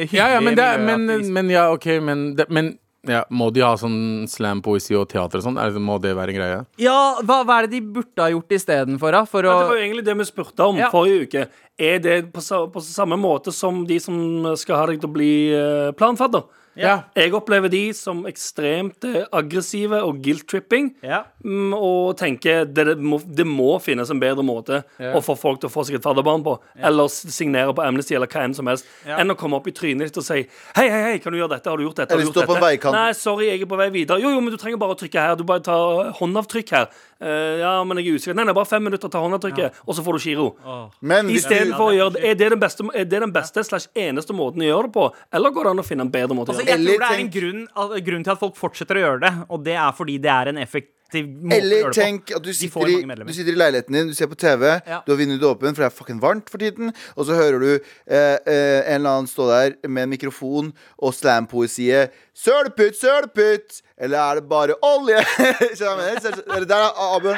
hyggelig 0.09 0.13
Ja, 0.17 0.27
ja, 0.33 0.39
men, 0.41 0.55
det, 0.57 0.63
er- 0.63 0.79
men, 0.97 1.33
men 1.33 1.49
ja, 1.53 1.67
OK, 1.71 1.85
men, 2.01 2.35
det, 2.35 2.49
men 2.49 2.77
ja, 3.05 3.25
Må 3.29 3.49
de 3.51 3.59
ha 3.61 3.73
sånn 3.75 4.23
slam-poesi 4.31 4.95
og 4.95 5.09
teater 5.11 5.41
og 5.41 5.43
sånn? 5.43 5.57
Må 5.83 5.97
det 6.01 6.15
være 6.15 6.29
en 6.31 6.37
greie? 6.39 6.59
Ja, 6.79 7.19
hva, 7.21 7.41
hva 7.43 7.57
er 7.59 7.67
det 7.67 7.71
de 7.75 7.81
burde 7.97 8.23
ha 8.23 8.29
gjort 8.31 8.47
istedenfor, 8.55 9.11
da? 9.11 9.25
For 9.25 9.43
å 9.43 9.51
det 9.59 9.67
var 9.67 9.75
jo 9.75 9.81
egentlig 9.83 10.05
det 10.07 10.15
vi 10.17 10.23
spurte 10.29 10.59
om 10.69 10.77
Ja. 10.79 10.89
forrige 10.89 11.27
uke. 11.27 11.47
Er 11.77 11.99
det 11.99 12.31
på, 12.31 12.39
på 12.71 12.81
samme 12.81 13.17
måte 13.19 13.51
som 13.51 13.83
de 13.85 13.99
som 13.99 14.55
skal 14.55 14.77
ha 14.77 14.85
deg 14.87 15.01
til 15.01 15.09
å 15.09 15.13
bli 15.13 15.33
eh, 15.51 15.91
planfadder? 15.99 16.43
Ja. 16.79 16.93
Jeg 17.15 17.33
opplever 17.37 17.69
de 17.69 17.81
som 17.93 18.23
ekstremt 18.29 19.05
eh, 19.05 19.23
aggressive 19.35 19.99
og 20.05 20.21
guilt-tripping. 20.25 20.91
Ja. 21.05 21.23
Mm, 21.45 21.73
og 21.77 22.15
tenker 22.17 22.65
det, 22.65 22.85
det, 22.89 22.95
må, 23.03 23.19
det 23.23 23.45
må 23.47 23.75
finnes 23.83 24.09
en 24.13 24.21
bedre 24.21 24.45
måte 24.45 24.81
Ja. 24.99 25.13
å 25.17 25.21
få 25.23 25.35
folk 25.37 25.61
til 25.61 25.69
å 25.69 25.73
få 25.73 25.85
seg 25.87 25.99
et 25.99 26.05
fadderbarn 26.05 26.43
på. 26.45 26.57
Eller 26.79 27.09
signere 27.13 27.73
på 27.75 27.85
Amnesty 27.85 28.15
eller 28.17 28.31
hva 28.31 28.45
enn 28.47 28.55
som 28.57 28.69
helst. 28.71 28.87
Ja. 29.07 29.19
Enn 29.21 29.33
å 29.33 29.37
komme 29.39 29.59
opp 29.59 29.67
i 29.69 29.75
trynet 29.75 30.09
ditt 30.09 30.17
og 30.21 30.25
si 30.25 30.41
Hei, 30.75 30.87
hei, 30.89 31.01
hei, 31.11 31.17
kan 31.21 31.33
du 31.33 31.37
gjøre 31.39 31.55
dette? 31.55 31.69
Har 31.69 31.77
du 31.77 31.85
gjort 31.85 31.99
dette? 32.01 32.13
Har 32.13 32.21
du 32.21 32.27
gjort 32.27 32.41
dette? 32.41 32.91
Nei, 32.93 33.11
sorry, 33.17 33.49
jeg 33.51 33.61
er 33.63 33.69
på 33.69 33.77
vei 33.79 33.89
videre. 33.93 34.21
Jo, 34.23 34.33
jo, 34.33 34.41
men 34.41 34.53
du 34.53 34.57
trenger 34.61 34.79
bare 34.81 34.95
å 34.95 34.99
trykke 34.99 35.19
her. 35.27 35.35
Du 35.39 35.45
bare 35.47 35.61
tar 35.65 36.13
håndavtrykk 36.17 36.73
her. 36.75 36.89
Uh, 37.23 37.59
ja, 37.61 37.73
men 37.87 37.99
jeg 38.01 38.09
er 38.09 38.17
usikker. 38.19 38.35
Nei, 38.35 38.43
nei, 38.49 38.55
bare 38.55 38.67
fem 38.67 38.83
minutter, 38.83 39.07
ta 39.11 39.21
håndavtrykket, 39.23 39.77
og 39.87 39.95
så 39.95 40.03
får 40.03 40.17
du 40.17 40.23
giro. 40.25 40.47
Du, 40.59 41.31
Istedenfor 41.31 41.91
å 41.91 41.93
gjøre 41.95 42.15
det, 42.17 42.23
er 42.27 42.35
det 42.39 42.49
den 42.51 42.59
beste, 42.59 42.83
er 42.91 43.07
det 43.07 43.21
den 43.23 43.31
beste 43.31 43.63
slash 43.63 43.87
eneste 43.95 44.35
måten 44.35 44.63
å 44.63 44.67
gjøre 44.67 44.89
det 44.89 44.93
på? 44.97 45.05
Eller 45.31 45.53
går 45.55 45.69
det 45.69 45.71
an 45.75 45.83
å 45.83 45.85
finne 45.87 46.03
en 46.07 46.11
bedre 46.11 46.35
måte 46.35 46.51
å 46.51 46.53
Altså, 46.53 46.62
gjøre 46.62 46.62
det 46.62 46.62
jeg 46.67 46.79
Eller 46.79 46.97
tror 46.97 47.05
det 47.05 47.11
er 47.11 47.21
en 47.23 47.29
grunn, 47.37 47.61
grunn 48.09 48.23
til 48.25 48.31
at 48.35 48.39
folk 48.39 48.55
fortsetter 48.59 48.99
å 48.99 49.05
gjøre 49.05 49.19
det, 49.27 49.33
og 49.49 49.63
det 49.65 49.75
er 49.79 49.91
fordi 49.97 50.17
det 50.23 50.31
er 50.33 50.51
en 50.53 50.57
effektiv 50.63 50.89
måte 51.29 51.59
å 51.59 51.67
gjøre 51.69 51.79
det 51.83 51.89
på. 51.91 51.93
tenk 52.01 52.31
at 52.33 52.41
du 52.41 52.49
sitter, 52.57 52.89
i, 52.89 52.95
du 53.27 53.33
sitter 53.37 53.51
i 53.53 53.59
leiligheten 53.61 53.93
din, 53.93 54.07
du 54.09 54.15
ser 54.17 54.27
på 54.31 54.37
TV, 54.41 54.63
Ja. 54.89 55.01
du 55.05 55.11
har 55.13 55.17
vinduet 55.19 55.43
åpent, 55.45 55.75
for 55.77 55.83
det 55.83 55.89
er 55.91 55.97
fucking 55.97 56.19
varmt 56.23 56.49
for 56.49 56.57
tiden, 56.57 56.89
og 57.15 57.25
så 57.27 57.35
hører 57.37 57.59
du 57.61 57.69
eh, 57.73 58.17
eh, 58.17 58.79
en 58.89 58.95
eller 58.97 59.09
annen 59.19 59.27
stå 59.29 59.45
der 59.51 59.75
med 59.87 60.03
en 60.07 60.09
mikrofon 60.15 60.71
og 60.97 61.13
slampoesiet 61.13 62.09
'Sølputt, 62.33 62.97
sølputt', 62.97 63.83
eller 63.97 64.17
er 64.17 64.35
det 64.41 64.49
bare 64.49 64.73
olje? 64.81 65.21
Skjønner 65.77 65.77
du 65.77 65.85
hva 65.85 66.07
jeg 66.09 66.17
mener? 66.23 66.41
Eller 66.55 66.65
der 66.65 66.81
er 66.81 66.91
Abu. 67.15 67.29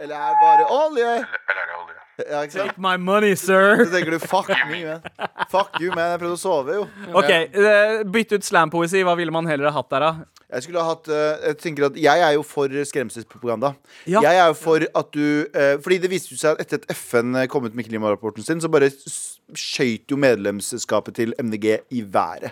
Eller 0.00 0.16
er 0.16 0.28
det 0.32 0.40
bare 0.40 0.64
olje? 0.72 1.12
Ja, 2.18 2.40
ikke 2.46 2.52
sant? 2.56 2.70
Take 2.72 2.80
my 2.80 2.96
money, 2.96 3.34
sir. 3.36 3.84
Så 3.84 3.90
tenker 3.92 4.10
du 4.16 4.18
'fuck 4.18 4.48
me, 4.70 4.84
man'. 4.84 5.02
Fuck 5.50 5.80
you, 5.80 5.90
man. 5.94 6.10
Jeg 6.14 6.20
prøvde 6.20 6.38
å 6.38 6.40
sove, 6.40 6.74
jo. 6.74 6.86
Ok, 7.12 7.28
eh, 7.30 8.02
Bytte 8.04 8.38
ut 8.40 8.44
slampoesi. 8.44 9.02
Hva 9.04 9.16
ville 9.16 9.30
man 9.30 9.46
heller 9.46 9.70
ha 9.70 9.76
hatt 9.82 9.90
der, 9.90 10.00
da? 10.00 10.14
Jeg 10.52 10.62
skulle 10.62 10.78
ha 10.80 10.88
hatt 10.94 11.08
eh, 11.08 11.48
Jeg 11.48 11.58
tenker 11.58 11.86
at 11.86 11.96
jeg 11.98 12.20
er 12.22 12.32
jo 12.36 12.42
for 12.46 12.68
skremselspropaganda. 12.68 13.74
Ja. 14.06 14.20
Jeg 14.22 14.36
er 14.38 14.46
jo 14.46 14.54
for 14.54 14.78
at 14.94 15.10
du 15.12 15.44
eh, 15.52 15.76
Fordi 15.82 15.98
det 15.98 16.08
viste 16.10 16.30
jo 16.32 16.38
seg 16.38 16.54
at 16.56 16.60
etter 16.60 16.78
at 16.88 16.96
FN 16.96 17.34
kom 17.48 17.64
ut 17.66 17.74
med 17.74 17.84
klimarapporten 17.88 18.44
sin, 18.46 18.60
så 18.60 18.68
bare 18.70 18.86
s- 18.88 19.40
skøyt 19.54 20.06
jo 20.10 20.16
medlemskapet 20.16 21.14
til 21.14 21.34
MDG 21.38 21.80
i 21.90 22.02
været. 22.02 22.50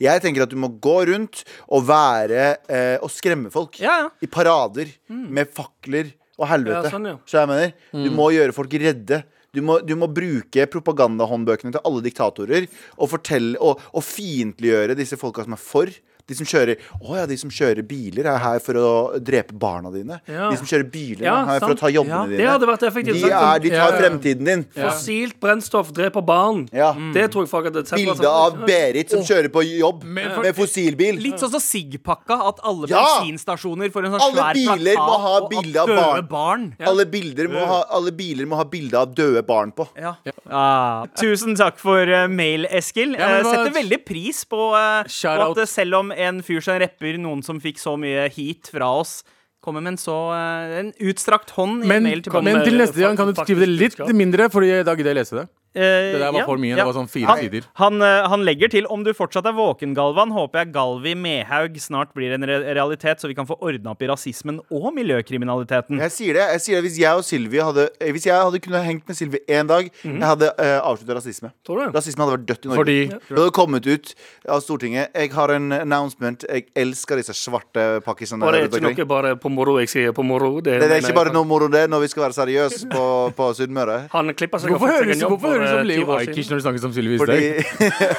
Jeg 0.00 0.22
tenker 0.22 0.42
at 0.42 0.50
du 0.50 0.56
må 0.56 0.68
gå 0.80 1.00
rundt 1.10 1.42
og 1.68 1.82
være 1.88 2.56
eh, 2.68 2.98
Og 3.02 3.10
skremme 3.10 3.50
folk. 3.50 3.80
Ja, 3.80 4.02
ja. 4.04 4.08
I 4.22 4.26
parader. 4.26 4.86
Med 5.08 5.46
fakler 5.52 6.12
og 6.40 6.48
helvete. 6.50 6.88
Ja, 6.88 6.94
sånn, 6.94 7.08
ja. 7.12 7.18
Så 7.28 7.42
jeg 7.42 7.50
mener? 7.50 7.74
Du 7.92 8.10
må 8.16 8.30
gjøre 8.34 8.56
folk 8.56 8.74
redde. 8.80 9.22
Du 9.54 9.60
må, 9.66 9.80
du 9.82 9.96
må 9.98 10.06
bruke 10.14 10.66
propagandahåndbøkene 10.70 11.74
til 11.74 11.82
alle 11.82 12.04
diktatorer 12.04 12.68
og, 12.96 13.08
fortelle, 13.10 13.58
og, 13.58 13.82
og 13.90 14.04
fiendtliggjøre 14.06 14.94
disse 14.98 15.18
folka 15.20 15.42
som 15.46 15.56
er 15.56 15.62
for. 15.62 15.90
De 16.30 16.36
som 16.38 16.46
kjører 16.46 16.78
Å 17.02 17.16
ja, 17.18 17.24
de 17.26 17.36
som 17.40 17.50
kjører 17.50 17.82
biler, 17.86 18.28
er 18.30 18.38
her 18.38 18.60
for 18.62 18.78
å 18.78 18.90
drepe 19.18 19.56
barna 19.58 19.90
dine. 19.94 20.20
Ja. 20.30 20.50
De 20.52 20.60
som 20.60 20.68
kjører 20.70 20.86
biler, 20.92 21.24
Ja, 21.26 21.36
er 21.42 21.50
her 21.56 21.64
for 21.64 21.74
å 21.74 21.78
ta 21.80 21.90
jobbene 21.90 22.14
Ja, 22.14 22.26
dine. 22.30 22.38
Det 22.40 22.48
hadde 22.52 22.68
vært 22.70 22.84
effektivt. 22.88 23.20
de, 23.24 23.32
er, 23.34 23.62
de 23.64 23.72
tar 23.74 23.96
fremtiden 23.98 24.44
din. 24.50 24.64
Fossilt 24.76 25.38
brennstoff 25.42 25.90
dreper 25.96 26.22
barn. 26.26 26.62
Ja. 26.72 26.92
Det 27.14 27.26
tror 27.34 27.44
jeg 27.46 27.50
folk 27.52 27.68
hadde 27.70 27.84
sett. 27.86 27.98
Bilde 27.98 28.30
av 28.30 28.60
Berit 28.66 29.10
som 29.10 29.24
kjører 29.26 29.50
på 29.52 29.64
jobb 29.66 30.04
med, 30.04 30.30
for- 30.34 30.46
med 30.46 30.56
fossilbil. 30.56 31.18
Litt 31.20 31.42
sånn 31.42 31.50
som 31.56 31.60
Sigg-pakka, 31.60 32.38
at 32.50 32.62
alle 32.66 32.86
Ja! 32.90 33.02
bensinstasjoner 33.20 33.90
får 33.90 34.06
en 34.06 34.12
sånn 34.14 34.24
Alle 34.28 34.40
svær 34.40 34.54
biler 34.60 34.94
plakat 34.94 35.10
må 35.10 35.18
ha 35.26 35.34
og 35.40 35.50
bilde 35.50 35.80
av 35.82 35.88
barn. 35.88 36.26
barn. 36.30 36.66
Alle, 36.80 37.04
må 37.50 37.66
ha, 37.66 37.80
alle 37.90 38.12
biler 38.12 38.46
må 38.46 38.56
ha 38.60 38.64
bilde 38.64 38.94
av 38.98 39.14
døde 39.14 39.42
barn 39.46 39.72
på. 39.72 39.88
Ja. 39.98 40.14
Ah, 40.50 41.06
tusen 41.18 41.56
takk 41.58 41.78
for 41.78 42.06
uh, 42.06 42.26
mail, 42.28 42.66
Eskil. 42.70 43.14
Ja, 43.18 43.28
men 43.28 43.40
Eh, 43.40 43.50
Setter 43.50 43.72
veldig 43.74 44.04
pris 44.04 44.44
på, 44.44 44.58
uh, 44.74 45.02
på 45.06 45.60
at 45.60 45.68
selv 45.68 45.94
om 46.00 46.12
en 46.26 46.40
fyr 46.46 46.62
som 46.64 46.78
rapper, 46.82 47.18
noen 47.20 47.44
som 47.46 47.60
fikk 47.62 47.80
så 47.82 47.96
mye 48.00 48.28
heat 48.34 48.70
fra 48.72 48.88
oss, 49.00 49.20
kommer 49.60 49.84
med 49.84 49.94
en 49.94 50.00
så 50.00 50.16
eh, 50.32 50.76
en 50.80 50.92
utstrakt 51.10 51.52
hånd 51.56 51.84
i 51.84 51.88
Men, 51.90 52.00
en 52.00 52.08
mail 52.08 52.22
tilbake. 52.24 52.46
men 52.46 52.62
til 52.64 52.80
neste 52.80 53.00
gang 53.02 53.18
kan 53.18 53.28
du 53.28 53.36
skrive 53.36 53.66
det 53.66 53.72
litt 53.74 53.98
mindre, 54.16 54.48
Fordi 54.52 54.70
da 54.86 54.94
gidder 54.96 55.12
jeg 55.12 55.20
lese 55.20 55.40
det. 55.42 55.48
Eh, 55.72 55.80
Det 55.80 56.18
der 56.18 56.32
var 56.32 56.40
ja, 56.40 56.46
for 56.46 56.58
mye. 56.58 56.72
ja. 56.72 56.76
Det 56.80 56.86
var 56.88 56.96
sånn 56.96 57.08
fire 57.10 57.26
han, 57.30 57.38
sider. 57.38 57.66
Han, 57.78 58.02
eh, 58.02 58.28
han 58.28 58.42
legger 58.42 58.70
til 58.72 58.86
om 58.90 59.04
du 59.06 59.12
fortsatt 59.14 59.46
er 59.46 59.54
våken, 59.54 59.94
Galvan, 59.94 60.32
håper 60.34 60.64
jeg 60.64 60.72
Galvi 60.74 61.12
Mehaug 61.14 61.76
snart 61.78 62.10
blir 62.16 62.34
en 62.34 62.42
re 62.42 62.74
realitet, 62.74 63.22
så 63.22 63.30
vi 63.30 63.36
kan 63.38 63.46
få 63.46 63.54
ordna 63.62 63.92
opp 63.92 64.02
i 64.02 64.08
rasismen 64.10 64.58
og 64.66 64.88
miljøkriminaliteten. 64.96 66.00
Jeg 66.02 66.10
sier 66.10 66.34
det, 66.34 66.46
jeg 66.56 66.60
sier 66.64 66.80
det 66.80 66.90
Hvis 66.90 66.98
jeg 66.98 67.20
og 67.20 67.22
Sylvi 67.22 67.60
hadde 67.62 67.84
eh, 68.00 68.10
Hvis 68.10 68.26
jeg 68.26 68.34
hadde 68.34 68.58
kunnet 68.64 68.84
hengt 68.84 69.06
med 69.06 69.16
Sylvi 69.16 69.38
én 69.46 69.70
dag, 69.70 69.86
jeg 70.02 70.26
hadde 70.26 70.48
uh, 70.58 70.80
avslutta 70.90 71.14
rasisme. 71.20 71.52
Det? 71.62 71.86
Rasisme 71.94 72.24
hadde 72.24 72.34
vært 72.34 72.48
dødt 72.48 72.66
i 72.66 72.68
Norge. 72.72 72.80
Fordi 72.80 72.98
Det 73.06 73.38
hadde 73.38 73.54
kommet 73.54 73.86
ut 73.86 74.14
av 74.48 74.64
Stortinget. 74.64 75.14
Jeg 75.14 75.32
har 75.36 75.54
en 75.54 75.70
announcement. 75.72 76.44
Jeg 76.50 76.66
elsker 76.74 77.20
disse 77.20 77.36
svarte 77.38 78.00
pakkisene. 78.02 78.42
Og 78.42 78.52
det 78.54 78.64
er 78.64 78.68
ikke 78.70 78.82
noe 78.88 79.08
bare 79.10 79.36
på 79.38 79.52
moro. 79.52 79.78
Jeg 79.78 79.92
sier 79.92 80.16
på 80.16 80.26
moro. 80.26 80.56
Det, 80.60 80.80
Det 80.82 80.90
er 80.90 81.04
ikke 81.04 81.14
bare 81.14 81.34
noe 81.34 81.46
moro 81.46 81.70
det 81.70 81.86
når 81.90 82.06
vi 82.06 82.10
skal 82.10 82.26
være 82.26 82.38
seriøse 82.40 82.90
på, 82.90 83.04
på 83.38 83.50
Sunnmøre. 83.60 84.00
Han 84.16 84.34
klipper 84.34 84.62
seg 84.62 84.74
Hvorfor 84.74 85.59
og 85.60 85.68
fikk 85.68 85.76
seg 85.76 85.80
høres 85.80 85.84
en 85.84 86.00
jobb 86.00 86.10
hvorfor 86.10 86.10
høres 86.10 86.10
det 86.10 86.10
for, 86.10 86.10
som 86.10 86.10
eh, 86.10 86.10
Leo 86.10 86.10
20 86.10 86.12
år 86.12 86.18
siden. 86.20 86.32
Ajkic 86.32 86.50
når 86.50 86.56
du 86.56 86.62
snakker 86.64 86.80
som 86.80 86.92
Sylvi 86.92 87.14
Listhaug? 87.16 87.40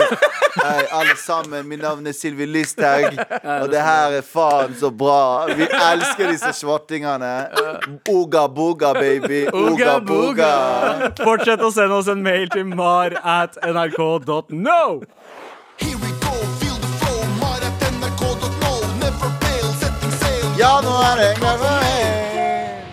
Hei, 0.62 0.84
alle 0.92 1.16
sammen. 1.18 1.68
Mitt 1.68 1.82
navn 1.82 2.08
er 2.08 2.16
Sylvi 2.16 2.46
Listhaug, 2.46 3.20
og 3.62 3.68
det 3.72 3.84
her 3.86 4.18
er 4.20 4.26
faen 4.28 4.76
så 4.80 4.92
bra. 4.92 5.48
Vi 5.56 5.64
elsker 5.64 6.32
disse 6.34 6.52
svartingene. 6.60 7.32
Oga 8.12 8.48
booga, 8.52 8.94
baby. 8.94 9.46
Oga 9.54 10.00
booga. 10.04 10.52
Fortsett 11.24 11.64
å 11.64 11.72
sende 11.72 12.02
oss 12.02 12.12
en 12.12 12.24
mail 12.26 12.50
til 12.52 12.68
mar 12.68 13.16
at 13.24 13.56
nrk.no. 13.64 14.84
Ja, 20.62 20.76
nå 20.86 20.92
er 20.94 21.16
det 21.18 21.30
en 21.32 21.40
gang 21.42 21.58
for 21.58 21.80
meg. 21.82 22.02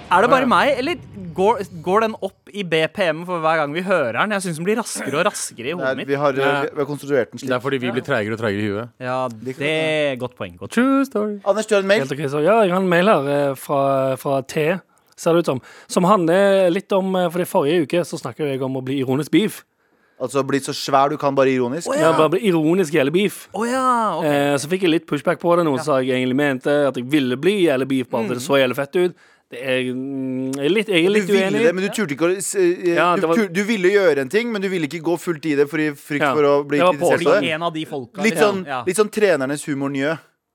Er 0.09 0.25
det 0.25 0.29
bare 0.33 0.47
meg, 0.49 0.71
eller 0.81 0.95
går, 1.39 1.63
går 1.85 2.05
den 2.07 2.17
opp 2.19 2.51
i 2.53 2.65
BPM 2.67 3.23
for 3.29 3.43
hver 3.45 3.61
gang 3.63 3.77
vi 3.77 3.85
hører 3.87 4.19
den? 4.21 4.35
Jeg 4.37 4.47
syns 4.47 4.59
den 4.61 4.67
blir 4.69 4.81
raskere 4.81 5.21
og 5.21 5.25
raskere 5.29 5.73
i 5.73 5.77
hodet 5.77 5.95
mitt. 6.01 6.11
vi, 6.11 6.19
har, 6.19 6.35
vi 6.35 6.81
har 6.81 6.89
konstruert 6.89 7.33
den 7.33 7.43
slik. 7.43 7.53
Det 7.53 7.57
er 7.59 7.65
fordi 7.65 7.81
vi 7.85 7.95
blir 7.95 8.07
treigere 8.07 8.37
og 8.37 8.43
treigere 8.43 8.65
i 8.65 8.73
huet. 8.73 8.93
Ja, 9.03 9.21
det 9.31 9.57
er 9.71 10.19
godt 10.21 10.37
poeng. 10.39 10.59
Godt. 10.59 10.75
True 10.77 11.07
story. 11.09 11.39
Anders, 11.47 11.71
du 11.71 11.77
har 11.77 11.87
en 11.87 11.91
mail? 11.91 12.05
Helt 12.05 12.15
ok, 12.17 12.27
så 12.35 12.43
ja, 12.45 12.61
jeg 12.67 12.75
har 12.75 12.83
en 12.83 12.91
mail 12.91 13.13
her 13.13 13.33
eh, 13.37 13.55
fra, 13.59 13.81
fra 14.21 14.43
T, 14.43 14.69
ser 15.19 15.35
det 15.35 15.47
ut 15.47 15.53
som. 15.55 15.65
Som 15.91 16.09
handler 16.09 16.69
litt 16.75 16.93
om 16.97 17.15
eh, 17.19 17.31
For 17.33 17.45
i 17.45 17.49
forrige 17.49 17.89
uke 17.89 18.05
så 18.09 18.21
snakka 18.21 18.49
jeg 18.49 18.63
om 18.65 18.81
å 18.81 18.85
bli 18.85 19.01
ironisk 19.03 19.35
beef. 19.35 19.63
Altså 20.19 20.43
blitt 20.43 20.67
så 20.67 20.75
svær 20.75 21.13
du 21.13 21.17
kan, 21.21 21.35
bare 21.39 21.53
ironisk? 21.53 21.87
Ja, 21.95 22.11
bare 22.17 22.33
bli 22.35 22.41
ironisk 22.51 22.95
gjelder 22.95 23.15
beef. 23.15 23.45
Oh, 23.55 23.63
ja, 23.69 24.19
okay. 24.19 24.33
Eh, 24.51 24.55
så 24.59 24.71
fikk 24.71 24.87
jeg 24.87 24.97
litt 24.97 25.07
pushback 25.07 25.39
på 25.39 25.55
det, 25.55 25.67
noen 25.69 25.83
sa 25.85 26.01
jeg 26.03 26.17
egentlig 26.17 26.39
mente 26.41 26.75
at 26.89 26.99
jeg 26.99 27.07
ville 27.11 27.39
bli 27.39 27.61
gjelder 27.69 27.87
beef, 27.87 28.09
bare 28.11 28.27
mm. 28.27 28.33
det 28.35 28.43
så 28.43 28.59
jævlig 28.59 28.79
fett 28.81 28.99
ut. 28.99 29.29
Det 29.51 29.61
er, 29.65 29.79
mm, 29.95 30.51
jeg 30.59 30.67
er 30.67 30.73
litt, 30.75 30.89
jeg 30.93 31.05
er 31.07 31.09
Du 31.09 31.21
ville 31.33 31.45
uenig. 31.47 31.61
det, 31.65 31.71
men 31.75 31.85
du 31.87 31.89
turte 31.97 32.13
ikke 32.13 32.27
å 32.29 32.35
eh, 32.37 32.95
Ja, 32.99 33.07
du, 33.17 33.27
var- 33.31 33.47
du 33.49 33.61
ville 33.65 33.89
gjøre 33.95 34.19
en 34.27 34.29
ting, 34.29 34.51
men 34.53 34.61
du 34.61 34.69
ville 34.69 34.85
ikke 34.91 35.01
gå 35.01 35.15
fullt 35.19 35.47
i 35.49 35.55
det 35.57 35.65
for 35.71 35.81
i 35.81 35.87
frykt 35.97 36.21
Ja, 36.27 36.35
for 36.37 36.45
å 36.45 36.53
bli 36.69 36.79
kritisert 36.83 37.23
for 37.25 37.41
det. 37.41 37.51
en 37.57 37.63
av 37.63 37.73
de 37.73 37.85
folka. 37.89 38.21
Litt 38.23 38.37
sånn, 38.37 38.67
Ja. 38.67 38.83
litt 38.85 38.97
sånn 39.01 39.09
trenernes 39.11 39.65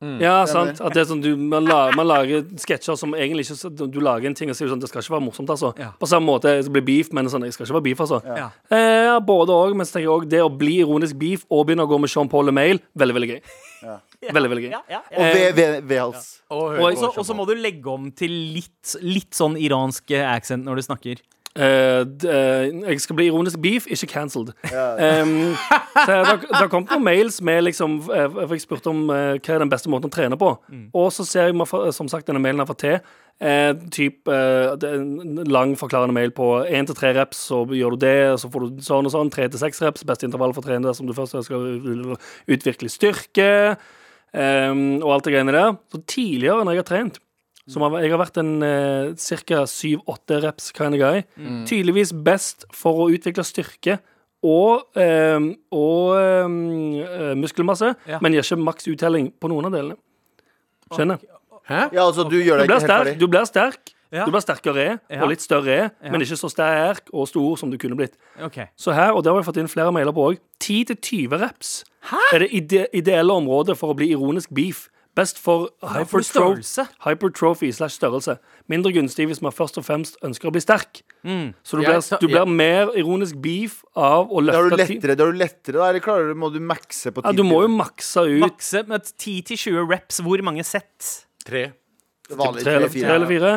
humornjø. 0.02 0.22
Ja, 0.24 0.46
sant. 0.46 0.82
At 0.82 0.94
det 0.94 1.02
er 1.04 1.06
sånn, 1.10 1.22
du, 1.24 1.36
man, 1.38 1.66
lager, 1.66 1.96
man 1.96 2.08
lager 2.08 2.42
sketsjer 2.60 2.98
som 3.00 3.14
egentlig 3.16 3.46
ikke 3.50 3.88
Du 3.92 4.00
lager 4.04 4.28
en 4.28 4.34
ting 4.36 4.50
og 4.50 4.56
sier 4.58 4.68
sånn 4.68 4.80
Det 4.82 4.90
skal 4.90 5.02
ikke 5.02 5.14
være 5.16 5.26
morsomt, 5.28 5.50
altså. 5.54 5.74
Ja. 5.80 5.92
På 6.00 6.08
samme 6.10 6.26
måte 6.28 6.56
det 6.62 6.72
blir 6.74 6.84
beef, 6.84 7.12
men 7.14 7.30
sånn, 7.32 7.44
jeg 7.46 7.54
skal 7.54 7.66
ikke 7.68 7.78
være 7.78 7.88
beef, 7.90 8.02
altså. 8.02 8.22
Ja. 8.26 8.50
Eh, 8.72 9.04
ja, 9.12 9.20
både 9.20 9.54
òg, 9.56 9.76
men 9.76 9.86
så 9.86 9.94
tenker 10.00 10.08
jeg 10.10 10.16
også, 10.18 10.30
det 10.34 10.42
å 10.44 10.50
bli 10.50 10.80
ironisk 10.84 11.16
beef 11.22 11.46
og 11.50 11.68
begynne 11.68 11.86
å 11.86 11.92
gå 11.94 12.00
med 12.04 12.10
Sean 12.12 12.28
Paul 12.32 12.46
LeMail, 12.50 12.82
veldig, 12.96 13.16
veldig 13.20 13.32
gøy. 13.36 13.42
Veldig, 14.24 14.50
veldig 14.54 14.62
gøy. 14.64 14.72
Ja, 14.72 14.80
ja, 14.88 15.00
ja. 15.12 15.18
Og 15.20 15.34
ved, 15.36 15.56
ved, 15.58 15.74
vedhals. 15.90 16.28
Og 16.56 16.78
Og 16.80 16.94
så- 16.96 17.10
og 17.20 17.26
så 17.28 17.34
må 17.36 17.44
du 17.46 17.52
legge 17.60 17.90
om 17.92 18.06
til 18.16 18.32
litt, 18.32 18.94
litt 19.04 19.36
sånn 19.36 19.58
iransk 19.60 20.14
accent 20.16 20.64
når 20.64 20.80
du 20.80 20.82
snakker. 20.86 21.20
Eh, 21.56 22.02
d- 22.10 22.26
eh, 22.34 22.64
jeg 22.90 23.02
skal 23.04 23.16
bli 23.20 23.28
ironisk 23.30 23.60
beef, 23.62 23.86
ikke 23.86 24.08
cancelled. 24.10 24.50
Um, 25.22 25.54
så 25.94 26.08
det 26.10 26.16
det 26.48 26.58
har 26.58 26.70
kommet 26.72 26.90
noen 26.90 27.04
mails 27.06 27.36
med 27.46 27.64
liksom 27.68 28.00
eh, 28.10 28.26
For 28.32 28.56
jeg 28.56 28.64
spurte 28.64 28.90
om 28.90 29.04
uh, 29.12 29.36
hva 29.38 29.54
er 29.54 29.62
den 29.62 29.70
beste 29.70 29.92
måten 29.94 30.10
å 30.10 30.14
trene 30.16 30.40
på. 30.42 30.50
Og 30.98 31.12
så 31.14 31.26
ser 31.30 31.52
jeg 31.52 31.94
som 31.94 32.10
sagt 32.10 32.26
denne 32.32 32.42
mailen 32.42 32.58
jeg 32.58 32.66
har 32.66 32.72
fått 32.74 32.84
til. 32.86 33.00
typ, 33.94 34.28
en 34.30 35.44
lang 35.50 35.76
forklarende 35.78 36.14
mail 36.16 36.32
på 36.32 36.48
én 36.70 36.86
til 36.90 36.96
tre 36.96 37.14
reps, 37.18 37.38
så 37.50 37.64
gjør 37.70 37.98
du 37.98 38.06
det. 38.06 38.40
Så 38.42 38.50
får 38.50 38.66
du 38.70 38.82
sånn 38.86 39.06
og 39.10 39.14
sånn. 39.14 39.30
Tre 39.34 39.48
til 39.50 39.60
seks 39.62 39.82
reps, 39.82 40.04
beste 40.08 40.26
intervall 40.26 40.54
for 40.54 40.64
å 40.64 40.68
trene 40.70 40.88
dersom 40.88 41.06
du 41.10 41.14
først 41.18 41.38
skal 41.46 42.16
utvikle 42.48 42.90
styrke. 42.90 43.76
Um, 44.34 45.04
og 45.04 45.12
alt 45.14 45.28
det 45.28 45.36
greiene 45.36 45.54
der. 45.54 45.76
Så 45.94 46.02
tidligere 46.10 46.64
når 46.66 46.74
jeg 46.80 46.82
har 46.82 46.90
trent 46.90 47.20
som 47.68 47.82
har, 47.82 48.02
Jeg 48.02 48.12
har 48.12 48.20
vært 48.20 48.38
en 48.38 48.64
eh, 48.64 49.14
ca. 49.16 49.64
syv-åtte 49.66 50.42
reps 50.44 50.72
kind 50.76 50.94
of 50.96 51.00
guy. 51.00 51.24
Tydeligvis 51.66 52.12
best 52.24 52.66
for 52.74 53.06
å 53.06 53.12
utvikle 53.14 53.44
styrke 53.48 54.00
og, 54.44 54.84
eh, 55.00 55.40
og 55.72 56.18
ehm, 56.20 56.58
eh, 57.04 57.34
muskelmasse, 57.40 57.96
Ja. 58.08 58.20
men 58.22 58.34
gir 58.34 58.42
ikke 58.44 58.60
maks 58.64 58.88
uttelling 58.88 59.32
på 59.40 59.48
noen 59.50 59.66
av 59.66 59.72
delene. 59.72 59.96
Skjønner? 60.92 61.20
Hæ? 61.70 61.90
Ja, 61.94 62.04
altså, 62.10 62.26
du 62.30 62.36
gjør 62.44 62.58
Du 62.60 62.64
deg 62.66 62.68
blir 62.68 62.76
ikke 62.76 62.80
helt 62.80 62.90
sterk. 62.90 63.06
ferdig. 63.08 63.20
Du 63.20 63.28
blir 63.28 63.46
sterk. 63.48 63.94
Ja. 64.14 64.26
Du 64.26 64.32
blir 64.32 64.42
sterkere 64.44 65.00
Ja. 65.10 65.24
og 65.24 65.30
litt 65.30 65.40
større, 65.42 65.92
Ja. 66.04 66.12
men 66.12 66.22
ikke 66.22 66.38
så 66.38 66.50
sterk 66.52 67.08
og 67.14 67.28
stor 67.28 67.56
som 67.58 67.72
du 67.72 67.78
kunne 67.78 67.96
blitt. 67.96 68.14
Ok. 68.44 68.68
Så 68.78 68.94
her, 68.94 69.12
og 69.16 69.24
det 69.24 69.32
har 69.34 69.42
vi 69.42 69.48
fått 69.52 69.58
inn 69.58 69.68
flere 69.68 69.92
mailer 69.92 70.12
på 70.14 70.34
òg, 70.36 70.38
10-20 70.60 71.40
reps 71.40 71.84
er 72.34 72.40
det 72.40 72.52
ide 72.54 72.88
ideelle 72.94 73.32
området 73.32 73.76
for 73.78 73.94
å 73.94 73.96
bli 73.98 74.12
ironisk 74.12 74.50
beef. 74.54 74.90
Best 75.14 75.38
for 75.38 75.70
hypertrophy 75.86 76.64
hypertro 76.64 76.86
hypertrophy 77.06 77.70
slash 77.72 78.00
størrelse. 78.00 78.34
Mindre 78.72 78.90
gunstig 78.96 79.28
hvis 79.30 79.44
man 79.46 79.54
først 79.54 79.78
og 79.78 79.86
fremst 79.86 80.16
ønsker 80.26 80.50
å 80.50 80.54
bli 80.56 80.62
sterk. 80.64 81.04
Mm. 81.22 81.52
Så 81.62 81.78
du 81.78 81.84
blir, 81.84 82.00
sa- 82.02 82.18
du 82.18 82.26
blir 82.26 82.42
ja. 82.42 82.46
mer 82.50 82.90
ironisk 82.98 83.38
beef 83.44 83.84
av 83.94 84.32
å 84.34 84.42
Da 84.42 84.58
er 84.58 84.72
du 84.72 84.76
lettere, 84.80 85.16
da 85.16 85.28
er 85.28 85.36
du 85.36 85.38
lettere 85.38 85.78
da, 85.78 85.92
eller 85.92 86.02
klarer 86.02 86.34
du, 86.34 86.40
må 86.42 86.50
du 86.50 86.58
makse 86.64 87.14
på 87.14 87.22
Ja, 87.22 87.36
du 87.38 87.44
må 87.46 87.62
jo 87.62 87.70
makse 87.76 88.26
ut 88.26 88.42
Makse 88.42 88.82
med 88.90 89.06
10-20 89.06 89.86
reps. 89.92 90.20
Hvor 90.26 90.42
mange 90.42 90.66
sett? 90.66 91.12
Tre. 91.46 91.68
vanlig 92.34 92.66
tre 92.66 92.78
eller, 92.80 93.28
fire. 93.30 93.56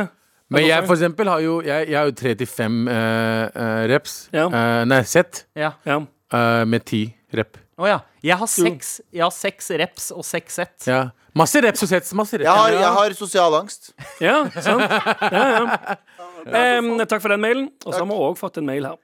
Men 0.53 0.67
jeg 0.67 0.85
for 0.87 0.95
eksempel 0.95 1.29
har 1.31 1.41
jo 1.43 1.61
Jeg, 1.65 1.89
jeg 1.89 1.99
har 1.99 2.11
jo 2.11 2.15
tre 2.21 2.35
til 2.39 2.47
fem 2.51 2.83
eh, 2.89 3.45
eh, 3.49 3.85
reps. 3.91 4.27
Ja. 4.35 4.47
Uh, 4.53 4.83
nei, 4.85 5.03
sett 5.09 5.47
Ja. 5.57 5.73
Ja. 5.87 6.03
eh, 6.33 6.65
med 6.69 6.85
ti 6.85 7.07
rep. 7.33 7.57
Å 7.77 7.89
ja. 7.89 8.01
Har 8.37 8.49
seks, 8.51 9.01
jeg 9.13 9.23
har 9.23 9.33
seks 9.35 9.71
reps 9.79 10.11
og 10.15 10.25
seks 10.27 10.61
sett. 10.61 10.87
Ja. 10.89 11.11
Masse 11.37 11.61
reps 11.63 11.85
og 11.85 11.91
sets. 11.91 12.15
Masse 12.17 12.39
reps. 12.39 12.47
Jeg 12.47 12.53
har, 12.53 12.73
jeg 12.73 12.93
har 12.99 13.17
sosial 13.19 13.57
angst. 13.59 13.91
Ja, 14.25 14.39
sant? 14.57 14.87
Ja, 15.33 15.47
ja. 15.57 15.97
Um, 16.47 16.93
takk 17.11 17.19
for 17.25 17.33
den 17.33 17.41
mailen. 17.43 17.65
Og 17.83 17.91
så 17.91 18.05
har 18.05 18.07
vi 18.07 18.17
òg 18.23 18.37
fått 18.39 18.61
en 18.61 18.69
mail 18.69 18.85
her. 18.87 18.99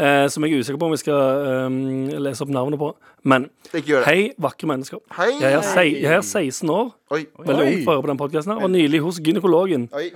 Uh, 0.00 0.24
som 0.32 0.44
jeg 0.46 0.54
er 0.54 0.62
usikker 0.62 0.78
på 0.80 0.86
om 0.86 0.94
vi 0.94 1.00
skal 1.02 1.66
um, 1.66 1.74
lese 2.24 2.40
opp 2.46 2.52
navnet 2.54 2.80
på. 2.80 2.88
Men 3.28 3.50
hei, 4.06 4.30
vakre 4.40 4.70
mennesker. 4.70 5.02
Hei. 5.12 5.34
Jeg 5.42 5.58
er, 5.58 5.66
sei, 5.66 5.84
jeg 6.00 6.14
er 6.14 6.22
16 6.24 6.70
år, 6.72 6.88
Oi. 7.12 7.26
veldig 7.36 7.66
ung 7.66 7.82
for 7.82 7.92
å 7.92 7.96
høre 7.98 8.06
på 8.06 8.12
den 8.12 8.20
podkasten, 8.22 8.54
og 8.56 8.72
nylig 8.72 9.02
hos 9.04 9.20
gynekologen. 9.20 9.90
Oi. 9.92 10.06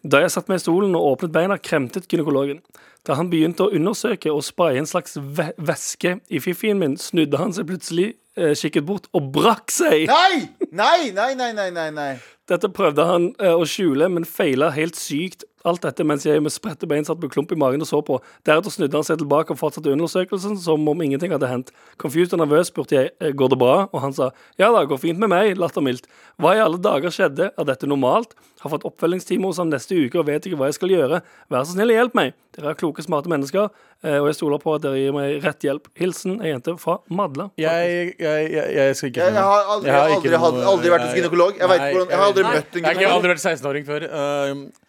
Da 0.00 0.22
jeg 0.24 0.32
satt 0.32 0.48
meg 0.48 0.62
i 0.62 0.64
stolen 0.64 0.96
og 0.96 1.10
åpnet 1.10 1.34
beina, 1.36 1.60
kremtet 1.60 2.08
gynekologen. 2.08 2.62
Da 3.06 3.16
han 3.16 3.30
begynte 3.32 3.64
å 3.64 3.72
undersøke 3.76 4.32
og 4.32 4.42
spraye 4.44 4.80
en 4.80 4.88
slags 4.88 5.16
væ 5.16 5.50
væske 5.56 6.18
i 6.28 6.40
fiffien 6.42 6.80
min, 6.80 6.98
snudde 7.00 7.40
han 7.40 7.54
seg 7.56 7.68
plutselig, 7.70 8.10
eh, 8.36 8.52
kikket 8.54 8.86
bort 8.86 9.08
og 9.16 9.30
brakk 9.32 9.72
seg. 9.72 10.06
Nei, 10.10 10.50
nei, 10.70 11.10
nei, 11.16 11.52
nei, 11.56 11.70
nei, 11.70 11.88
nei. 11.96 12.12
Dette 12.50 12.68
prøvde 12.74 13.06
han 13.06 13.30
eh, 13.38 13.54
å 13.54 13.64
skjule, 13.68 14.10
men 14.12 14.26
feila 14.28 14.72
helt 14.74 14.98
sykt. 14.98 15.46
Alt 15.68 15.82
dette 15.84 16.04
mens 16.08 16.24
jeg 16.24 16.40
med 16.40 16.52
spredte 16.54 16.86
bein 16.88 17.04
satt 17.04 17.20
med 17.20 17.28
klump 17.34 17.50
i 17.52 17.58
magen 17.60 17.82
og 17.84 17.88
så 17.90 17.98
på. 18.06 18.16
Deretter 18.48 18.72
snudde 18.72 18.96
han 18.96 19.04
seg 19.04 19.18
tilbake 19.20 19.52
og 19.52 19.58
fortsatte 19.60 19.92
undersøkelsen 19.92 20.54
som 20.56 20.86
om 20.88 21.02
ingenting 21.04 21.34
hadde 21.34 21.50
hendt. 21.50 21.72
Confused 22.00 22.32
og 22.32 22.40
nervøs 22.40 22.70
spurte 22.72 22.96
jeg 22.96 23.10
eh, 23.20 23.34
går 23.36 23.52
det 23.52 23.58
bra, 23.60 23.74
og 23.92 24.00
han 24.00 24.14
sa 24.16 24.30
ja 24.60 24.70
da, 24.72 24.86
går 24.88 25.02
fint 25.02 25.20
med 25.20 25.28
meg, 25.32 25.52
lattermildt. 25.60 26.08
Hva 26.40 26.54
i 26.56 26.62
alle 26.64 26.80
dager 26.80 27.12
skjedde? 27.12 27.50
Er 27.60 27.68
dette 27.68 27.88
normalt? 27.90 28.32
Har 28.64 28.72
fått 28.72 28.84
oppfølgingstime 28.88 29.44
hos 29.48 29.60
ham 29.60 29.68
neste 29.72 29.96
uke 29.96 30.20
og 30.20 30.26
vet 30.28 30.48
ikke 30.48 30.56
hva 30.60 30.68
jeg 30.68 30.78
skal 30.80 30.92
gjøre. 30.92 31.20
Vær 31.52 31.64
så 31.68 31.76
snill 31.76 31.92
og 31.92 32.00
hjelp 32.00 32.16
meg. 32.18 32.34
Dere 32.56 32.72
er 32.72 32.80
kloke, 32.80 33.04
smarte 33.04 33.30
mennesker, 33.30 33.68
eh, 34.02 34.16
og 34.18 34.26
jeg 34.32 34.40
stoler 34.40 34.60
på 34.60 34.74
at 34.74 34.82
dere 34.84 34.98
gir 34.98 35.12
meg 35.14 35.44
rett 35.44 35.64
hjelp. 35.68 35.86
Hilsen 36.00 36.40
ei 36.42 36.50
jente 36.54 36.74
fra 36.80 36.98
Madla. 37.12 37.50
Jeg, 37.60 38.14
jeg, 38.18 38.50
jeg, 38.56 38.74
jeg 38.80 38.96
skal 38.98 39.12
ikke 39.12 39.22
Jeg, 39.28 39.36
jeg 39.36 39.44
har 39.52 39.72
aldri, 39.76 39.88
Jeg 39.92 39.96
har 40.00 40.14
aldri, 40.16 40.36
noe- 40.40 40.68
aldri 40.72 40.92
vært 40.96 41.06
hos 41.08 41.16
gynekolog. 41.20 41.56
Jeg, 41.60 41.68
Nei, 41.70 41.90
hvordan, 41.94 42.08
jeg 42.10 42.20
har 42.24 42.30
aldri 42.32 42.46
møtt 42.48 42.78
en 42.80 42.88
Jeg 42.88 43.04
har 43.04 43.16
aldri 43.20 43.32
vært 43.36 43.44
16-åring 43.44 43.86
før. 43.88 44.08
Uh, 44.10 44.88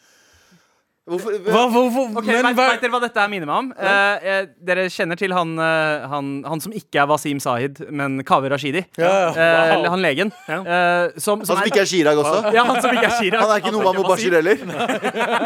Hvorfor, 1.09 1.33
hva, 1.49 1.61
hvorfor, 1.73 2.11
Ok, 2.21 2.27
men 2.29 2.45
vet, 2.53 2.59
vet 2.61 2.81
dere 2.83 2.91
hva 2.93 2.99
dette 3.01 3.17
er 3.23 3.29
minner 3.31 3.47
meg 3.49 3.55
om? 3.57 3.69
Eh, 3.73 4.25
eh, 4.31 4.43
dere 4.61 4.83
kjenner 4.93 5.17
til 5.17 5.33
han, 5.33 5.55
eh, 5.57 6.03
han, 6.11 6.27
han 6.45 6.61
som 6.61 6.75
ikke 6.77 6.99
er 7.01 7.07
Wasim 7.09 7.39
Sahid, 7.41 7.79
men 7.89 8.19
Kaveh 8.23 8.51
Rashidi? 8.53 8.83
Ja, 9.01 9.09
Eh, 9.31 9.71
wow. 9.81 9.87
han 9.95 10.03
legen. 10.05 10.29
Ja. 10.45 10.59
Eh, 10.61 11.15
som, 11.17 11.41
som 11.41 11.57
Han 11.57 11.63
som 11.65 11.71
ikke 11.71 11.81
er 11.81 11.89
Chirag 11.89 12.21
også? 12.21 12.51
Ja, 12.55 12.63
han 12.69 12.77
som 12.85 12.93
ikke 12.93 13.09
er 13.09 13.15
Chirag. 13.17 13.41
Han 13.41 13.49
er 13.55 13.63
ikke 13.63 13.73
noe 13.73 13.81
Noman. 13.87 13.97
Mubashir 14.03 14.35
heller? 14.37 14.61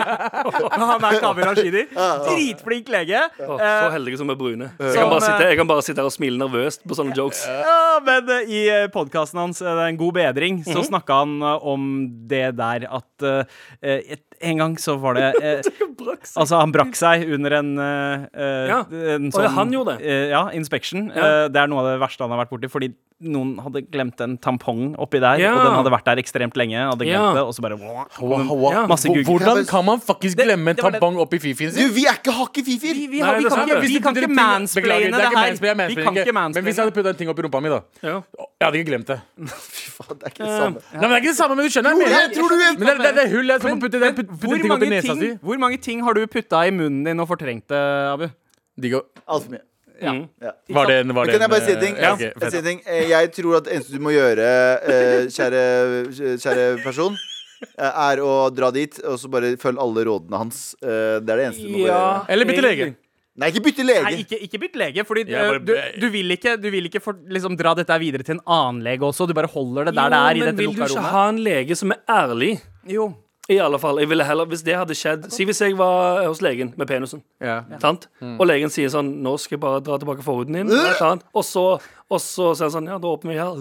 Han 0.75 1.07
er 1.07 1.19
Kaveh 1.23 1.47
Rashidi. 1.47 1.85
Dritflink 2.27 2.91
lege. 2.91 3.23
Å, 3.39 3.55
Eh, 3.55 3.79
så 3.85 3.89
heldige 3.95 4.19
som 4.19 4.29
er 4.29 4.37
brune. 4.37 4.67
Jeg 4.75 4.93
kan, 4.99 5.07
bare 5.09 5.23
sitte, 5.23 5.47
jeg 5.47 5.57
kan 5.61 5.69
bare 5.71 5.83
sitte 5.85 6.03
her 6.03 6.09
og 6.09 6.13
smile 6.13 6.37
nervøst 6.41 6.83
på 6.87 6.97
sånne 6.99 7.15
jokes. 7.17 7.45
Ja, 7.47 7.77
men 8.05 8.29
eh, 8.35 8.51
i 8.51 8.61
podkasten 8.93 9.39
hans 9.41 9.63
det 9.63 9.71
En 9.87 9.97
god 9.99 10.13
bedring, 10.19 10.59
så 10.67 10.75
Mhm. 10.81 10.87
snakka 10.91 11.19
han 11.23 11.33
om 11.41 11.87
det 12.27 12.55
der 12.59 12.85
at 12.91 13.23
eh, 13.23 14.01
et, 14.17 14.23
en 14.41 14.57
gang 14.57 14.75
så 14.81 14.97
var 14.99 15.13
det 15.15 15.33
eh, 15.43 15.61
Altså, 16.35 16.57
han 16.59 16.71
brakk 16.73 16.95
seg 16.97 17.23
under 17.33 17.53
en, 17.59 17.77
eh, 17.79 18.25
eh, 18.33 18.67
Ja. 18.69 18.79
en 19.15 19.31
sånn, 19.31 19.43
ja, 19.45 19.49
han 19.55 19.71
gjorde 19.73 19.97
det. 19.97 20.05
eh, 20.05 20.29
ja, 20.33 20.49
inspection. 20.53 21.07
Ja. 21.15 21.45
Eh, 21.45 21.47
det 21.49 21.57
er 21.61 21.67
noe 21.67 21.79
av 21.81 21.87
det 21.93 21.99
verste 22.01 22.21
han 22.25 22.31
har 22.33 22.45
vært 22.45 22.51
borti, 22.53 22.69
fordi 22.69 22.93
noen 23.25 23.53
hadde 23.63 23.81
glemt 23.89 24.19
en 24.21 24.37
tampong 24.37 24.95
oppi 24.99 25.19
der, 25.23 25.39
Ja. 25.39 25.53
og 25.55 25.63
den 25.63 25.73
hadde 25.77 25.91
vært 25.93 26.03
der 26.09 26.17
ekstremt 26.21 26.57
lenge, 26.59 26.75
hadde 26.77 27.05
glemt 27.07 27.15
Ja. 27.15 27.33
det, 27.37 27.43
og 27.47 27.53
så 27.55 27.61
bare 27.63 27.77
Ja. 27.79 28.85
Masse 28.87 29.07
Google. 29.07 29.23
Hvordan 29.23 29.65
kan 29.67 29.85
man 29.85 29.99
faktisk 30.01 30.35
glemme 30.37 30.69
en 30.69 30.75
det 30.75 30.83
det- 30.83 30.93
tampong 30.99 31.17
oppi 31.17 31.39
fifien 31.39 31.71
Du, 31.73 31.87
vi 31.95 32.05
er 32.05 32.17
ikke 32.19 32.33
hakket 32.33 32.65
fifier! 32.65 32.93
Vi, 32.93 33.07
vi, 33.07 33.19
Nei, 33.21 33.37
vi, 33.39 33.43
kan 33.49 33.59
ikke, 33.67 33.81
det. 33.81 33.89
vi 33.89 33.99
kan 33.99 34.15
ikke 34.15 34.27
mansplaine 34.35 35.11
det 35.11 35.11
det 35.11 35.21
er 35.21 35.37
her. 35.37 35.87
Vi 35.87 35.95
kan 35.95 36.13
ikke. 36.13 36.27
ikke 36.27 36.33
Men 36.33 36.63
hvis 36.63 36.75
jeg 36.75 36.83
hadde 36.85 36.91
putta 36.95 37.09
en 37.09 37.15
ting 37.15 37.29
oppi 37.29 37.41
rumpa 37.41 37.61
mi, 37.61 37.69
da 37.69 37.81
Ja. 38.03 38.21
Jeg 38.59 38.65
hadde 38.67 38.77
ikke 38.81 38.89
glemt 38.91 39.07
det. 39.07 39.19
Fy 39.47 39.89
faen, 39.95 40.19
det 40.19 40.25
er 40.25 40.29
ikke 40.31 40.43
det 40.45 40.55
samme. 40.59 40.77
Nei, 40.93 41.01
men 41.01 41.09
Det 41.09 41.15
er 41.15 41.21
ikke 41.21 41.31
det 41.31 41.39
samme, 41.39 41.55
men 41.55 41.65
du 41.65 41.71
skjønner? 41.71 41.91
Jo, 41.91 41.99
jeg 41.99 42.09
jeg 42.15 42.31
tror 42.35 42.49
du 42.49 42.55
er- 42.55 42.77
Men 42.79 42.87
det, 42.87 42.97
det, 43.05 43.15
det 43.15 43.23
er 43.25 43.31
hull. 43.35 43.47
Jeg 43.47 43.59
putte, 43.61 43.99
putte 44.15 44.24
Hvor 44.25 44.57
ting 44.57 44.67
mange, 44.71 44.89
nesa 44.89 45.13
ting, 45.13 45.21
si. 45.21 45.31
hvor 45.43 45.59
mange 45.61 45.77
ting 45.81 46.01
har 46.05 46.13
du 46.17 46.25
putta 46.27 46.65
i 46.67 46.73
munnen 46.75 47.03
din 47.07 47.19
og 47.23 47.27
fortrengt 47.29 47.67
det, 47.71 47.83
Abu? 48.11 48.27
Digg 48.81 48.97
Altfor 49.25 49.51
mye. 49.55 49.63
Ja. 50.01 50.11
Mm. 50.11 50.25
Var 50.75 50.89
det 50.89 50.95
en 51.05 51.13
var 51.15 51.25
det 51.29 51.37
kan 51.37 51.45
jeg 51.45 51.51
bare 51.53 51.63
si 51.63 51.71
en 51.71 51.79
ting? 51.79 51.95
eh, 51.95 52.03
ja, 52.03 52.13
okay, 52.13 52.31
Jeg 52.41 52.51
si 52.51 52.61
ting? 52.65 52.81
Jeg 53.11 53.31
tror 53.37 53.55
at 53.61 53.63
det 53.63 53.77
eneste 53.77 53.95
du 53.95 54.03
må 54.03 54.11
gjøre, 54.11 54.49
eh, 54.83 55.29
kjære, 55.31 55.61
kjære 56.43 56.65
person, 56.83 57.15
eh, 57.77 57.91
er 58.09 58.19
å 58.19 58.33
dra 58.51 58.71
dit 58.75 58.99
og 59.05 59.15
så 59.21 59.31
bare 59.31 59.55
følge 59.61 59.79
alle 59.79 60.03
rådene 60.09 60.41
hans. 60.43 60.75
Det 60.81 60.91
er 60.91 61.23
det 61.23 61.47
eneste 61.47 61.63
du 61.63 61.77
må 61.77 61.85
gjøre. 61.87 62.25
Eller 62.29 62.51
bytte 62.51 62.67
lege. 62.67 62.93
Nei, 63.35 63.49
ikke 63.51 63.65
bytte 63.65 63.83
lege. 63.83 64.03
Nei, 64.05 64.19
ikke, 64.23 64.37
ikke 64.45 64.59
bytte 64.61 64.79
lege, 64.79 65.03
Fordi 65.03 65.25
bare- 65.27 65.59
du, 65.59 65.73
du 65.99 66.05
vil 66.09 66.31
ikke, 66.37 66.55
du 66.55 66.69
vil 66.71 66.85
ikke 66.87 67.01
for, 67.03 67.17
liksom, 67.27 67.57
dra 67.59 67.73
dette 67.75 67.97
videre 67.99 68.23
til 68.23 68.37
en 68.37 68.43
annen 68.47 68.83
lege 68.85 69.03
også. 69.03 69.27
Du 69.27 69.33
bare 69.35 69.49
holder 69.51 69.89
det 69.89 69.95
der 69.97 70.09
det 70.13 70.19
er 70.19 70.35
i 70.35 70.39
men 70.39 70.47
dette 70.51 70.61
vil 70.63 70.75
du 70.75 70.83
ikke 70.85 71.03
ha 71.03 71.23
en 71.33 71.41
lege 71.43 71.75
som 71.75 71.91
er 71.91 71.99
ærlig? 72.07 72.53
Jo. 72.87 73.09
I 73.49 73.59
alle 73.61 73.77
fall, 73.77 73.99
jeg 74.01 74.09
ville 74.09 74.25
heller, 74.25 74.45
Hvis 74.49 74.63
det 74.65 74.73
hadde 74.73 74.95
skjedd 74.97 75.27
Si 75.33 75.45
hvis 75.45 75.61
jeg 75.61 75.75
var 75.77 76.23
hos 76.25 76.41
legen 76.41 76.73
med 76.77 76.87
penisen. 76.89 77.21
Ja. 77.43 77.59
Sant? 77.81 78.07
Og 78.39 78.47
legen 78.47 78.71
sier 78.73 78.89
sånn 78.89 79.21
'Nå 79.21 79.35
skal 79.39 79.57
jeg 79.57 79.61
bare 79.61 79.83
dra 79.85 79.97
tilbake 80.01 80.25
forhuden 80.25 80.53
din.' 80.57 80.71
Øh! 80.73 80.95
Sant? 80.97 81.23
Og 81.33 81.43
så 81.45 81.79
og 82.09 82.19
så 82.21 82.53
sier 82.55 82.69
han 82.69 82.73
sånn 82.73 82.87
'Ja, 82.89 82.97
da 82.97 83.07
åpner 83.07 83.31
vi 83.33 83.37
her.' 83.37 83.57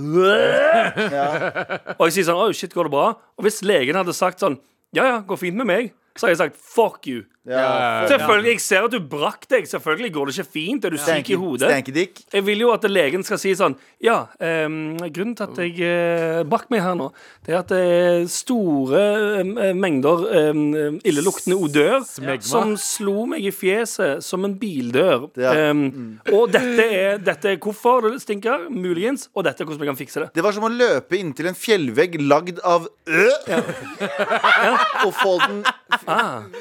Og 1.99 2.07
jeg 2.09 2.13
sier 2.17 2.29
sånn 2.31 2.41
'Å, 2.41 2.53
shit, 2.55 2.73
går 2.75 2.85
det 2.89 2.93
bra?' 2.97 3.13
Og 3.37 3.45
hvis 3.45 3.63
legen 3.63 3.97
hadde 3.97 4.13
sagt 4.17 4.41
sånn 4.41 4.59
'Ja, 4.95 5.05
ja, 5.05 5.21
går 5.21 5.37
fint 5.37 5.57
med 5.57 5.67
meg', 5.67 5.93
så 6.17 6.27
hadde 6.27 6.37
jeg 6.37 6.43
sagt 6.45 6.57
'fuck 6.57 7.07
you'. 7.07 7.25
Ja. 7.45 8.07
Selvfølgelig, 8.09 8.55
Jeg 8.55 8.61
ser 8.65 8.87
at 8.87 8.93
du 8.95 9.01
brakk 9.05 9.45
deg. 9.51 9.67
Selvfølgelig 9.69 10.13
går 10.15 10.27
det 10.31 10.35
ikke 10.39 10.53
fint. 10.55 10.85
Er 10.85 10.95
du 10.95 10.97
syk 10.97 11.29
i 11.29 11.37
hodet? 11.37 11.69
Stanky-dick. 11.69 12.23
Jeg 12.33 12.47
vil 12.47 12.63
jo 12.65 12.71
at 12.73 12.87
legen 12.89 13.25
skal 13.27 13.41
si 13.41 13.53
sånn 13.59 13.77
Ja, 14.05 14.27
ehm, 14.41 14.97
grunnen 15.13 15.35
til 15.37 15.45
at 15.45 15.61
jeg 15.61 15.81
eh, 15.85 16.43
brakk 16.49 16.71
meg 16.73 16.83
her 16.85 16.97
nå, 16.97 17.11
det 17.45 17.55
er 17.55 17.59
at 17.61 17.69
det 17.73 17.81
er 17.85 18.25
store 18.33 19.03
eh, 19.41 19.73
mengder 19.77 20.25
eh, 20.29 20.63
illeluktende 21.09 21.57
odør 21.61 22.01
som 22.45 22.75
slo 22.81 23.27
meg 23.29 23.45
i 23.45 23.53
fjeset 23.55 24.25
som 24.25 24.45
en 24.49 24.57
bildør. 24.61 25.29
Ja. 25.41 25.53
Ehm, 25.69 26.19
og 26.33 26.53
dette 26.53 26.85
er, 26.89 27.21
dette 27.25 27.55
er 27.55 27.61
hvorfor 27.61 28.09
det 28.09 28.23
stinker, 28.25 28.69
muligens, 28.73 29.29
og 29.35 29.45
dette 29.49 29.65
er 29.65 29.69
hvordan 29.69 29.85
vi 29.85 29.91
kan 29.93 30.01
fikse 30.01 30.25
det. 30.25 30.31
Det 30.37 30.45
var 30.45 30.57
som 30.57 30.65
å 30.69 30.73
løpe 30.73 31.19
inntil 31.21 31.51
en 31.53 31.59
fjellvegg 31.59 32.19
lagd 32.25 32.61
av 32.65 32.89
ø. 32.89 33.29
Og 35.05 35.13
få 35.13 35.35
den 35.45 35.65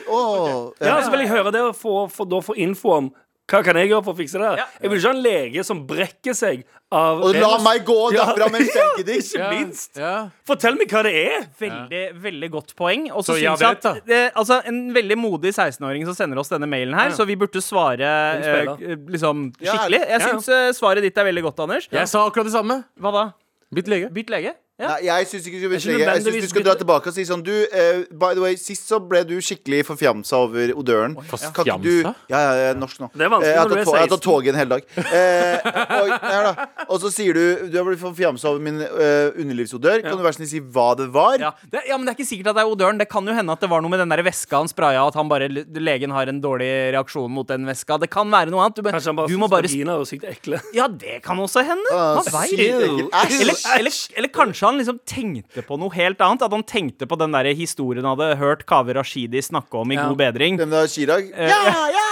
Åh. 0.07 0.72
Ja, 0.81 0.97
så 1.03 1.11
vil 1.13 1.25
jeg 1.25 1.33
høre 1.33 1.53
det 1.53 1.61
og 1.61 1.75
få, 1.77 2.07
få, 2.11 2.25
da 2.29 2.41
få 2.43 2.55
info 2.59 2.95
om 2.95 3.11
hva 3.51 3.59
kan 3.59 3.75
jeg 3.75 3.89
gjøre 3.91 4.03
for 4.05 4.15
å 4.15 4.17
fikse 4.17 4.39
det. 4.39 4.49
Ja. 4.61 4.65
Jeg 4.79 4.89
vil 4.89 4.99
ikke 5.01 5.09
ha 5.09 5.15
en 5.17 5.23
lege 5.25 5.63
som 5.67 5.81
brekker 5.87 6.35
seg 6.37 6.61
av 6.95 7.23
Og 7.27 7.35
la 7.35 7.49
meg 7.59 7.83
gå 7.83 7.97
derfra 8.13 8.47
med 8.53 8.61
en 8.63 8.69
stanky-dick. 8.71 9.25
Ikke 9.35 9.49
minst. 9.51 9.99
Ja. 9.99 10.13
Fortell 10.47 10.77
meg 10.79 10.93
hva 10.93 11.01
det 11.03 11.11
er. 11.19 11.49
Veldig 11.59 12.03
veldig 12.23 12.49
godt 12.53 12.71
poeng. 12.79 13.09
Og 13.11 13.25
så 13.27 13.35
syns 13.35 13.65
jeg 13.65 13.79
at 13.81 14.07
det, 14.07 14.21
altså, 14.39 14.61
En 14.71 14.79
veldig 14.95 15.19
modig 15.19 15.51
16-åring 15.51 16.07
som 16.07 16.15
sender 16.17 16.39
oss 16.39 16.53
denne 16.53 16.69
mailen 16.71 16.95
her, 16.95 17.11
så 17.17 17.27
vi 17.27 17.35
burde 17.39 17.61
svare 17.63 18.09
uh, 18.39 18.73
liksom 19.11 19.49
skikkelig. 19.59 20.03
Jeg 20.07 20.23
ja. 20.23 20.31
syns 20.31 20.47
uh, 20.47 20.71
svaret 20.79 21.03
ditt 21.03 21.19
er 21.19 21.27
veldig 21.27 21.47
godt, 21.49 21.65
Anders. 21.67 21.91
Jeg 21.91 22.09
sa 22.13 22.23
akkurat 22.23 22.47
det 22.47 22.55
samme. 22.55 22.79
Hva 22.95 23.15
da? 23.17 23.29
Bytt 23.75 23.91
lege. 23.91 24.13
Bytt 24.15 24.31
lege? 24.31 24.55
Ja. 24.83 24.89
Nei, 24.93 24.99
jeg 25.07 25.27
syns 25.31 25.45
ikke 25.47 25.59
du 25.61 25.67
skal 25.79 25.95
ikke. 25.95 26.03
Jeg 26.03 26.23
syns 26.25 26.43
du 26.43 26.49
skal 26.51 26.65
dra 26.67 26.73
tilbake 26.79 27.07
og 27.11 27.15
si 27.15 27.23
sånn 27.27 27.43
Du, 27.45 27.53
eh, 27.71 28.03
by 28.11 28.33
the 28.35 28.43
way, 28.43 28.57
sist 28.59 28.89
så 28.89 28.99
ble 28.99 29.21
du 29.27 29.37
skikkelig 29.43 29.83
forfjamsa 29.87 30.39
over 30.43 30.73
odøren. 30.79 31.15
Kan 31.15 31.23
du 31.23 31.31
Forfjamsa? 31.33 32.13
Ja, 32.31 32.39
ja, 32.43 32.51
jeg 32.59 32.69
er 32.73 32.79
norsk 32.81 32.99
nå. 33.03 33.09
Det 33.13 33.25
er 33.27 33.31
vanskelig 33.31 33.53
Eh, 33.53 33.59
når 33.63 33.69
du 33.69 33.75
er 33.75 33.83
16. 33.83 33.93
jeg 33.93 34.03
har 34.03 34.11
tatt 34.13 34.25
toget 34.27 34.53
en 34.53 34.59
hel 34.59 34.71
dag. 34.73 34.87
Eh, 34.97 35.71
og, 36.01 36.09
ja, 36.11 36.39
da. 36.49 36.67
og 36.89 36.99
så 37.03 37.11
sier 37.13 37.37
du 37.37 37.43
Du 37.71 37.77
har 37.79 37.85
blitt 37.87 38.01
forfjamsa 38.01 38.49
over 38.51 38.63
min 38.63 38.81
eh, 38.83 39.31
underlivsodør. 39.39 40.03
Kan 40.05 40.17
du 40.19 40.23
være 40.25 40.37
snill 40.39 40.49
si 40.51 40.59
hva 40.59 40.89
det 40.99 41.07
var? 41.13 41.37
Ja. 41.41 41.51
Det, 41.63 41.83
ja, 41.89 41.97
men 41.97 42.07
det 42.07 42.13
er 42.13 42.17
ikke 42.19 42.29
sikkert 42.29 42.51
at 42.53 42.59
det 42.59 42.65
er 42.65 42.71
odøren. 42.73 42.99
Det 43.01 43.07
kan 43.11 43.25
jo 43.27 43.35
hende 43.37 43.55
at 43.55 43.63
det 43.63 43.69
var 43.71 43.83
noe 43.83 43.93
med 43.93 44.01
den 44.03 44.11
der 44.13 44.23
veska 44.25 44.59
han 44.61 44.69
spraya, 44.71 45.05
at 45.07 45.17
han 45.19 45.29
bare, 45.31 45.47
legen 45.49 46.11
har 46.15 46.27
en 46.31 46.41
dårlig 46.43 46.69
reaksjon 46.95 47.31
mot 47.31 47.47
den 47.49 47.65
veska. 47.69 47.97
Det 48.01 48.09
kan 48.13 48.29
være 48.33 48.51
noe 48.53 48.65
annet. 48.65 48.79
Du, 48.81 48.89
Kanskje 48.89 49.11
han 49.13 49.19
bare 49.21 49.31
syns 49.31 49.39
må 49.39 49.47
synes 49.47 49.55
bare 49.55 49.69
vagina 49.69 49.97
er 49.99 50.09
sykt 50.09 50.27
ekle. 50.29 50.59
Ja, 50.75 50.87
det 50.87 51.19
kan 51.25 51.39
også 51.39 51.63
hende. 51.65 51.89
Ah, 51.93 52.19
Man 52.33 52.43
Eller, 52.53 53.57
eller, 53.77 53.93
eller 54.17 54.31
kanskje 54.33 54.67
han 54.69 54.72
liksom 54.79 54.99
tenkte 55.09 55.63
på 55.65 55.77
noe 55.79 55.93
helt 55.95 56.21
annet. 56.23 56.41
At 56.47 56.51
han 56.55 56.63
tenkte 56.67 57.07
på 57.09 57.17
den 57.19 57.31
der 57.35 57.49
historien 57.57 58.05
han 58.05 58.17
hadde 58.17 58.37
hørt 58.41 58.65
Kaveh 58.69 58.95
Rashidi 58.97 59.41
snakke 59.43 59.79
om 59.81 59.91
i 59.91 59.95
Ja. 59.95 60.07
God 60.09 60.17
bedring. 60.21 60.57
Den 60.57 60.69
da, 60.73 60.85
Chirag? 60.87 61.31
Eh, 61.35 61.49
Ja, 61.49 61.89
ja! 61.89 62.07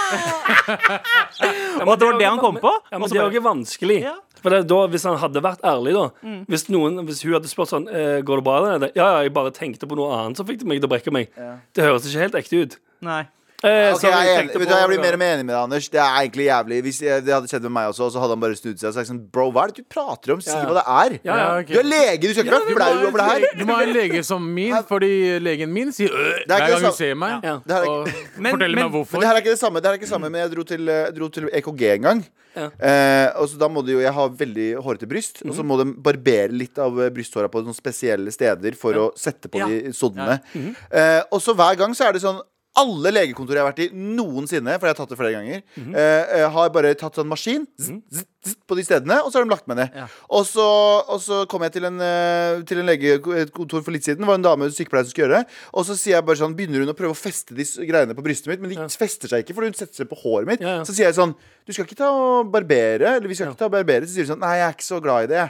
Og 1.82 1.92
at 1.94 1.98
det 2.00 2.06
var 2.08 2.18
det 2.20 2.26
han 2.28 2.38
kom 2.42 2.58
på. 2.60 2.72
Ja, 2.90 2.98
men 2.98 3.08
så 3.08 3.14
det 3.16 3.20
er 3.22 3.26
jo 3.30 3.34
ikke 3.36 3.46
vanskelig. 3.48 3.98
Ja. 4.04 4.14
For 4.42 4.50
det, 4.50 4.64
da, 4.70 4.78
Hvis 4.90 5.04
han 5.06 5.18
hadde 5.22 5.42
vært 5.44 5.62
ærlig, 5.62 5.92
da 5.94 6.32
hvis, 6.50 6.64
noen, 6.72 6.96
hvis 7.06 7.20
hun 7.22 7.36
hadde 7.36 7.50
spurt 7.50 7.70
sånn 7.70 7.84
eh, 7.88 8.18
Går 8.26 8.40
det 8.40 8.44
bra 8.48 8.56
der? 8.64 8.88
Ja, 8.98 9.06
ja, 9.14 9.20
jeg 9.26 9.32
bare 9.36 9.52
tenkte 9.54 9.86
på 9.86 9.94
noe 9.98 10.10
annet 10.18 10.40
som 10.40 10.48
fikk 10.48 10.58
det 10.64 10.66
meg 10.70 10.80
til 10.82 10.88
å 10.88 10.92
brekke 10.92 11.14
meg. 11.14 11.30
Det 11.74 11.84
høres 11.86 12.08
ikke 12.10 12.24
helt 12.26 12.38
ekte 12.42 12.62
ut. 12.64 12.76
Nei. 13.06 13.22
Eh, 13.62 13.94
okay, 13.94 14.10
jeg, 14.10 14.26
jeg, 14.26 14.46
du, 14.58 14.64
jeg 14.66 14.86
blir 14.90 14.98
mer 14.98 15.14
og 15.14 15.20
mer 15.22 15.32
enig 15.36 15.44
med 15.46 15.52
deg, 15.54 15.62
Anders. 15.62 15.86
Det 15.92 16.00
er 16.02 16.16
egentlig 16.24 16.46
jævlig 16.48 16.78
Hvis 16.82 16.96
jeg, 17.04 17.22
det 17.22 17.30
hadde 17.34 17.46
skjedd 17.50 17.62
med 17.68 17.72
meg 17.76 17.90
også, 17.92 18.08
så 18.10 18.18
hadde 18.18 18.34
han 18.34 18.40
bare 18.42 18.56
snudd 18.58 18.80
seg 18.80 18.88
og 18.90 18.94
sagt 18.96 19.10
sånn 19.12 19.20
Bro, 19.30 19.44
hva 19.54 19.62
er 19.68 19.70
det 19.70 19.84
du 19.84 19.88
prater 19.94 20.32
om? 20.34 20.40
Si 20.42 20.50
Ja, 20.50 20.56
ja. 20.58 20.66
hva 20.66 20.74
det 20.80 20.84
er. 20.96 21.14
Ja, 21.28 21.36
ja. 21.38 21.46
okay. 21.60 21.74
Du 21.76 21.78
er 21.78 21.86
lege, 21.86 22.18
du 22.24 22.32
skal 22.34 22.42
ikke 22.48 22.56
være 22.58 22.74
flau 22.74 23.06
over 23.06 23.22
det 23.22 23.28
her. 23.30 23.46
Du 23.60 23.64
må 23.68 23.76
ha 23.78 23.86
en 23.86 23.94
lege 23.94 24.24
som 24.26 24.48
min, 24.58 24.74
fordi 24.90 25.12
legen 25.46 25.70
min 25.72 25.92
sier 25.94 26.10
øh 26.10 26.42
er 26.42 26.44
hver 26.50 26.66
gang 26.74 26.86
hun 26.88 26.96
ser 26.98 27.14
meg. 27.22 27.38
Ja. 27.46 27.54
Det 27.66 27.80
Og 27.88 28.08
Men- 28.36 28.52
forteller 28.56 28.74
men- 28.74 28.84
meg 28.88 28.92
hvorfor. 28.98 29.12
Men 29.12 29.20
det 29.20 29.28
her 29.30 29.34
er 29.38 29.44
ikke 29.46 29.54
det 29.54 29.62
samme. 29.62 29.78
Det 29.80 29.86
her 29.86 29.94
er 29.94 29.98
ikke 30.02 30.08
det 30.10 30.14
samme 30.16 30.30
Men 30.32 30.40
jeg 30.42 30.50
dro 30.56 30.62
til, 30.74 30.88
eh, 30.88 31.10
dro 31.14 31.28
til 31.28 31.48
EKG 31.52 31.82
en 31.94 32.02
gang. 32.02 32.24
Ja. 32.56 32.66
Eh, 32.84 33.28
og 33.40 33.46
så 33.48 33.56
da 33.58 33.68
må 33.68 33.80
de 33.86 33.92
jo 33.94 34.00
Jeg 34.02 34.12
har 34.12 34.28
veldig 34.28 34.68
hårete 34.84 35.06
bryst. 35.08 35.40
Og 35.46 35.54
Mhm. 35.54 35.56
så 35.56 35.62
må 35.64 35.78
de 35.78 35.86
barbere 35.94 36.50
litt 36.52 36.78
av 36.78 36.98
eh, 37.00 37.08
brysthåra 37.10 37.48
på 37.48 37.62
noen 37.64 37.74
spesielle 37.78 38.30
steder 38.32 38.74
for 38.76 38.92
å 38.92 39.12
sette 39.16 39.48
på 39.48 39.58
Ja. 39.62 39.66
de 39.70 39.92
soddene. 39.92 40.40
Mm. 40.54 40.74
eh, 40.90 41.22
og 41.30 41.40
så 41.40 41.54
hver 41.54 41.76
gang 41.78 41.94
så 41.94 42.08
er 42.08 42.12
det 42.12 42.22
sånn 42.22 42.40
alle 42.80 43.10
legekontorer 43.12 43.58
jeg 43.58 43.64
har 43.66 43.68
vært 43.68 43.82
i 43.84 44.02
noensinne, 44.16 44.74
for 44.78 44.88
jeg 44.88 44.94
har 44.94 44.98
tatt 45.02 45.10
det 45.12 45.18
flere 45.18 45.34
ganger, 45.34 45.62
mm 45.76 45.82
-hmm. 45.84 45.96
eh, 45.98 46.50
har 46.50 46.70
bare 46.72 46.94
tatt 46.94 47.14
sånn 47.14 47.28
maskin 47.28 47.66
zzz, 47.76 48.00
zzz, 48.08 48.24
zzz, 48.44 48.54
på 48.66 48.76
de 48.76 48.84
stedene, 48.84 49.20
og 49.20 49.28
så 49.30 49.38
har 49.38 49.44
de 49.44 49.50
lagt 49.50 49.68
meg 49.68 49.76
ned. 49.76 49.90
Ja. 49.94 50.06
Og, 50.30 50.46
så, 50.46 50.64
og 51.06 51.20
så 51.20 51.44
kom 51.46 51.62
jeg 51.62 51.72
til 51.72 51.84
en, 51.84 52.00
eh, 52.00 52.62
til 52.64 52.78
en 52.78 52.86
legekontor 52.86 53.82
for 53.82 53.92
litt 53.92 54.04
siden. 54.04 54.24
Det 54.24 54.26
var 54.26 54.40
en 54.40 54.48
dame 54.48 54.70
sykepleier 54.70 55.04
som 55.04 55.10
skulle 55.10 55.28
gjøre 55.28 55.44
det. 55.44 55.46
Og 55.72 55.84
så 55.84 55.96
sier 55.96 56.16
jeg 56.16 56.24
bare 56.24 56.36
sånn, 56.36 56.56
begynner 56.56 56.80
hun 56.80 56.94
å 56.94 56.96
prøve 56.96 57.12
å 57.12 57.22
feste 57.28 57.54
de 57.54 57.64
greiene 57.86 58.14
på 58.14 58.24
brystet 58.24 58.48
mitt, 58.48 58.60
men 58.60 58.70
de 58.72 58.88
fester 58.88 59.28
seg 59.28 59.44
ikke, 59.44 59.54
for 59.54 59.64
hun 59.64 59.74
setter 59.74 59.94
seg 59.94 60.08
på 60.08 60.16
håret 60.24 60.48
mitt. 60.48 60.60
Ja, 60.60 60.80
ja. 60.80 60.84
Så 60.84 60.94
sier 60.94 61.06
jeg 61.06 61.14
sånn 61.14 61.34
Du 61.66 61.72
skal 61.72 61.84
ikke 61.84 62.00
ta 62.00 62.08
og 62.10 62.50
barbere? 62.50 63.16
Eller 63.16 63.28
vi 63.28 63.34
skal 63.34 63.52
ikke 63.52 63.58
ta 63.58 63.68
og 63.68 63.76
barbere. 63.76 64.06
Så 64.06 64.16
sier 64.16 64.24
hun 64.24 64.34
sånn 64.34 64.42
Nei, 64.42 64.56
jeg 64.58 64.66
er 64.66 64.72
ikke 64.72 64.88
så 64.88 65.00
glad 65.00 65.24
i 65.24 65.26
det. 65.26 65.44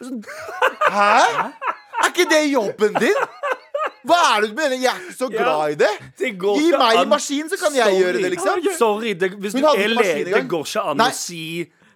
Jeg 0.00 0.08
Sånn, 0.08 0.24
Hæ? 0.96 1.52
Er 2.02 2.08
ikke 2.10 2.30
det 2.30 2.42
jobben 2.50 2.96
din? 2.98 3.41
Hva 4.02 4.18
er 4.36 4.40
det 4.42 4.50
du 4.50 4.56
mener? 4.58 4.76
Jeg 4.82 4.90
er 4.90 5.02
ikke 5.04 5.16
så 5.18 5.28
glad 5.30 5.74
i 5.74 5.76
det. 5.82 5.90
Det 6.18 6.32
Gi 6.42 6.72
meg 6.74 6.96
en 7.02 7.08
maskin, 7.12 7.48
så 7.52 7.58
kan 7.60 7.76
jeg 7.76 8.00
gjøre 8.00 8.18
det, 8.18 8.30
liksom. 8.34 8.64
Sorry, 8.78 9.12
det, 9.14 9.30
hvis 9.38 9.52
Hun 9.54 9.62
du 9.62 9.68
hadde 9.68 9.78
er 9.84 9.88
ikke 9.88 10.00
maskin 10.00 10.16
lege, 10.16 10.26
engang. 10.26 10.42
det 10.42 10.50
går 10.50 10.66
ikke 10.66 10.84
an 10.90 10.96
Nei. 11.02 11.10
å 11.12 11.18
si 11.18 11.42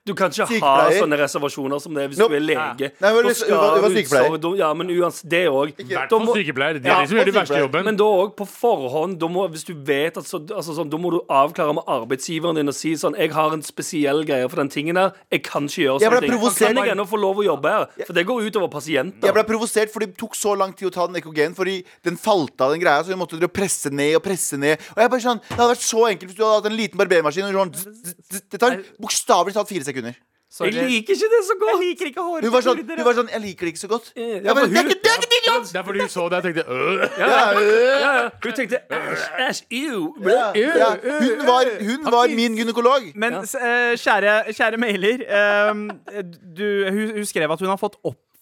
Du 0.07 0.15
kan 0.15 0.31
ikke 0.31 0.47
ha 0.47 0.47
Sykepleier. 0.47 1.01
sånne 1.03 1.17
reservasjoner 1.19 1.81
som 1.83 1.93
det 1.95 2.05
hvis 2.11 2.19
Nope. 2.19 2.31
du 2.31 2.37
er 2.37 2.41
lege. 2.47 2.93
Nei, 3.01 3.13
men 3.13 3.23
Da 3.27 3.59
var- 3.59 3.75
hun 3.75 3.83
var 3.83 3.89
du- 3.91 3.97
sykepleier. 3.97 4.41
da- 4.41 4.55
ja, 4.57 4.73
men 4.75 4.87
uansett, 4.89 5.29
det 5.29 5.49
òg. 5.51 5.73
I 5.81 5.83
hvert 5.83 6.09
fall 6.09 6.27
sykepleier. 6.37 6.75
Det 6.81 6.87
er 6.87 6.89
Ja, 6.89 7.01
de 7.03 7.09
som 7.09 7.19
gjør 7.19 7.25
de 7.25 7.33
verste 7.33 7.59
jobben. 7.59 7.85
Men 7.85 7.97
da 7.97 8.05
òg 8.05 8.37
på 8.37 8.47
forhånd, 8.47 9.19
da 9.19 9.27
må, 9.27 9.51
hvis 9.51 9.65
du 9.65 9.75
vet 9.75 10.17
at 10.17 10.25
så, 10.25 10.39
altså 10.47 10.77
sånn, 10.79 10.89
Da 10.91 10.97
må 10.97 11.11
du 11.11 11.21
avklare 11.29 11.75
med 11.75 11.85
arbeidsgiveren 11.89 12.55
din 12.55 12.69
og 12.69 12.75
si 12.75 12.93
sånn 12.95 13.17
Jeg 13.19 13.33
har 13.33 13.53
en 13.53 13.63
spesiell 13.63 14.25
greie 14.25 14.49
for 14.49 14.57
den 14.57 14.69
tingen 14.69 14.95
der. 14.95 15.13
Jeg 15.33 15.43
kan 15.43 15.65
ikke 15.67 15.83
gjøre 15.85 16.01
Jeg 16.01 16.11
ble 16.11 16.19
sånne 16.19 16.21
ting. 16.21 16.31
provosert. 16.39 16.75
Kan 16.75 16.85
jeg 16.87 16.95
ennå 16.97 17.07
få 17.09 17.19
lov 17.21 17.37
å 17.39 17.45
jobbe 17.45 17.69
her? 17.69 17.87
For 18.07 18.13
det 18.13 18.27
går 18.27 18.43
utover 18.51 18.69
pasienter. 18.71 19.27
Jeg 19.27 19.35
ble 19.35 19.43
provosert 19.45 19.91
for 19.91 19.99
det 20.01 20.17
tok 20.17 20.35
så 20.35 20.57
lang 20.57 20.73
tid 20.73 20.89
å 20.89 20.93
ta 20.93 21.07
den 21.09 21.17
EKG-en. 21.17 21.55
Fordi 21.57 21.85
den 22.05 22.17
falt 22.17 22.61
av 22.61 22.71
den 22.71 22.81
greia, 22.81 23.03
så 23.03 23.09
vi 23.09 23.15
måtte 23.15 23.39
dere 23.41 23.49
presse 23.49 23.91
ned 23.91 24.15
og 24.15 24.23
presse 24.23 24.57
ned. 24.57 24.79
Og 24.97 25.03
jeg 25.03 25.11
bare 25.11 25.21
sånn, 25.21 25.41
Det 25.49 25.59
hadde 25.59 25.75
vært 25.75 25.83
så 25.83 26.01
enkelt 26.07 26.29
hvis 26.31 26.37
du 26.37 26.45
hadde 26.45 26.63
hatt 26.63 26.67
en 26.71 26.77
liten 26.79 26.97
barbermaskin. 26.97 27.45
Og 27.49 27.55
sånn, 27.55 27.73
zzz, 27.75 28.03
zzz, 28.03 28.15
zzz. 28.31 28.41
Det 28.51 28.61
tar 28.61 28.79
bokstavelig 29.01 29.53
talt 29.55 29.69
fire 29.69 29.83
sekunder. 29.97 30.15
Jeg 30.63 30.73
liker 30.91 31.13
ikke 31.15 31.29
det 31.35 31.41
så 31.47 31.55
Jeg 31.55 31.61
godt. 31.61 31.81
liker 31.85 32.07
ikke 32.07 32.23
håret 32.23 32.45
Hun 32.45 32.53
var 32.53 32.61
sånn, 32.63 32.79
hun 32.87 33.05
var 33.05 33.15
sånn 33.19 33.29
Jeg 33.33 33.41
liker 33.41 33.61
det 33.67 33.71
ikke 33.75 33.81
så 33.81 33.89
godt. 33.91 34.13
Ja, 34.17 34.23
Jeg 34.23 34.55
bare, 34.55 34.69
det, 34.71 34.77
er 34.79 34.85
ikke, 34.87 35.01
det 35.05 35.11
er 35.11 35.17
ikke 35.17 35.31
din 35.35 35.47
jobb! 35.51 35.65
Det 35.73 35.79
er 35.81 35.85
fordi 35.89 36.01
hun 36.01 36.09
så 36.09 36.29
det 36.29 36.37
og 36.39 36.43
tenkte 36.47 36.63
øh. 36.69 36.99
Ja, 37.19 37.53
øh, 37.53 37.67
Ja, 38.05 38.13
ja. 38.17 38.29
Hun 38.45 38.53
tenkte 38.53 38.79
æsj, 38.91 39.25
æsj, 39.49 39.63
ew. 39.71 40.01
ja, 40.23 40.47
ja. 40.55 40.91
Hun 41.25 41.47
var, 41.51 41.65
hun 41.89 42.13
var 42.15 42.27
min 42.37 42.57
gynekolog. 42.57 43.03
Men 43.15 43.35
eh, 43.43 43.93
kjære, 44.05 44.53
kjære 44.53 44.77
mailer, 44.77 45.19
eh, 45.27 46.23
du, 46.59 46.67
hun, 46.95 47.11
hun 47.19 47.25
skrev 47.27 47.51
at 47.53 47.59
hun 47.61 47.69
har 47.69 47.77
fått 47.83 47.97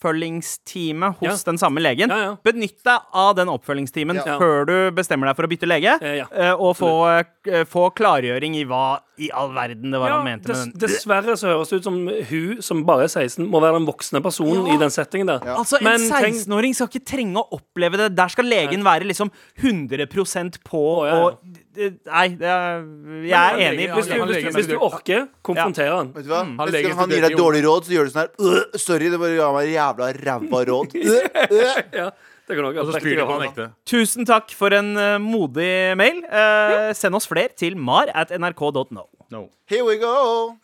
oppfølgingstime 0.04 1.14
hos 1.18 1.22
Ja. 1.44 1.50
den 1.50 1.58
samme 1.58 1.80
legen. 1.80 2.08
Ja, 2.08 2.18
ja. 2.18 2.36
Benytt 2.44 2.82
deg 2.84 3.00
av 3.12 3.34
den 3.36 3.48
oppfølgingstimen 3.48 4.20
før 4.24 4.66
du 4.66 4.90
bestemmer 4.92 5.26
deg 5.28 5.36
for 5.36 5.46
å 5.46 5.50
bytte 5.50 5.66
lege, 5.68 5.98
Eh, 6.02 6.24
eh, 6.32 6.52
og 6.52 6.76
få, 6.76 7.24
eh, 7.46 7.64
få 7.64 7.90
klargjøring 7.94 8.56
i 8.56 8.64
hva 8.64 9.00
i 9.18 9.30
all 9.32 9.52
verden 9.54 9.92
det 9.92 10.00
var 10.00 10.10
han 10.10 10.24
mente 10.24 10.48
dess, 10.48 10.66
med 10.66 10.74
den. 10.74 10.88
dessverre 10.88 11.36
så 11.38 11.46
høres 11.54 11.68
det 11.70 11.76
ut 11.78 11.84
som 11.84 12.08
hun 12.08 12.62
som 12.62 12.84
bare 12.84 13.04
er 13.04 13.08
16, 13.08 13.46
må 13.48 13.60
være 13.60 13.78
den 13.78 13.86
voksne 13.86 14.20
personen 14.20 14.66
i 14.74 14.76
den 14.76 14.90
settingen 14.90 15.26
der. 15.26 15.38
Altså, 15.54 15.78
En 15.80 16.00
16-åring 16.00 16.74
skal 16.74 16.88
ikke 16.88 17.04
trenge 17.06 17.36
å 17.36 17.48
oppleve 17.52 17.96
det. 17.96 18.16
Der 18.16 18.28
skal 18.28 18.44
legen 18.44 18.82
være 18.82 19.04
liksom 19.06 19.30
100% 19.62 20.58
på 20.64 20.82
Å, 21.04 21.14
og 21.14 21.38
Nei, 21.74 22.28
det 22.38 22.46
er, 22.50 22.84
jeg 23.26 23.34
er 23.34 23.56
enig. 23.68 23.86
Hvis 23.94 24.06
du, 24.10 24.14
hvis, 24.54 24.68
du 24.70 24.76
orker, 24.78 25.20
konfronter 25.42 25.90
han. 25.90 26.12
Vet 26.14 26.24
du 26.26 26.30
hva? 26.30 26.42
Han 26.44 26.70
Hvis 26.70 26.94
han 27.00 27.10
gir 27.10 27.22
deg 27.26 27.34
dårlig 27.38 27.62
råd, 27.66 27.82
så 27.88 27.92
gjør 27.96 28.04
du 28.06 28.10
sånn 28.14 28.22
her 28.22 28.30
øh, 28.38 28.62
Sorry, 28.78 29.06
det 29.10 29.18
bare 29.22 29.34
ga 29.40 29.46
meg 29.56 29.64
jævla 29.72 30.04
ræva 30.20 30.58
råd. 30.70 30.90
Øh, 31.00 31.26
øh. 31.48 31.74
Ja, 31.98 32.06
det 32.48 32.56
kan 32.56 32.64
også 32.68 32.80
Og 32.80 32.86
så 32.92 33.00
spyr 33.00 33.16
de 33.18 33.22
på 33.26 33.32
han 33.38 33.46
ekte. 33.48 33.64
Tusen 33.90 34.22
takk 34.28 34.46
for 34.54 34.70
en 34.76 34.94
uh, 34.98 35.16
modig 35.22 35.96
mail. 35.98 36.18
Uh, 36.28 36.92
send 36.94 37.14
oss 37.18 37.26
fler 37.30 37.48
til 37.58 37.76
mar 37.76 38.04
at 38.14 38.30
nrk.no. 38.38 39.08
No. 39.32 39.42
Here 39.66 39.82
we 39.84 39.96
go. 39.98 40.54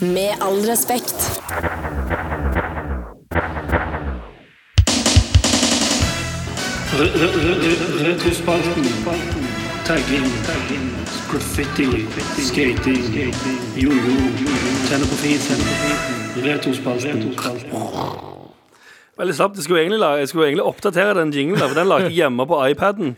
Med 0.00 0.34
all 0.42 0.58
respekt. 0.66 1.14
Retrospalten. 8.04 9.47
Tagging. 9.88 10.24
Graffiti. 11.30 11.86
Skating. 12.48 13.34
Jojo. 13.76 14.16
Tenne 14.88 15.06
på 15.08 15.16
fisen. 15.16 15.62
Retrospalten. 16.44 17.22
Veldig 19.18 19.34
slapt. 19.34 19.56
Jeg 19.56 19.64
skulle 19.64 19.80
egentlig, 19.80 20.00
jeg 20.18 20.28
skulle 20.28 20.46
egentlig 20.46 20.64
oppdatere 20.64 21.14
den 21.20 21.32
jinglen, 21.32 21.58
for 21.58 21.80
den 21.80 21.88
lagde 21.88 22.04
jeg 22.04 22.12
hjemme 22.20 22.46
på 22.46 22.66
iPaden. 22.66 23.16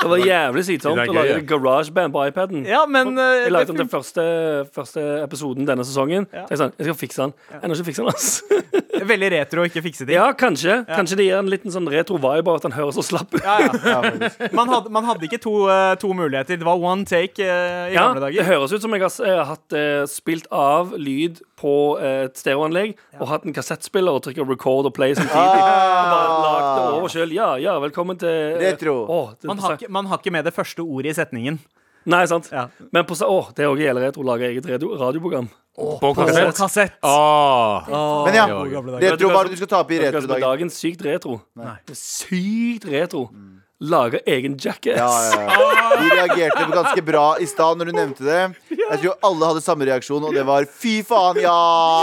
Det 0.00 0.08
var 0.10 0.24
jævlig 0.24 0.64
slitsomt 0.64 1.00
å 1.04 1.14
lage 1.18 1.36
garasjeband 1.50 2.12
på 2.16 2.24
iPaden. 2.30 2.64
Ja, 2.68 2.86
men 2.88 3.18
eh, 3.18 3.42
Jeg 3.44 3.52
lagde 3.52 3.72
den 3.74 3.82
til 3.82 3.88
første, 3.90 4.24
første 4.72 5.04
episoden 5.20 5.68
denne 5.68 5.84
sesongen. 5.84 6.28
Ja. 6.32 6.46
jeg, 6.48 6.60
sånn, 6.62 6.72
jeg 6.78 6.88
skal 6.88 6.98
fikse 7.00 7.26
den. 7.26 7.36
Jeg 7.50 7.60
har 7.60 7.76
ikke 7.76 7.88
fiksa 7.90 8.06
den, 8.06 8.12
ass. 8.14 8.28
veldig 9.04 9.30
retro 9.36 9.64
å 9.64 9.68
ikke 9.68 9.82
fikse 9.84 10.06
ting. 10.06 10.16
Ja, 10.16 10.30
kanskje. 10.36 10.78
Kanskje 10.88 11.18
det 11.20 11.28
gir 11.28 11.40
en 11.40 11.50
liten 11.52 11.74
sånn 11.74 11.88
retro 11.92 12.20
vibe 12.22 12.52
av 12.52 12.60
at 12.60 12.66
den 12.68 12.76
høres 12.76 12.98
så 12.98 13.04
slapp 13.04 13.34
ut. 13.34 13.42
Ja, 13.42 13.58
ja. 13.66 14.30
Man, 14.56 14.70
hadde, 14.72 14.92
man 14.92 15.08
hadde 15.08 15.28
ikke 15.28 15.40
to, 15.42 15.54
eh, 15.72 15.94
to 16.00 16.12
muligheter. 16.16 16.60
Det 16.60 16.66
var 16.66 16.80
one 16.80 17.04
take 17.08 17.42
uh, 17.42 17.90
i 17.90 17.96
Ja, 17.96 18.08
gamle 18.08 18.30
det 18.32 18.46
høres 18.46 18.72
ut 18.72 18.84
som 18.84 18.94
jeg 18.96 19.04
har, 19.04 19.12
har 19.26 19.52
hatt 19.52 19.76
uh, 19.76 20.06
spilt 20.10 20.48
av 20.54 20.94
lyd 20.96 21.42
på 21.60 21.72
eh, 22.00 22.26
et 22.26 22.36
stereoanlegg 22.38 22.96
og 23.16 23.30
hatt 23.30 23.46
en 23.48 23.54
kassettspiller 23.56 24.16
og 24.18 24.24
trykket 24.26 24.48
record 24.48 24.90
og 24.90 24.94
play 24.96 25.16
samtidig. 25.16 25.62
Og 25.62 26.10
bare 26.12 26.36
lagt 26.44 26.68
det 26.68 26.90
over 26.90 27.12
selv. 27.12 27.36
Ja, 27.36 27.48
ja, 27.60 27.78
velkommen 27.82 28.20
til 28.20 28.30
eh, 28.30 28.60
Retro. 28.66 28.98
Å, 29.08 29.20
det, 29.40 29.48
Man 29.50 29.62
har, 29.64 29.78
ikke, 29.78 29.90
man 29.92 30.10
har 30.10 30.20
ikke 30.20 30.34
med 30.36 30.48
det 30.48 30.54
første 30.56 30.84
ordet 30.84 31.14
i 31.14 31.18
setningen. 31.20 31.60
Nei, 32.06 32.22
sant. 32.30 32.48
Ja. 32.54 32.68
Men 32.94 33.06
på, 33.08 33.16
å, 33.18 33.28
åh, 33.40 33.52
det 33.56 33.64
er 33.66 33.70
også 33.72 33.82
gjelder 33.82 34.06
retro 34.08 34.22
å 34.22 34.28
lage 34.28 34.48
eget 34.50 34.66
radio, 34.70 34.92
radioprogram. 35.00 35.48
På 35.76 35.98
På 36.00 36.14
kassett. 36.16 36.56
kassett. 36.56 36.94
Åh. 37.04 37.90
Men 38.24 38.38
ja, 38.38 38.46
retro, 39.02 39.28
hva 39.28 39.42
er 39.42 39.50
det 39.50 39.56
du 39.56 39.60
skal 39.60 39.72
ta 39.74 39.82
opp 39.82 39.90
i 39.92 39.98
retrodagen? 40.00 40.46
Dagen 40.46 40.70
sykt 40.72 41.02
retro? 41.04 41.40
Er 41.60 41.82
Sykt 41.98 42.86
retro. 42.88 43.26
Lage 43.84 44.22
egen 44.24 44.54
jackass. 44.56 44.96
Ja, 44.96 45.10
ja, 45.36 45.40
ja. 45.44 45.96
Vi 46.00 46.08
reagerte 46.14 46.64
ganske 46.72 47.02
bra 47.04 47.24
i 47.44 47.48
stad 47.50 47.76
når 47.76 47.90
du 47.90 47.96
nevnte 47.98 48.24
det. 48.24 48.38
Jeg 48.72 49.02
tror 49.02 49.18
alle 49.28 49.50
hadde 49.50 49.64
samme 49.66 49.84
reaksjon, 49.90 50.24
og 50.24 50.32
det 50.32 50.46
var 50.48 50.64
fy 50.64 51.02
faen, 51.04 51.42
ja! 51.44 51.58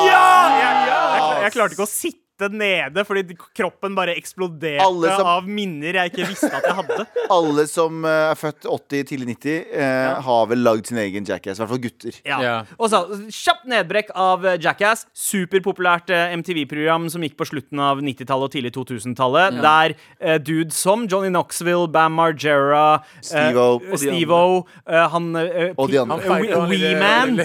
Jeg, 0.05 1.41
jeg 1.47 1.55
klarte 1.55 1.73
ikke 1.73 1.87
å 1.87 1.89
sitte 1.89 2.22
nede 2.53 3.03
fordi 3.05 3.35
kroppen 3.55 3.93
bare 3.95 4.15
eksploderte 4.17 4.81
som- 5.17 5.27
av 5.27 5.47
minner 5.47 5.93
jeg 5.93 6.11
ikke 6.11 6.27
visste 6.31 6.49
at 6.53 6.63
jeg 6.65 6.73
hadde. 6.75 7.05
Alle 7.31 7.65
som 7.67 8.03
eh, 8.05 8.31
er 8.31 8.35
født 8.35 8.65
80, 8.65 9.03
tidlig 9.11 9.27
90, 9.37 9.65
eh, 9.73 10.21
har 10.25 10.47
vel 10.49 10.63
lagd 10.65 10.87
sin 10.89 10.97
egen 10.97 11.23
jackass. 11.25 11.59
I 11.59 11.63
hvert 11.63 11.69
fall 11.69 11.83
gutter. 11.83 12.17
Ja. 12.25 12.39
Ja. 12.43 12.55
Og 12.79 12.89
så 12.91 13.03
kjapt 13.31 13.65
nedbrekk 13.69 14.09
av 14.15 14.45
eh, 14.45 14.57
Jackass. 14.59 15.05
Superpopulært 15.13 16.09
eh, 16.13 16.33
MTV-program 16.39 17.07
som 17.13 17.21
gikk 17.23 17.37
på 17.39 17.45
slutten 17.47 17.79
av 17.79 18.01
90-tallet 18.03 18.49
og 18.49 18.51
tidlig 18.55 18.73
2000-tallet. 18.75 19.61
Der 19.63 19.95
eh, 20.19 20.37
dudes 20.43 20.75
som 20.79 21.05
Johnny 21.07 21.29
Knoxville, 21.31 21.87
Bam 21.93 22.13
Margera, 22.17 22.99
Steve-O. 23.21 23.79
eh, 23.81 23.95
Steve-O, 24.01 24.63
eh, 24.89 25.07
han 25.13 25.29
eh, 25.39 25.73
Og 25.77 25.89
de 25.93 26.01
andre. 26.01 26.39
Weeman. 26.69 27.37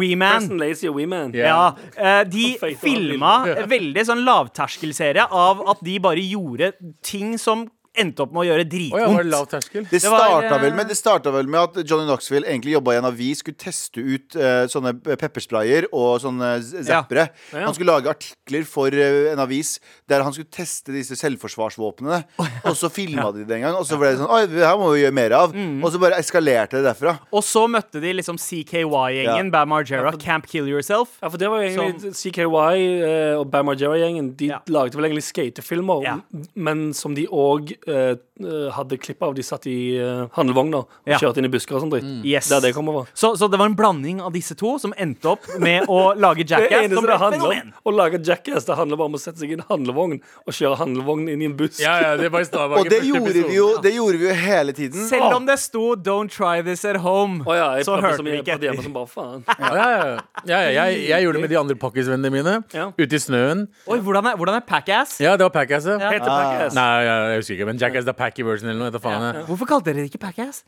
Weeman. 0.00 0.40
Preston 0.40 0.58
Lazy 0.62 0.88
og 0.90 0.96
Weeman. 1.00 1.34
Ja. 1.36 1.46
Ja, 1.46 1.74
eh, 1.96 2.22
de 2.30 2.46
filma 2.80 3.34
veldig 3.68 4.06
sånn 4.08 4.24
lavterskelserie 4.36 5.26
av 5.32 5.64
at 5.70 5.82
de 5.86 5.96
bare 6.02 6.22
gjorde 6.22 6.72
ting 7.04 7.36
som 7.40 7.66
endte 7.98 8.22
opp 8.24 8.32
med 8.32 8.42
å 8.42 8.46
gjøre 8.48 8.64
Å 8.66 8.66
ja, 8.66 8.66
var 8.66 8.68
det 8.68 8.74
dritvondt. 8.76 9.30
lav 9.32 9.46
terskel? 9.50 9.84
Det 9.84 9.90
Det 9.96 10.00
starta, 10.04 10.58
vel 10.62 10.70
eh, 10.72 10.76
med, 10.76 10.88
det 10.88 10.96
starta 10.98 11.30
vel 11.34 11.46
med 11.46 11.60
at 11.60 11.80
Johnny 11.88 12.06
Knoxville 12.06 12.46
egentlig 12.46 12.72
jobba 12.76 12.94
i 12.94 13.00
en 13.00 13.08
avis, 13.10 13.38
skulle 13.42 13.56
teste 13.60 14.00
ut 14.00 14.36
uh, 14.36 14.66
sånne 14.70 14.94
peppersprayer 15.16 15.86
og 15.92 16.20
sånne 16.24 16.50
Ja. 16.86 17.02
zappere. 17.02 17.28
Ja. 17.52 17.64
Han 17.66 17.74
skulle 17.74 17.92
lage 17.92 18.10
artikler 18.12 18.64
for 18.68 18.88
uh, 18.92 19.32
en 19.32 19.38
avis 19.42 19.78
der 20.08 20.22
han 20.22 20.32
skulle 20.32 20.50
teste 20.52 20.92
disse 20.94 21.16
selvforsvarsvåpnene. 21.16 22.22
Og 22.66 22.76
så 22.76 22.90
filma 22.92 23.30
de 23.34 23.44
det 23.46 23.56
en 23.58 23.66
gang, 23.68 23.76
og 23.78 23.86
så 23.88 23.98
ble 24.00 24.12
det 24.14 24.20
sånn 24.20 24.30
Oi, 24.36 24.42
det 24.50 24.64
her 24.66 24.76
må 24.80 24.90
vi 24.94 25.02
gjøre 25.04 25.16
mer 25.16 25.32
av. 25.38 25.54
Mm. 25.56 25.78
Og 25.84 25.92
så 25.94 26.00
bare 26.02 26.18
eskalerte 26.20 26.78
det 26.80 26.84
derfra. 26.88 27.16
Og 27.32 27.44
så 27.46 27.66
møtte 27.70 28.00
de 28.02 28.12
liksom 28.18 28.36
CKY-gjengen, 28.40 29.46
Ja. 29.48 29.50
Bam 29.56 29.68
Margera, 29.72 30.12
Camp 30.20 30.46
Kill 30.50 30.66
Yourself. 30.68 31.16
Ja, 31.22 31.28
for 31.30 31.38
det 31.40 31.48
var 31.50 31.62
egentlig 31.64 32.00
som, 32.00 32.12
CKY 32.12 32.44
uh, 32.46 33.40
og 33.40 33.50
Bam 33.50 33.66
Margera-gjengen. 33.70 34.34
De 34.36 34.46
Ja. 34.52 34.60
lagde 34.68 34.94
vel 34.96 35.08
egentlig 35.10 35.24
skatefilmer, 35.26 36.02
Ja. 36.04 36.16
men 36.54 36.92
som 36.94 37.14
de 37.14 37.26
òg 37.26 37.72
hadde 37.86 38.98
klipp 39.00 39.22
av. 39.22 39.34
De 39.36 39.42
satt 39.46 39.66
i 39.70 39.96
uh, 40.00 40.26
handlevogner 40.36 40.84
og 40.84 40.88
Ja. 41.06 41.18
kjørte 41.18 41.38
inn 41.40 41.48
i 41.48 41.52
busker 41.52 41.76
og 41.78 41.84
sånn 41.84 41.92
dritt. 41.92 42.08
Yes. 42.26 42.48
Der 42.50 42.60
det 42.60 42.74
kommer 42.74 42.92
fra. 42.92 43.04
Så, 43.14 43.34
så 43.38 43.48
det 43.50 43.58
var 43.60 43.70
en 43.70 43.76
blanding 43.78 44.20
av 44.20 44.32
disse 44.34 44.56
to 44.58 44.76
som 44.82 44.92
endte 44.98 45.30
opp 45.32 45.46
med 45.62 45.86
å 45.88 46.14
lage 46.18 46.44
Det 46.46 46.50
Jackass. 46.52 46.82
eneste 46.84 46.98
Som 46.98 47.06
ble 47.06 47.12
det 47.12 47.16
et 47.16 47.24
handler 47.24 47.54
om, 47.62 47.72
å 47.86 47.94
lage 47.94 48.20
Jackass, 48.26 48.66
det 48.68 48.76
handler 48.78 49.00
bare 49.00 49.12
om 49.12 49.18
å 49.18 49.22
sette 49.22 49.42
seg 49.42 49.54
i 49.54 49.58
en 49.58 49.64
handlevogn 49.70 50.18
og 50.20 50.52
kjøre 50.58 50.78
handlevogn 50.82 51.28
inn 51.32 51.42
i 51.42 51.48
en 51.50 51.56
busk. 51.56 51.80
Ja, 51.82 51.96
ja, 52.02 52.12
det 52.20 52.30
var 52.34 52.44
i 52.44 52.48
stad. 52.48 52.74
Og 52.76 52.90
det 52.90 53.00
gjorde, 53.06 53.32
vi 53.32 53.56
jo, 53.56 53.68
det 53.82 53.94
gjorde 53.96 54.20
vi 54.20 54.28
jo 54.28 54.36
hele 54.42 54.74
tiden. 54.76 55.06
Selv 55.08 55.36
om 55.38 55.46
det 55.46 55.58
sto 55.62 55.94
'Don't 55.96 56.30
try 56.32 56.62
this 56.62 56.84
at 56.84 56.96
home', 57.02 57.42
oh, 57.46 57.54
ja, 57.56 57.70
jeg 57.78 57.84
så 57.88 57.96
hørte 58.00 58.24
vi 58.24 58.36
ikke 58.40 58.58
etter. 58.58 58.82
som 58.82 58.92
bare 58.92 59.06
faen. 59.06 59.44
Ja, 59.66 59.72
ja, 59.74 59.88
ja. 59.90 60.18
ja, 60.46 60.58
ja 60.60 60.82
jeg, 60.84 61.08
jeg 61.08 61.24
gjorde 61.24 61.38
det 61.38 61.42
med 61.46 61.50
de 61.50 61.58
andre 61.58 61.76
pakkisvennene 61.80 62.30
mine. 62.30 62.54
Ja. 62.74 62.90
Ute 62.98 63.16
i 63.16 63.20
snøen. 63.22 63.66
Oi, 63.86 63.98
hvordan 63.98 64.26
er, 64.30 64.36
hvordan 64.36 64.58
er 64.60 64.64
Packass? 64.66 65.16
Ja, 65.20 65.36
det 65.36 65.46
var 65.48 65.54
Packass. 65.54 65.86
Ja. 65.86 65.98
Heter 66.12 66.28
Packass. 66.28 66.74
Nei, 66.76 66.86
ja, 67.06 67.16
jeg 67.32 67.42
husker 67.42 67.54
ikke, 67.56 67.66
men 67.70 67.75
Jackass 67.80 68.06
det 68.06 68.12
er 68.12 68.18
packy 68.18 68.44
version 68.46 68.70
eller 68.72 68.90
noe. 68.90 69.00
Faen, 69.02 69.24
jeg. 69.28 69.46
Hvorfor 69.50 69.70
kalte 69.70 69.90
dere 69.90 70.04
det 70.04 70.10
ikke 70.10 70.22
Packass? 70.26 70.62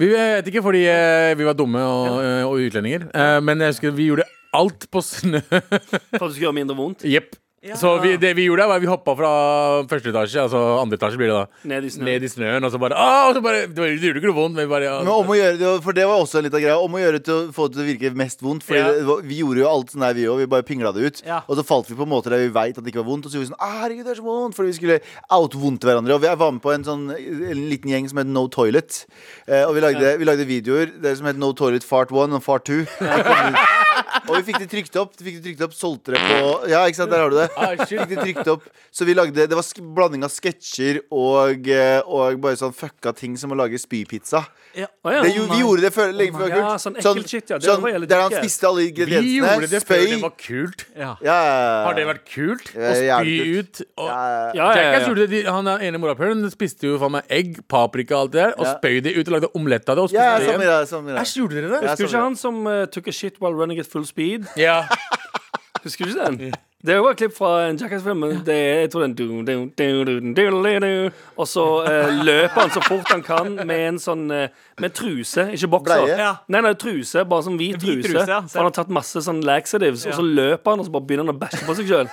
Vi 0.00 0.08
vet 0.08 0.46
ikke 0.48 0.62
fordi 0.64 0.84
eh, 0.88 1.32
vi 1.36 1.44
var 1.44 1.56
dumme 1.58 1.80
og, 1.84 2.20
eh, 2.22 2.44
og 2.46 2.62
utlendinger. 2.62 3.08
Eh, 3.10 3.38
men 3.44 3.60
jeg 3.60 3.74
husker 3.74 3.96
vi 3.96 4.08
gjorde 4.08 4.26
alt 4.56 4.86
på 4.90 5.02
snø. 5.04 5.42
For 5.42 5.58
at 5.68 5.90
det 5.90 6.20
skulle 6.20 6.46
gjøre 6.46 6.56
mindre 6.56 6.76
vondt. 6.78 7.04
Jepp. 7.08 7.36
Så 7.76 7.90
vi, 8.00 8.14
det 8.16 8.30
vi 8.38 8.46
gjorde, 8.46 8.64
var 8.70 8.80
vi 8.80 8.86
hoppa 8.88 9.12
fra 9.18 9.30
første 9.84 10.08
etasje, 10.08 10.40
altså 10.46 10.60
andre 10.80 10.96
etasje 10.96 11.18
blir 11.20 11.28
det 11.28 11.34
da, 11.36 11.42
Ned 11.68 11.84
i 11.84 11.90
snøen. 11.92 12.06
ned 12.08 12.22
i 12.24 12.28
snøen, 12.32 12.64
og 12.64 12.70
så 12.72 12.78
bare 12.80 12.96
Åh! 12.96 13.26
Og 13.28 13.34
så 13.36 13.42
bare 13.44 13.66
Det, 13.68 13.88
gjorde 14.00 14.16
ikke 14.22 14.30
noe 14.30 14.36
vondt, 14.38 14.56
men 14.56 14.70
bare 14.70 14.86
ja. 14.86 14.94
Men 15.04 15.10
om 15.12 15.28
å 15.28 15.36
gjøre 15.36 15.58
det, 15.60 15.72
for 15.84 15.92
det 15.92 16.06
var 16.08 16.22
også 16.24 16.40
litt 16.40 16.56
av 16.56 16.62
greia. 16.64 16.78
Om 16.80 16.96
å 16.96 17.02
gjøre 17.02 17.18
det 17.18 17.24
til 17.28 17.34
å 17.36 17.52
få 17.52 17.66
det 17.68 17.76
til 17.76 17.84
å 17.84 17.88
virke 17.90 18.12
mest 18.16 18.40
vondt. 18.40 18.64
Fordi 18.64 18.80
Ja. 18.80 19.16
vi 19.28 19.42
gjorde 19.42 19.60
jo 19.60 19.68
alt 19.68 19.92
sånn 19.92 20.00
der, 20.06 20.14
vi 20.16 20.24
òg. 20.32 20.38
Vi 20.40 20.46
bare 20.56 20.64
pingla 20.64 20.94
det 20.96 21.04
ut. 21.04 21.20
Ja. 21.28 21.42
Og 21.52 21.60
så 21.60 21.66
falt 21.68 21.90
vi 21.92 21.98
på 22.00 22.08
måter 22.08 22.32
der 22.32 22.40
vi 22.46 22.48
veit 22.56 22.78
at 22.78 22.82
det 22.82 22.94
ikke 22.94 23.02
var 23.04 23.10
vondt. 23.12 23.28
Og 23.28 23.34
så 23.34 23.36
gjorde 23.36 23.50
vi 23.50 23.52
sånn 23.52 23.60
«Ah, 23.60 23.76
Herregud, 23.84 24.04
det 24.08 24.16
er 24.16 24.20
så 24.22 24.24
vondt. 24.30 24.56
Fordi 24.56 24.72
vi 24.72 24.78
skulle 24.80 24.98
outvondte 25.28 25.84
hverandre. 25.84 26.16
Og 26.16 26.24
jeg 26.30 26.40
var 26.40 26.50
med 26.56 26.62
på 26.64 26.72
en 26.72 26.84
sånn 26.88 27.04
en 27.12 27.62
liten 27.68 27.92
gjeng 27.92 28.08
som 28.08 28.24
het 28.24 28.26
No 28.32 28.46
Toilet. 28.48 29.04
Eh, 29.46 29.68
og 29.68 29.76
vi 29.76 29.84
lagde, 29.84 30.16
vi 30.16 30.24
lagde 30.24 30.48
videoer 30.48 30.96
det 30.96 31.12
som 31.20 31.28
het 31.28 31.36
No 31.36 31.52
Toilet 31.52 31.84
Fart 31.84 32.08
1 32.08 32.32
og 32.32 32.42
Fart 32.42 32.64
2. 32.72 32.86
Og 34.30 34.36
vi 34.40 34.52
fikk 34.52 34.60
det 34.62 34.68
trykt 34.70 34.96
opp. 35.02 35.12
Vi 35.18 35.24
fikk 35.30 35.40
det 35.42 35.44
trykt 35.50 35.64
opp 35.66 35.74
Solgte 35.76 36.14
det 36.14 36.20
på 36.22 36.68
Ja, 36.70 36.84
ikke 36.86 37.00
sant, 37.02 37.10
der 37.10 37.20
har 37.24 37.30
du 37.30 37.36
det. 37.40 37.48
Ah. 37.56 37.74
Fikk 37.84 38.08
det 38.08 38.18
trykt 38.22 38.48
opp 38.54 38.64
Så 38.94 39.04
vi 39.08 39.14
lagde 39.14 39.34
Det 39.50 39.56
var 39.58 39.62
sk 39.66 39.82
blanding 39.96 40.24
av 40.26 40.30
sketsjer 40.34 41.02
og, 41.10 41.68
eh, 41.68 42.00
og 42.06 42.40
bare 42.40 42.56
sånn 42.58 42.74
fucka 42.74 43.12
ting 43.16 43.36
som 43.40 43.52
å 43.52 43.58
lage 43.58 43.78
spypizza. 43.78 44.40
Å, 44.70 44.78
ja. 44.78 44.86
Det, 45.24 45.32
vi 45.50 45.58
gjorde 45.60 45.82
det 45.82 45.90
før, 45.94 46.12
lenge 46.14 46.34
før 46.38 46.46
det 46.46 46.54
var 46.54 46.60
Ja, 46.62 46.72
kult. 46.76 46.82
sånn 46.84 46.96
ekkelt 47.00 47.30
shit, 47.32 47.50
ja. 47.50 47.58
Det 47.58 47.66
sånn, 47.66 47.82
var 47.82 47.90
jævlig 47.90 48.08
der 48.10 48.20
han 48.22 48.34
spiste 48.38 48.66
alle 48.68 48.82
Vi 48.84 48.90
ingrediensene. 48.92 49.50
gjorde 49.50 49.68
det 49.72 49.80
før 49.82 50.00
spøy. 50.00 50.10
det 50.10 50.20
var 50.22 50.34
kult. 50.44 50.84
Ja. 50.96 51.10
Ja, 51.26 51.38
Har 51.86 51.94
det 51.98 52.04
vært 52.06 52.22
kult 52.30 52.70
å 52.76 52.80
Ja, 52.80 53.18
spy 53.18 53.36
kult. 53.40 53.58
ut? 53.58 53.82
Og, 53.98 54.06
ja, 54.06 54.20
ja. 54.30 54.52
Ja, 54.54 54.68
ja, 54.74 55.38
ja. 55.40 55.52
Han 55.56 55.66
er 55.74 55.84
ene 55.88 55.98
morapuleren 56.02 56.46
spiste 56.54 56.86
jo 56.90 56.98
faen 57.02 57.16
meg 57.18 57.24
egg, 57.30 57.58
paprika 57.68 58.14
og 58.16 58.20
alt 58.28 58.32
det 58.36 58.42
der, 58.44 58.52
og 58.58 58.66
Ja. 58.66 58.74
spøy 58.78 59.02
det 59.02 59.16
ut 59.16 59.26
og 59.28 59.32
lagde 59.36 59.50
omelett 59.58 59.88
av 59.90 59.96
det. 59.96 60.02
Og 60.06 60.10
Ja, 60.14 60.38
spiste 60.38 60.52
ja, 60.52 60.58
det 60.58 60.88
igjen. 60.90 61.18
Æsj, 61.18 61.34
gjorde 61.40 61.54
dere 61.58 61.68
det? 61.74 61.82
Ja, 61.82 61.90
Husker 61.90 62.06
ikke 62.06 62.22
han 62.28 62.36
som 62.36 62.66
eh, 62.66 62.86
took 62.86 63.08
a 63.08 63.12
shit 63.12 63.40
while 63.40 63.54
running 63.54 63.78
at 63.80 63.86
full 63.86 64.04
speed? 64.06 64.19
Ja. 64.66 64.82
Husker 65.84 66.04
du 66.04 66.10
ikke 66.12 66.26
den? 66.26 66.52
Det 66.80 66.94
var 66.96 67.12
et 67.12 67.18
klipp 67.20 67.34
fra 67.36 67.68
en 67.68 67.76
Jackass-film. 67.76 68.22
Det 68.44 68.54
er, 68.56 68.78
jeg 68.80 68.90
tror 68.92 69.02
den. 69.04 69.12
Og 71.36 71.46
så 71.48 71.64
eh, 71.84 72.08
løper 72.24 72.56
han 72.56 72.70
så 72.72 72.80
fort 72.86 73.04
han 73.12 73.20
kan 73.24 73.52
med 73.68 73.80
en 73.88 73.98
sånn 74.00 74.30
eh, 74.32 74.48
Med 74.80 74.94
truse, 74.96 75.44
ikke 75.52 75.68
bokser. 75.76 76.06
Ja. 76.08 76.30
Nei, 76.48 76.62
nei, 76.64 76.72
truse, 76.80 77.24
bare 77.28 77.44
sånn 77.44 77.58
hvit 77.60 77.76
Hvit 77.82 78.00
truse. 78.06 78.14
truse, 78.14 78.30
ja. 78.32 78.40
Han 78.54 78.64
har 78.70 78.74
tatt 78.78 78.88
masse 78.96 79.20
sånn 79.26 79.42
laxatives, 79.44 80.06
og 80.08 80.14
så 80.16 80.24
løper 80.24 80.70
han, 80.72 80.80
og 80.80 80.86
så 80.88 80.92
bare 80.96 81.04
begynner 81.10 81.28
han 81.28 81.36
å 81.36 81.40
bæsje 81.42 81.60
på 81.68 81.72
seg 81.76 81.84
sjøl. 81.92 82.08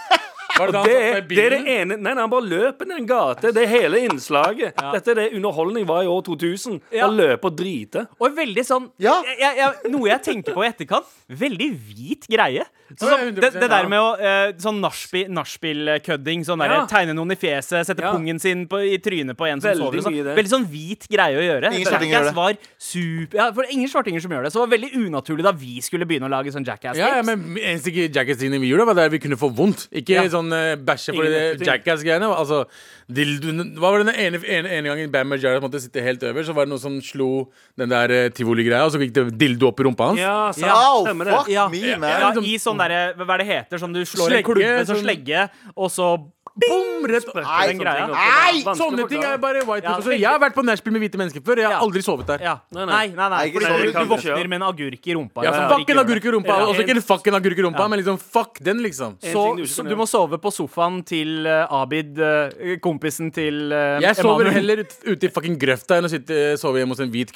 Var 0.57 0.71
det 0.73 0.83
Det 0.87 0.95
er, 0.97 1.21
det 1.29 1.43
er 1.45 1.53
det 1.55 1.59
ene 1.75 1.97
Nei, 1.97 2.13
nei, 2.13 2.21
han 2.23 2.31
bare 2.31 2.47
løper 2.47 2.89
ned 2.89 3.01
en 3.03 3.09
gate. 3.09 3.51
Det 3.53 3.63
er 3.63 3.71
hele 3.71 4.01
innslaget. 4.07 4.77
Dette 4.93 5.13
er 5.13 5.19
det 5.21 5.27
underholdning 5.37 5.87
var 5.89 6.03
i 6.05 6.09
år 6.11 6.23
2000. 6.27 6.79
Ja. 6.93 7.07
Å 7.07 7.13
løpe 7.13 7.51
og 7.51 7.57
drite. 7.59 8.07
Og 8.19 8.35
veldig 8.37 8.65
sånn 8.67 8.89
Ja. 9.01 9.17
jeg, 9.27 9.37
jeg, 9.43 9.57
jeg, 9.61 9.91
Noe 9.93 10.09
jeg 10.11 10.23
tenker 10.25 10.57
på 10.57 10.65
i 10.65 10.69
etterkant. 10.71 11.09
Veldig 11.27 11.69
hvit 11.89 12.27
greie. 12.31 12.65
Så, 12.95 13.03
sånn, 13.09 13.33
100%, 13.33 13.41
det, 13.41 13.51
det 13.59 13.69
der 13.69 13.87
med 13.91 13.99
å 13.99 14.09
eh, 14.19 14.51
Sånn 14.63 14.77
nachspiel- 14.79 15.27
nachspiel-kødding. 15.27 16.45
Sånn 16.47 16.59
der, 16.63 16.71
Ja. 16.71 16.85
Tegne 16.87 17.13
noen 17.13 17.31
i 17.31 17.35
fjeset, 17.35 17.85
sette 17.85 17.99
Ja. 18.01 18.13
pungen 18.13 18.39
sin 18.39 18.65
på, 18.67 18.79
i 18.79 18.97
trynet 18.97 19.35
på 19.35 19.45
en 19.47 19.59
som 19.59 19.71
Veldig 19.71 19.83
sover. 19.83 20.01
Sånn. 20.05 20.23
det. 20.23 20.35
Veldig 20.37 20.53
sånn 20.53 20.65
hvit 20.71 21.07
greie 21.11 21.35
å 21.35 21.43
gjøre. 21.43 21.73
Ingen 21.73 21.83
gjør 21.83 21.99
Jackass 21.99 22.27
det. 22.27 22.35
var 22.35 22.53
super 22.79 23.37
Ja, 23.37 23.51
for 23.51 23.63
ingen 23.69 23.89
svartinger 23.89 24.21
som 24.21 24.31
gjør 24.31 24.43
det. 24.43 24.51
Så 24.53 24.61
det 24.61 24.69
var 24.69 24.77
veldig 24.77 24.91
unaturlig 25.07 25.43
da 25.43 25.51
vi 25.51 25.81
skulle 25.81 26.05
begynne 26.07 26.27
å 26.27 26.31
lage 26.31 26.47
sånn 26.53 26.63
Jackass-tips. 26.65 26.97
Ja, 26.97 27.15
ja, 27.17 27.21
men 27.23 27.57
eneste 27.57 27.91
Jackass-tingene 27.91 28.59
vi 28.61 28.71
gjorde, 28.71 28.85
var 28.85 28.93
der 28.95 29.09
vi 29.09 29.19
kunne 29.19 29.35
få 29.35 29.49
vondt. 29.53 29.87
Ikke 29.91 30.15
Ja. 30.15 30.23
sånn 30.23 30.47
uh, 30.51 30.75
bæsje 30.77 31.13
for 31.15 31.23
det. 31.23 31.59
Jackass-greiene. 31.59 32.23
Altså, 32.37 32.65
dildo- 33.11 33.75
hva 33.77 33.91
var 33.91 34.03
det 34.03 34.13
den 34.13 34.15
ene, 34.15 34.37
ene, 34.45 34.67
ene 34.69 34.87
gangen 34.87 35.11
Bam 35.11 35.27
Margera 35.29 35.59
måtte 35.59 35.79
sitte 35.81 36.01
helt 36.03 36.23
over, 36.23 36.43
så 36.43 36.53
var 36.53 36.65
det 36.65 36.71
noen 36.73 36.79
som 36.79 37.01
slo 37.01 37.49
den 37.77 37.89
der 37.89 38.09
uh, 38.11 38.29
tivoli-greia, 38.29 38.85
og 38.85 38.91
så 38.91 38.99
gikk 38.99 39.13
det 39.13 39.37
dildo 39.37 39.67
opp 39.69 39.79
i 39.79 39.83
rumpa 39.83 40.07
hans. 40.11 40.19
Ja, 40.19 40.51
sant. 40.51 40.65
Ja, 40.67 40.93
oh, 40.93 41.05
fuck 41.05 41.49
Ja, 41.49 41.67
me, 41.69 41.97
man. 41.97 42.09
ja, 42.09 42.31
i 42.41 42.57
sånn 42.57 42.76
derre 42.77 43.13
Hva 43.17 43.33
er 43.35 43.37
det 43.43 43.47
heter? 43.47 43.79
Som 43.81 43.93
du 43.93 44.01
slår 44.05 44.29
Slegge, 44.31 44.43
en 44.43 44.47
klubbe 44.51 44.85
som 44.85 44.95
sånn- 44.95 45.03
slegge, 45.03 45.49
og 45.75 45.89
så 45.91 46.09
Boom! 46.57 47.05
Rett 47.07 47.27
Nei, 47.35 47.67
den 47.69 47.77
greia. 47.79 48.07
Nei, 48.09 48.61
Sånne 48.75 49.05
ting 49.07 49.21
er 49.23 49.37
bare 49.39 49.61
white 49.67 49.85
people. 49.85 50.03
Så 50.03 50.15
jeg 50.17 50.25
har 50.27 50.39
vært 50.41 50.55
på 50.57 50.63
nachspiel 50.65 50.95
med 50.95 51.03
hvite 51.05 51.19
mennesker 51.21 51.43
før. 51.45 51.61
Jeg 51.61 51.69
har 51.69 51.83
aldri 51.85 52.01
sovet 52.03 52.27
der. 52.31 52.41
Ja. 52.43 52.55
Nei, 52.73 52.85
Nei, 52.89 53.03
nei. 53.15 53.27
nei, 53.33 53.43
Fordi 53.53 53.91
du, 53.93 53.99
våkner 54.09 54.49
med 54.49 54.57
en 54.61 54.65
agurk 54.67 55.07
i 55.07 55.15
rumpa. 55.15 55.45
Ja, 55.45 55.53
fuck 55.71 55.89
en 55.93 56.01
agurk 56.01 56.25
i 56.25 56.33
rumpa. 56.33 56.57
Ja, 56.57 56.65
Også 56.71 56.83
ikke 56.83 56.95
en 56.97 57.03
fuck 57.05 57.27
en 57.29 57.37
agurk 57.39 57.61
i 57.61 57.65
rumpa, 57.67 57.83
Ja. 57.85 57.87
men 57.93 58.01
liksom 58.01 58.17
fuck 58.19 58.59
den, 58.65 58.81
liksom. 58.83 59.15
Så, 59.21 59.43
du 59.57 59.63
så 59.69 59.85
du 59.87 59.93
må 59.99 60.07
sove 60.09 60.39
på 60.41 60.51
sofaen 60.51 61.03
til 61.05 61.45
eh, 61.45 61.67
Abid, 61.77 62.17
eh, 62.19 62.75
kompisen 62.83 63.29
til 63.33 63.71
uh, 63.71 64.01
Jeg 64.03 64.15
sover 64.17 64.49
heller 64.51 64.81
ute 64.83 65.29
i 65.29 65.31
fucking 65.31 65.57
grøfta 65.61 65.99
enn 66.01 66.09
å 66.09 66.11
sitte 66.11 66.57
sove 66.59 66.81
hjemme 66.81 66.95
hos 66.97 67.03
en 67.05 67.11
hvit 67.13 67.31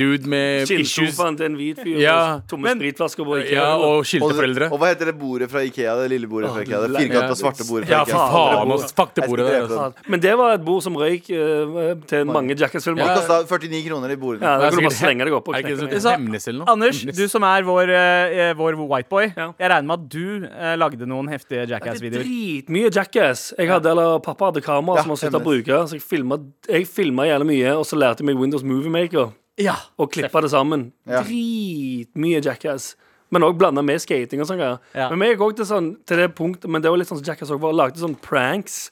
dude 0.00 0.26
med 0.26 0.64
issues. 0.64 0.88
Skinnsofaen 0.96 1.36
til 1.38 1.46
en 1.50 1.56
hvit 1.60 1.78
fyr 1.84 2.00
Ja. 2.00 2.16
med 2.38 2.48
tomme 2.50 2.74
spritflasker 2.78 3.24
på 3.28 3.38
IKEA. 3.42 3.54
Ja, 3.60 3.68
og 3.76 4.04
skilte 4.08 4.30
Og, 4.32 4.34
foreldre. 4.40 4.70
og 4.72 4.80
hva 4.80 4.90
heter 4.94 5.12
det 5.12 5.18
bordet 5.20 5.50
fra 5.52 5.60
Ikea? 5.68 5.94
Det 6.02 6.10
lille 6.16 6.26
bordet 6.30 6.50
fra 6.54 6.64
Ikea 6.64 6.80
Det 6.86 6.96
firkanta 7.04 7.36
svarte 7.38 7.68
bordet 7.68 7.88
fra 7.88 8.02
Ikea. 8.06 8.37
Faen. 8.38 8.72
ass. 8.74 8.92
Fuck 8.92 9.14
det 9.18 9.24
bordet 9.28 9.46
der. 9.68 9.92
Men 10.08 10.20
det 10.20 10.34
var 10.38 10.54
et 10.54 10.64
bord 10.64 10.82
som 10.82 10.94
røyk 10.96 11.28
eh, 11.30 11.94
til 12.10 12.24
mange 12.26 12.54
Jackass-filmer. 12.56 13.02
Det 13.02 13.08
Ja. 13.08 13.16
kosta 13.18 13.58
49 13.58 13.82
kroner 13.88 14.10
i 14.10 14.16
bordet. 14.16 14.40
da 14.40 14.56
Det 14.58 14.66
er 14.66 14.70
kan 14.70 14.78
du 14.78 14.88
bare 14.88 14.98
slenge 14.98 15.24
deg 15.28 15.32
opp 15.38 15.48
og 15.48 15.54
Er 15.54 15.58
ikke 15.62 15.68
knekke 15.76 15.80
det 15.88 15.90
det. 15.90 16.02
Sånn 16.02 16.16
Hemnes 16.18 16.48
eller 16.48 16.58
noe? 16.64 16.72
Anders, 16.72 17.02
du 17.18 17.28
som 17.28 17.42
er 17.44 17.62
vår, 17.62 17.88
eh, 17.90 18.54
vår 18.54 18.72
whiteboy. 18.88 19.32
Ja. 19.36 19.52
Jeg 19.58 19.70
regner 19.70 19.86
med 19.86 19.98
at 19.98 20.08
du 20.08 20.44
eh, 20.46 20.76
lagde 20.76 21.06
noen 21.06 21.28
heftige 21.28 21.66
Det 21.66 21.70
er 21.70 21.78
Jackass-videoer. 21.78 22.22
dritmye 22.24 22.90
Jackass. 22.94 23.52
Jeg 23.58 23.68
hadde, 23.68 23.86
eller 23.90 24.18
Pappa 24.20 24.46
hadde 24.52 24.62
kamera 24.62 24.96
Ja, 24.96 25.02
som 25.02 25.10
han 25.10 25.16
slutta 25.16 25.38
å 25.38 25.40
stemmer. 25.40 25.64
bruke. 25.64 25.88
Så 25.88 25.92
jeg 25.98 26.02
filma, 26.02 26.38
jeg 26.68 26.86
filma 26.86 27.22
jævlig 27.26 27.46
mye, 27.52 27.76
og 27.78 27.84
så 27.84 27.96
lærte 27.98 28.18
jeg 28.20 28.26
meg 28.26 28.38
Windows 28.38 28.62
Movie 28.62 28.90
Maker. 28.90 29.32
Ja. 29.58 29.74
Og 29.98 30.12
klippa 30.12 30.40
det 30.40 30.50
sammen. 30.52 30.92
Ja. 31.08 31.22
Dritmye 31.22 32.40
Jackass. 32.44 32.94
Men 33.34 33.44
òg 33.44 33.58
blanda 33.60 33.82
med 33.84 34.00
skating 34.00 34.40
og 34.40 34.48
sånn 34.48 34.60
greier. 34.60 34.78
Ja. 34.96 35.08
Men 35.12 35.20
vi 35.20 35.32
gikk 35.32 35.42
også 35.44 35.60
til, 35.60 35.68
sånn, 35.68 35.88
til 36.08 36.22
det 36.22 36.30
punktet 36.38 36.70
Men 36.72 36.84
det 36.84 36.88
var 36.92 37.00
litt 37.00 37.10
sånn 37.10 37.20
som 37.20 37.26
Jackass 37.28 37.52
òg 37.52 37.60
var. 37.60 37.76
Lagde 37.76 38.00
sånn 38.00 38.16
pranks. 38.24 38.86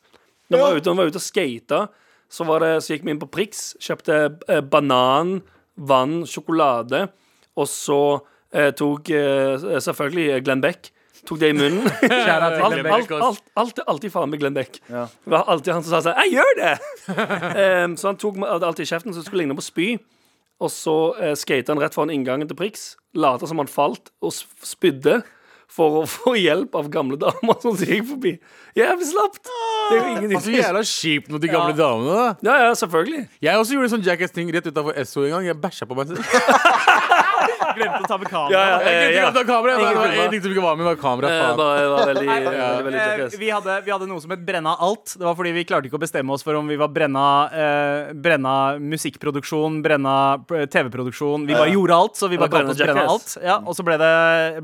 Når 0.50 0.58
vi 0.58 0.64
var 0.64 0.80
ute, 0.80 0.96
var 1.00 1.10
ute 1.10 1.20
og 1.20 1.24
skata, 1.24 1.78
så, 2.30 2.46
så 2.46 2.92
gikk 2.92 3.06
vi 3.06 3.14
inn 3.14 3.22
på 3.22 3.28
Prix, 3.32 3.68
kjøpte 3.82 4.18
eh, 4.46 4.60
banan, 4.62 5.40
vann, 5.74 6.20
sjokolade, 6.30 7.06
og 7.56 7.66
så 7.70 8.00
eh, 8.54 8.70
tok 8.76 9.10
eh, 9.10 9.66
selvfølgelig 9.82 10.44
Glenn 10.46 10.62
Beck. 10.62 10.92
Tok 11.26 11.40
det 11.42 11.50
i 11.50 11.56
munnen. 11.58 11.86
Alt, 12.06 12.60
alt, 12.62 13.10
alt, 13.10 13.46
alt, 13.58 13.80
alltid 13.90 14.12
faen 14.14 14.30
med 14.30 14.38
Glenn 14.38 14.54
Beck. 14.54 14.78
Ja. 14.86 15.08
Det 15.24 15.32
var 15.32 15.48
alltid 15.50 15.72
han 15.74 15.82
som 15.82 15.96
sa 15.96 16.02
sånn 16.04 16.20
Jeg 16.22 16.36
gjør 16.36 16.52
det! 16.60 16.74
um, 17.82 17.96
så 17.98 18.12
han 18.12 18.20
tok 18.22 18.38
alt 18.46 18.66
alltid 18.68 18.86
i 18.86 18.90
kjeften, 18.92 19.14
så 19.14 19.22
det 19.22 19.26
skulle 19.26 19.42
ligne 19.42 19.56
på 19.58 19.64
spy. 19.66 19.88
Og 20.62 20.72
så 20.72 20.96
eh, 21.20 21.34
skata 21.36 21.74
han 21.74 21.82
rett 21.82 21.96
foran 21.96 22.12
inngangen 22.14 22.48
til 22.48 22.56
Prix, 22.58 22.94
lata 23.16 23.48
som 23.48 23.60
han 23.60 23.68
falt, 23.70 24.12
og 24.24 24.32
spydde. 24.36 25.22
For 25.76 25.96
å 25.98 26.02
få 26.16 26.36
hjelp 26.38 26.76
av 26.78 26.86
gamle 26.94 27.16
damer 27.18 27.56
som 27.58 27.74
gikk 27.74 28.04
forbi. 28.12 28.36
Jævlig 28.78 29.08
slapt! 29.08 29.42
Det 29.50 29.96
er 29.96 29.98
jo 29.98 30.12
ingenting 30.12 30.44
Så 30.44 30.54
jævla 30.54 30.82
kjipt 30.86 31.32
mot 31.34 31.42
de 31.42 31.50
gamle 31.50 31.74
damene, 31.78 32.14
da. 32.14 32.28
Ja, 32.46 32.68
ja, 32.68 32.76
selvfølgelig. 32.78 33.24
Jeg 33.42 33.58
også 33.58 33.74
gjorde 33.74 33.90
en 33.90 33.94
sånn 33.96 34.06
Jackass-ting 34.06 34.52
rett 34.54 34.70
utafor 34.70 34.96
Esso 35.02 35.26
en 35.26 35.34
gang. 35.34 35.48
Jeg 35.50 35.58
bæsja 35.62 35.90
på 35.90 35.98
meg 35.98 36.12
selv. 36.12 36.22
glemte 37.76 38.00
å 38.02 38.08
ta 38.10 38.18
med 38.20 38.30
kamera. 38.30 38.52
Ja, 38.52 38.62
ja, 38.70 38.78
Jeg 38.86 39.06
eh, 39.06 39.14
glemte 39.16 39.30
å 39.30 39.36
ta 39.36 39.44
kamera. 39.48 39.76
Det 39.80 39.92
var 39.98 40.14
én 40.24 40.34
ting 40.34 40.42
som 40.44 40.54
ikke 40.54 40.64
var 40.64 40.78
med, 40.78 40.88
var 40.88 40.98
kamera. 41.00 41.30
Faen. 41.32 41.58
bare, 41.60 41.86
var 41.92 42.10
veldig, 42.10 42.26
Nei, 42.28 42.38
veldig, 42.46 42.84
veldig 42.88 43.40
vi, 43.40 43.50
hadde, 43.52 43.76
vi 43.86 43.94
hadde 43.94 44.08
noe 44.10 44.22
som 44.24 44.34
het 44.34 44.44
Brenna 44.46 44.76
alt. 44.86 45.16
Det 45.16 45.26
var 45.26 45.36
fordi 45.38 45.54
vi 45.56 45.66
klarte 45.68 45.90
ikke 45.90 46.00
å 46.00 46.02
bestemme 46.02 46.36
oss 46.36 46.46
for 46.46 46.58
om 46.58 46.70
vi 46.70 46.78
var 46.80 46.92
Brenna, 46.94 47.26
eh, 47.52 48.14
brenna 48.26 48.56
musikkproduksjon, 48.82 49.80
Brenna 49.84 50.16
eh, 50.54 50.66
TV-produksjon. 50.72 51.46
Vi 51.48 51.56
bare 51.56 51.74
gjorde 51.74 52.00
alt, 52.00 52.16
så 52.20 52.30
vi 52.32 52.40
bare 52.40 52.54
kalte 52.54 52.74
oss 52.74 52.82
Brenna 52.82 53.06
alt. 53.12 53.36
Ja, 53.44 53.60
og 53.62 53.78
så 53.78 53.86
ble 53.86 53.98
det, 54.00 54.12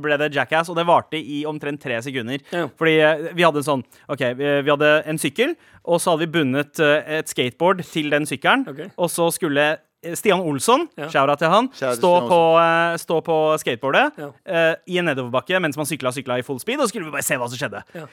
ble 0.02 0.18
det 0.22 0.32
Jackass, 0.36 0.72
og 0.72 0.78
det 0.78 0.86
varte 0.88 1.20
i 1.20 1.42
omtrent 1.48 1.82
tre 1.82 2.00
sekunder. 2.04 2.42
Ja. 2.50 2.66
Fordi 2.78 2.96
eh, 2.98 3.28
vi 3.36 3.46
hadde 3.46 3.64
sånn 3.66 3.84
OK, 4.12 4.26
vi, 4.38 4.56
vi 4.64 4.72
hadde 4.72 4.94
en 5.08 5.20
sykkel, 5.20 5.56
og 5.82 6.02
så 6.02 6.14
hadde 6.14 6.26
vi 6.26 6.34
bundet 6.38 6.82
eh, 6.82 7.18
et 7.18 7.30
skateboard 7.30 7.82
til 7.88 8.12
den 8.12 8.28
sykkelen, 8.28 8.66
okay. 8.70 8.92
og 8.96 9.10
så 9.12 9.28
skulle 9.34 9.74
Stian 10.18 10.40
Olsson, 10.40 10.88
Ja. 10.98 11.06
shout-out 11.08 11.38
til 11.38 11.48
han, 11.48 11.68
Shout-out 11.72 11.98
stå 12.00 12.12
på, 12.28 12.40
eh, 12.58 12.96
stå 12.98 13.20
på 13.22 13.36
skateboardet 13.62 14.18
Ja. 14.18 14.26
uh, 14.26 14.74
i 14.86 14.98
en 14.98 15.04
nedoverbakke 15.06 15.60
mens 15.62 15.76
man 15.76 15.86
sykla 15.86 16.10
sykla 16.12 16.38
i 16.38 16.42
full 16.42 16.58
speed, 16.58 16.80
og 16.80 16.86
så 16.88 16.88
skulle 16.94 17.06
vi 17.06 17.14
bare 17.14 17.22
se 17.22 17.36
hva 17.38 17.48
som 17.48 17.58
skjedde. 17.58 17.82
Ja. 17.94 18.06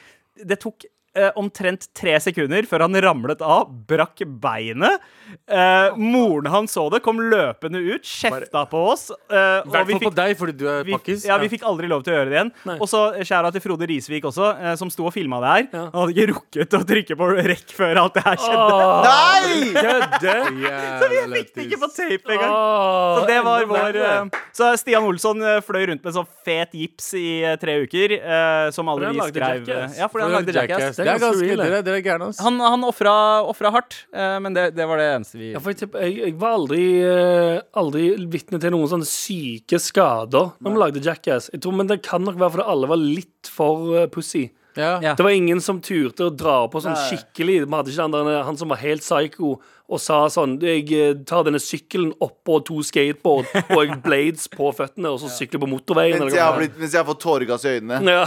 Det 0.46 0.60
tok 0.62 0.84
eh, 1.16 1.30
omtrent 1.38 1.88
tre 1.96 2.16
sekunder 2.22 2.66
før 2.68 2.84
han 2.86 2.96
ramlet 3.02 3.40
av, 3.42 3.68
brakk 3.88 4.22
beinet. 4.40 5.00
Eh, 5.46 5.96
moren 5.98 6.46
hans 6.50 6.72
så 6.74 6.88
det, 6.92 7.00
kom 7.04 7.18
løpende 7.22 7.80
ut, 7.82 8.04
kjefta 8.06 8.64
på 8.70 8.80
oss. 8.92 9.08
eh, 9.30 9.60
og 9.66 9.74
vi 9.86 9.96
fikk, 9.96 10.04
på 10.08 10.12
deg, 10.16 10.34
fordi 10.38 10.54
du 10.58 10.64
er 10.70 10.84
vi, 10.86 10.94
pakkis. 10.96 11.24
ja, 11.26 11.38
vi 11.42 11.48
fikk 11.52 11.64
aldri 11.66 11.90
lov 11.90 12.02
til 12.06 12.14
å 12.14 12.18
gjøre 12.18 12.30
det 12.30 12.36
igjen. 12.38 12.52
Og 12.80 12.86
så 12.90 13.02
skjæra 13.22 13.50
til 13.54 13.62
Frode 13.64 13.88
Risvik 13.90 14.26
også, 14.30 14.50
eh, 14.58 14.74
som 14.80 14.90
sto 14.92 15.06
og 15.08 15.14
filma 15.14 15.40
det 15.44 15.50
her. 15.54 15.66
Ja. 15.72 15.84
Han 15.94 16.00
hadde 16.04 16.14
ikke 16.16 16.28
rukket 16.34 16.76
å 16.78 16.82
trykke 16.86 17.18
på 17.20 17.30
rekk 17.50 17.74
før 17.76 18.02
alt 18.04 18.18
det 18.18 18.24
her 18.26 18.40
skjedde. 18.44 18.78
Nei! 19.06 19.72
Kødde! 19.80 20.36
Så 21.00 21.08
vi 21.10 21.20
fikk 21.34 21.52
det 21.54 21.66
ikke 21.68 21.80
på 21.84 21.88
tape 21.94 22.34
engang. 22.36 22.54
Åh, 22.54 23.18
Så 23.20 23.26
det 23.30 23.38
var 23.46 23.64
vår 23.70 23.98
eh, 24.00 24.40
Så 24.56 24.70
Stian 24.80 25.06
Olsson 25.08 25.42
eh, 25.46 25.58
fløy 25.64 25.86
rundt 25.90 26.04
med 26.06 26.14
sånn 26.16 26.28
fet 26.46 26.74
gips 26.76 27.12
i 27.18 27.26
eh, 27.46 27.56
tre 27.60 27.78
uker, 27.84 28.14
eh, 28.18 28.70
som 28.74 28.88
alle 28.92 29.12
vi 29.14 29.22
skrev 29.30 29.64
Jackass. 29.66 29.98
Ja, 29.98 30.08
fordi 30.12 30.26
han 30.26 30.36
lagde 30.38 30.54
Jackass. 30.56 30.99
Det 31.06 31.12
er 31.14 31.20
ganske 31.20 31.30
ganske 31.30 31.48
real, 31.48 31.62
det. 31.62 31.68
Dere 31.70 31.82
dere 31.86 32.00
er 32.00 32.06
gærne, 32.06 32.28
ass. 32.30 32.40
Han, 32.44 32.60
han 32.64 32.86
ofra, 32.88 33.14
ofra 33.48 33.72
hardt, 33.74 33.98
eh, 34.12 34.36
men 34.44 34.56
det, 34.56 34.68
det 34.76 34.86
var 34.90 35.00
det 35.02 35.08
eneste 35.16 35.40
vi 35.40 35.50
Ja, 35.54 35.62
for 35.64 35.74
jeg, 35.74 35.90
jeg, 35.94 36.16
jeg 36.26 36.36
var 36.40 36.56
aldri, 36.60 36.84
eh, 37.06 37.56
aldri 37.80 38.06
vitne 38.32 38.60
til 38.62 38.74
noen 38.76 38.90
sånne 38.94 39.08
syke 39.08 39.80
skader 39.82 40.54
når 40.60 40.76
vi 40.76 40.84
lagde 40.84 41.04
Jackass. 41.04 41.50
Jeg 41.54 41.64
tror, 41.64 41.76
men 41.80 41.90
det 41.90 42.02
kan 42.06 42.24
nok 42.26 42.38
være 42.40 42.56
fordi 42.56 42.70
alle 42.76 42.90
var 42.90 43.02
litt 43.02 43.52
for 43.52 43.92
eh, 43.98 44.08
pussy. 44.12 44.48
Ja. 44.78 45.00
Ja. 45.02 45.14
Det 45.18 45.22
var 45.22 45.30
ingen 45.34 45.60
som 45.60 45.80
turte 45.82 46.28
å 46.28 46.30
dra 46.30 46.62
på 46.70 46.80
sånn 46.82 46.94
Nei. 46.94 47.06
skikkelig. 47.10 47.56
Vi 47.64 47.74
hadde 47.74 47.90
ikke 47.92 48.06
han, 48.06 48.14
der, 48.14 48.42
han 48.46 48.58
som 48.60 48.70
var 48.70 48.78
helt 48.82 49.02
psycho 49.02 49.56
og 49.90 49.98
sa 49.98 50.20
sånn 50.30 50.52
Jeg 50.62 50.84
eh, 50.94 51.16
tar 51.26 51.42
denne 51.48 51.58
sykkelen 51.62 52.12
oppå 52.22 52.60
to 52.66 52.78
skateboard 52.86 53.48
og 53.64 53.80
jeg 53.82 53.98
blades 54.06 54.46
på 54.52 54.70
føttene, 54.76 55.10
og 55.10 55.18
så 55.22 55.30
sykler 55.34 55.64
på 55.64 55.70
motorveien. 55.72 56.20
Mens 56.22 56.36
jeg 56.36 56.44
har, 56.44 56.54
blitt, 56.60 56.78
mens 56.78 56.94
jeg 56.94 57.02
har 57.02 57.08
fått 57.08 57.22
tåregass 57.24 57.66
i 57.66 57.76
øynene. 57.80 58.14
ja. 58.14 58.24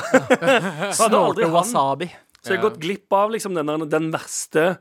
Så 0.92 1.04
hadde 1.06 1.22
aldri 1.22 1.46
Snorte 1.46 1.48
han 1.48 1.56
wasabi. 1.56 2.10
Så 2.44 2.52
jeg 2.52 2.60
har 2.60 2.70
gått 2.70 2.80
glipp 2.84 3.14
av 3.14 3.32
liksom 3.32 3.56
den, 3.56 3.66
der- 3.66 3.86
den 3.98 4.12
verste 4.12 4.78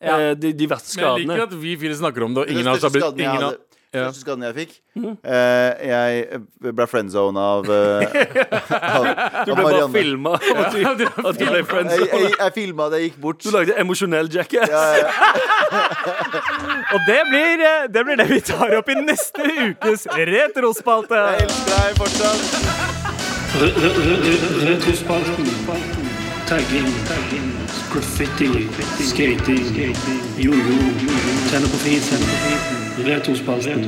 Ja. 0.00 0.14
eh, 0.16 0.34
de, 0.34 0.52
de 0.54 0.66
verste 0.70 0.96
Men 0.96 1.04
jeg 1.04 1.10
skadene. 1.26 1.34
liker 1.34 1.42
at 1.42 1.52
vi 1.60 1.76
fire 1.76 1.94
snakker 1.98 2.22
om 2.24 2.34
det, 2.34 2.40
og 2.46 2.48
ingen 2.54 2.66
av 2.68 2.76
oss 2.78 2.82
har 2.82 2.90
blitt 2.94 3.04
jeg 3.18 3.26
ingen 3.28 3.42
av, 3.50 3.56
Ja. 3.92 4.04
Første 4.06 4.20
skaden 4.22 4.44
jeg 4.46 4.54
fikk 4.54 4.70
eh, 5.26 5.70
Jeg 5.90 6.72
ble 6.78 6.86
friendzone 6.86 7.36
av, 7.42 7.66
uh, 7.66 7.74
av, 7.74 9.02
Du 9.44 9.50
av 9.50 9.56
ble 9.56 9.56
bare 9.56 9.64
Marianne. 9.64 9.92
filma 9.96 10.34
at 10.38 10.70
du, 10.70 10.78
at 10.86 11.34
du 11.34 11.44
ble 11.44 11.58
Jeg, 11.58 11.66
friendzone. 11.66 12.06
jeg, 12.06 12.36
jeg 12.38 12.52
filma 12.54 12.86
det, 12.92 13.00
jeg 13.00 13.10
gikk 13.10 13.18
bort. 13.24 13.42
Du 13.42 13.50
lagde 13.50 13.74
emosjonell 13.82 14.30
Jackass. 14.30 14.70
Ja, 14.70 14.94
ja. 14.94 15.10
Og 16.94 17.00
det 17.10 17.18
blir, 17.32 17.64
eh, 17.66 17.86
det 17.90 18.04
blir 18.06 18.16
det 18.22 18.28
vi 18.30 18.38
tar 18.46 18.76
opp 18.78 18.88
i 18.88 18.94
neste 19.02 19.42
ukes 19.42 20.06
retrospalte. 20.06 21.18
Jeg 21.34 21.48
elsker 21.48 21.74
deg 21.74 21.98
fortsatt. 21.98 22.40
Re- 23.58 23.74
re- 23.74 23.96
re- 24.06 24.22
re- 24.22 24.70
Retrospalten. 24.70 25.99
Tagging. 26.50 26.86
Graffiti. 27.92 28.48
Skating. 29.06 29.94
Jojo. 30.34 30.78
Tenne 31.46 31.68
på 31.70 31.78
fisen. 31.78 32.24
Retrospalten. 33.06 33.84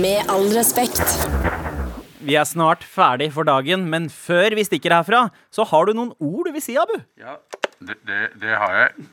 Med 0.00 0.32
all 0.32 0.48
respekt. 0.56 1.04
Vi 2.24 2.38
er 2.40 2.48
snart 2.48 2.88
ferdig 2.88 3.34
for 3.36 3.44
dagen, 3.44 3.84
men 3.92 4.08
før 4.08 4.56
vi 4.56 4.64
stikker 4.64 4.96
herfra, 4.96 5.26
så 5.52 5.68
har 5.68 5.84
du 5.84 5.92
noen 5.92 6.14
ord 6.16 6.48
du 6.48 6.54
vil 6.56 6.64
si, 6.64 6.78
Abu. 6.80 6.96
Ja, 7.20 7.36
det, 7.84 8.00
det, 8.08 8.22
det 8.40 8.56
har 8.56 8.78
jeg. 8.80 9.08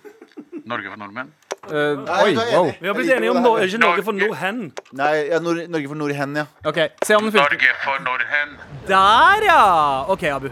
Norge 0.63 0.93
for 0.93 1.03
nordmenn. 1.03 1.35
Eh, 1.69 1.73
Nei, 1.73 2.21
oi, 2.25 2.31
da 2.33 2.41
er 2.41 2.47
jeg 2.49 2.57
wow. 2.57 2.63
enig. 2.65 2.77
Vi 2.81 2.87
har 2.89 2.95
blitt 2.97 3.07
Jeg 3.11 3.21
liker 3.21 3.21
enige 3.21 3.31
om 3.31 3.43
det 3.43 3.51
her. 3.51 3.67
ikke 3.67 3.77
Norge 3.83 4.03
for 4.03 4.11
nord 4.17 4.35
hen. 4.41 4.61
Nei, 4.97 5.11
ja, 5.29 5.39
Nor 5.45 5.59
Norge 5.69 5.87
for 5.91 5.95
Nordhen, 5.99 6.35
ja. 6.39 6.45
OK, 6.65 6.79
se 7.05 7.15
om 7.15 7.23
den 7.27 7.31
funker. 7.35 7.53
Norge 7.53 7.73
for 7.83 7.99
nordhen. 8.07 8.55
Der, 8.87 9.45
ja! 9.45 9.61
OK, 10.09 10.23
Abu. 10.23 10.49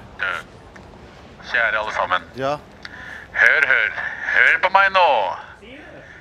Kjære 1.49 1.80
alle 1.82 1.93
sammen. 1.97 2.22
ja. 2.38 2.57
Hør, 3.39 3.66
hør. 3.72 3.89
Hør 4.36 4.55
på 4.64 4.70
meg 4.74 4.91
nå. 4.93 5.07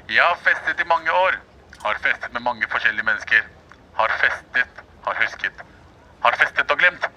Jeg 0.09 0.23
har 0.25 0.37
festet 0.45 0.81
i 0.81 0.89
mange 0.89 1.13
år. 1.13 1.37
Har 1.85 1.97
festet 2.05 2.33
med 2.33 2.41
mange 2.41 2.65
forskjellige 2.73 3.05
mennesker. 3.05 3.43
Har 3.97 4.13
festet, 4.23 4.83
har 5.07 5.15
husket. 5.23 5.63
Har 6.25 6.37
festet 6.41 6.71
og 6.71 6.79
glemt. 6.79 7.09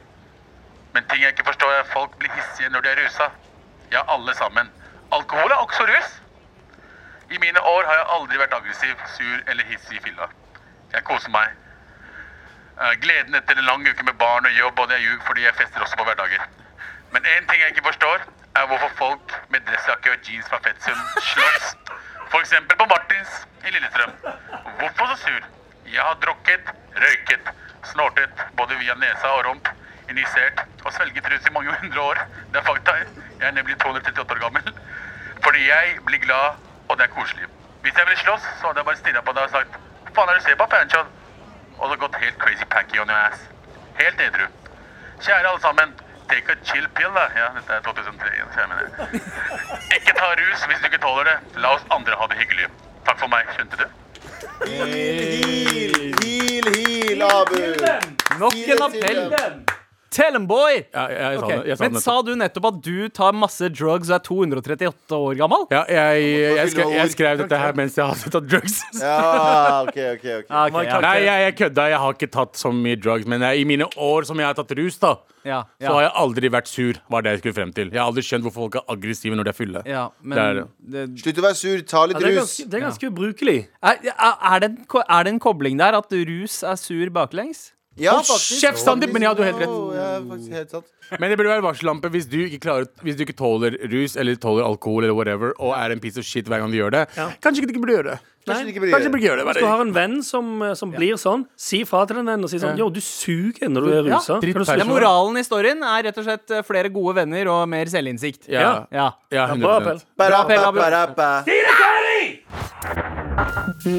Men 0.93 1.03
ting 1.09 1.21
jeg 1.23 1.31
ikke 1.35 1.45
forstår, 1.45 1.71
er 1.71 1.83
at 1.85 1.91
folk 1.93 2.17
blir 2.19 2.31
hissige 2.35 2.69
når 2.69 2.81
de 2.81 2.89
er 2.89 2.99
rusa. 3.05 3.29
Ja, 3.91 4.01
alle 4.15 4.35
sammen. 4.35 4.71
Alkohol 5.11 5.51
er 5.51 5.55
også 5.63 5.83
rus. 5.87 6.20
I 7.31 7.37
mine 7.39 7.61
år 7.61 7.85
har 7.87 7.95
jeg 7.95 8.07
aldri 8.15 8.39
vært 8.41 8.53
aggressiv, 8.57 9.03
sur 9.15 9.43
eller 9.47 9.67
hissig 9.69 9.97
i 9.97 10.01
fylla. 10.03 10.25
Jeg 10.91 11.03
koser 11.07 11.31
meg. 11.31 11.53
Eh, 12.75 12.95
Gleden 13.03 13.37
etter 13.39 13.55
en 13.55 13.67
lang 13.69 13.85
uke 13.87 14.03
med 14.03 14.17
barn 14.19 14.47
og 14.49 14.57
jobb, 14.57 14.79
og 14.79 14.89
det 14.89 14.97
er 14.97 15.05
ljug 15.05 15.21
fordi 15.27 15.45
jeg 15.45 15.55
fester 15.55 15.85
også 15.85 15.99
på 15.99 16.07
hverdager. 16.09 16.43
Men 17.13 17.27
én 17.35 17.47
ting 17.47 17.61
jeg 17.61 17.71
ikke 17.71 17.85
forstår, 17.87 18.25
er 18.59 18.67
hvorfor 18.67 18.91
folk 18.97 19.35
med 19.53 19.63
dressjakke 19.67 20.11
og 20.11 20.27
jeans 20.27 20.49
fra 20.51 20.59
Fetsum 20.65 20.99
slåss. 21.29 21.69
Eksempel 22.39 22.77
på 22.77 22.87
Martins 22.89 23.31
i 23.67 23.71
Lillestrøm. 23.71 24.11
Hvorfor 24.79 25.11
så 25.11 25.15
sur? 25.23 25.47
Jeg 25.93 26.01
har 26.01 26.17
drukket, 26.23 26.71
røyket, 27.03 27.51
snortet 27.91 28.43
både 28.57 28.75
via 28.79 28.95
nesa 28.99 29.31
og 29.37 29.45
rump, 29.45 29.69
injisert 30.09 30.63
og 30.83 30.91
svelget 30.95 31.31
rus 31.31 31.47
i 31.47 31.53
mange 31.55 31.75
hundre 31.83 32.01
år. 32.01 32.21
Det 32.51 32.59
er 32.59 32.67
fakta. 32.67 32.97
Jeg 33.39 33.47
er 33.47 33.55
nemlig 33.55 33.79
238 33.79 34.35
år 34.35 34.43
gammel. 34.43 34.73
Fordi 35.43 35.67
jeg 35.67 35.95
blir 36.05 36.23
glad, 36.25 36.59
og 36.91 36.97
det 36.97 37.03
er 37.07 37.13
koselig. 37.17 37.47
Hvis 37.81 37.95
jeg 37.97 38.05
ville 38.07 38.19
slåss, 38.25 38.45
så 38.59 38.63
hadde 38.67 38.79
jeg 38.79 38.87
bare 38.89 39.01
stirra 39.03 39.21
på 39.27 39.33
deg 39.35 39.43
og 39.47 39.53
sagt 39.57 39.71
Hva 40.05 40.11
faen 40.15 40.29
er 40.29 40.33
det 40.35 40.41
du 40.41 40.47
ser 40.47 40.57
på, 40.61 40.67
Panchon? 40.73 41.07
Og 41.79 41.85
så 41.89 41.95
gått 42.03 42.17
helt 42.23 42.37
crazy 42.43 42.65
packy 42.73 42.99
on 43.01 43.13
your 43.13 43.21
ass. 43.27 43.39
Helt 44.01 44.19
edru. 44.27 44.45
Kjære 45.23 45.47
alle 45.51 45.61
sammen, 45.67 45.93
take 46.29 46.51
a 46.53 46.57
chill 46.67 46.87
pill, 46.97 47.13
da. 47.15 47.25
Ja, 47.39 47.47
dette 47.55 47.73
er 47.77 47.81
2003 47.87 48.33
igjen, 48.35 48.51
kjære 48.55 48.67
mine. 48.73 49.23
Ikke 49.95 50.13
ta 50.19 50.29
rus 50.41 50.67
hvis 50.67 50.83
du 50.83 50.87
ikke 50.91 51.01
tåler 51.07 51.31
det. 51.31 51.37
La 51.63 51.73
oss 51.77 51.87
andre 51.97 52.19
ha 52.21 52.29
det 52.31 52.39
hyggelig. 52.43 52.69
Takk 53.07 53.23
for 53.23 53.31
meg, 53.33 53.49
skjønte 53.55 53.81
du? 53.81 53.87
Heal, 54.67 55.99
heal, 56.21 56.73
heal, 56.75 57.27
Abu. 57.31 57.61
Nok 58.43 58.63
en 58.75 58.89
appell. 58.89 59.70
Tell 60.11 60.33
them, 60.35 60.43
boy! 60.47 60.81
Ja, 60.91 61.05
jeg, 61.07 61.37
Ok, 61.39 61.79
Men 61.79 61.95
sa 62.03 62.17
du 62.27 62.33
nettopp 62.35 62.65
at 62.67 62.79
du 62.83 63.07
tar 63.15 63.31
masse 63.37 63.69
drugs 63.71 64.09
og 64.11 64.17
er 64.17 64.23
238 64.27 65.15
år 65.15 65.37
gammel? 65.39 65.63
Ja, 65.71 65.85
jeg, 65.87 66.25
jeg, 66.57 66.71
skrev, 66.73 66.91
jeg 66.97 67.13
skrev 67.13 67.39
dette 67.45 67.59
her 67.61 67.77
mens 67.79 67.95
jeg 67.95 68.09
hadde 68.09 68.31
tatt 68.33 68.49
drugs. 68.51 68.81
Ja, 68.99 69.15
OK, 69.85 69.95
OK. 70.17 70.25
ok 70.41 70.51
Ah, 70.51 70.67
ok, 70.67 70.79
ja. 70.83 70.99
Nei, 71.05 71.15
jeg, 71.23 71.45
jeg 71.47 71.55
kødda. 71.61 71.87
Jeg 71.93 72.01
har 72.03 72.17
ikke 72.19 72.31
tatt 72.35 72.59
så 72.59 72.73
mye 72.75 72.99
drugs. 72.99 73.23
Men 73.31 73.45
jeg, 73.47 73.63
i 73.63 73.67
mine 73.71 73.87
år 73.95 74.27
som 74.27 74.43
jeg 74.43 74.51
har 74.51 74.59
tatt 74.59 74.75
rus, 74.81 74.99
da, 74.99 75.15
Ja, 75.47 75.63
så 75.81 75.95
har 75.95 76.03
jeg 76.09 76.13
aldri 76.21 76.51
vært 76.53 76.67
sur. 76.69 76.99
Var 77.09 77.23
det 77.25 77.31
jeg 77.37 77.41
skulle 77.45 77.57
frem 77.61 77.71
til. 77.73 77.87
Jeg 77.95 78.03
har 78.03 78.11
aldri 78.11 78.27
skjønt 78.27 78.43
hvorfor 78.45 78.67
folk 78.67 78.79
er 78.81 78.87
aggressive 78.93 79.39
når 79.39 79.47
de 79.47 79.55
er 79.55 79.57
fulle. 79.57 79.81
ja, 79.89 80.03
men 80.21 80.37
Det 80.37 80.43
er 80.43 80.59
det. 80.59 81.05
Slutt 81.23 81.39
å 81.39 81.45
være 81.47 81.57
sur. 81.63 81.81
Ta 81.87 82.03
litt 82.11 82.19
Ja, 82.19 82.19
det, 82.19 82.27
er 82.27 82.35
rus. 82.35 82.41
ganske, 82.43 82.67
det 82.69 82.77
er 82.81 82.83
ganske 82.89 83.09
ubrukelig. 83.15 83.59
er, 83.81 84.03
er, 84.11 84.35
er, 84.51 84.59
det 84.59 84.73
en, 84.73 84.81
er 85.07 85.23
det 85.23 85.33
en 85.37 85.39
kobling 85.47 85.79
der 85.79 85.97
at 86.03 86.11
rus 86.35 86.63
er 86.67 86.75
sur 86.75 87.09
baklengs? 87.15 87.69
Ja, 87.99 88.13
Hold 88.15 88.39
kjeft, 88.39 88.79
Sandeep, 88.79 89.11
men 89.11 89.25
ja, 89.25 89.33
du 89.35 89.41
har 89.43 89.51
helt 89.51 89.65
rett. 89.65 89.71
Oh, 89.71 89.91
ja, 89.91 90.13
faktisk 90.23 90.53
helt 90.55 90.71
sant. 90.71 90.85
Men 91.19 91.27
det 91.27 91.35
burde 91.35 91.51
være 91.51 91.63
varsellampe 91.65 92.07
hvis 92.13 92.23
du 92.31 92.37
ikke 92.45 92.61
klarer 92.63 92.85
Hvis 93.03 93.17
du 93.19 93.25
ikke 93.25 93.35
tåler 93.35 93.75
rus 93.91 94.13
eller 94.15 94.37
tåler 94.39 94.63
alkohol 94.63 95.03
eller 95.03 95.17
whatever 95.17 95.51
og 95.59 95.73
er 95.75 95.91
en 95.91 95.99
piece 95.99 96.15
of 96.21 96.23
shit 96.23 96.47
hver 96.47 96.61
gang 96.63 96.71
du 96.71 96.77
gjør 96.79 96.93
det. 96.95 97.01
Kanskje 97.43 97.65
ikke 97.65 97.75
du 97.75 97.81
burde 97.83 97.97
gjøre 97.97 98.13
det. 98.13 98.19
Kanskje 98.47 98.63
du 98.63 98.71
ikke 98.71 98.83
burde 98.85 98.93
Kanskje 98.95 99.19
gjøre 99.25 99.41
det. 99.41 99.45
Hvis 99.49 99.59
du 99.59 99.67
har 99.67 99.83
en 99.83 99.91
venn 99.97 100.15
som, 100.23 100.53
eh, 100.63 100.73
som 100.79 100.95
blir 100.95 101.19
sånn, 101.19 101.43
si 101.59 101.83
fra 101.83 102.05
til 102.07 102.21
den 102.21 102.31
vennen 102.31 102.47
og 102.47 102.53
si 102.53 102.61
sånn 102.63 102.79
Yo, 102.79 102.87
du 102.89 103.01
suger 103.03 103.67
når 103.75 103.81
du 103.83 103.91
er 103.91 104.07
Ja, 104.07 104.21
rusa. 104.23 104.39
Ja, 104.79 104.87
moralen 104.87 105.43
i 105.43 105.45
storyen 105.45 105.83
er 105.83 106.07
rett 106.07 106.23
og 106.23 106.29
slett 106.29 106.55
eh, 106.55 106.63
flere 106.63 106.87
gode 106.95 107.19
venner 107.19 107.51
og 107.51 107.67
mer 107.75 107.91
selvinnsikt. 107.91 108.47
Ja, 108.47 108.87
Ja. 108.87 109.11
ja, 109.35 109.47
Bra 109.51 109.51
100 109.51 109.75
appell. 109.83 109.99
Ba-ra, 110.15 111.03
appell. 111.11 111.43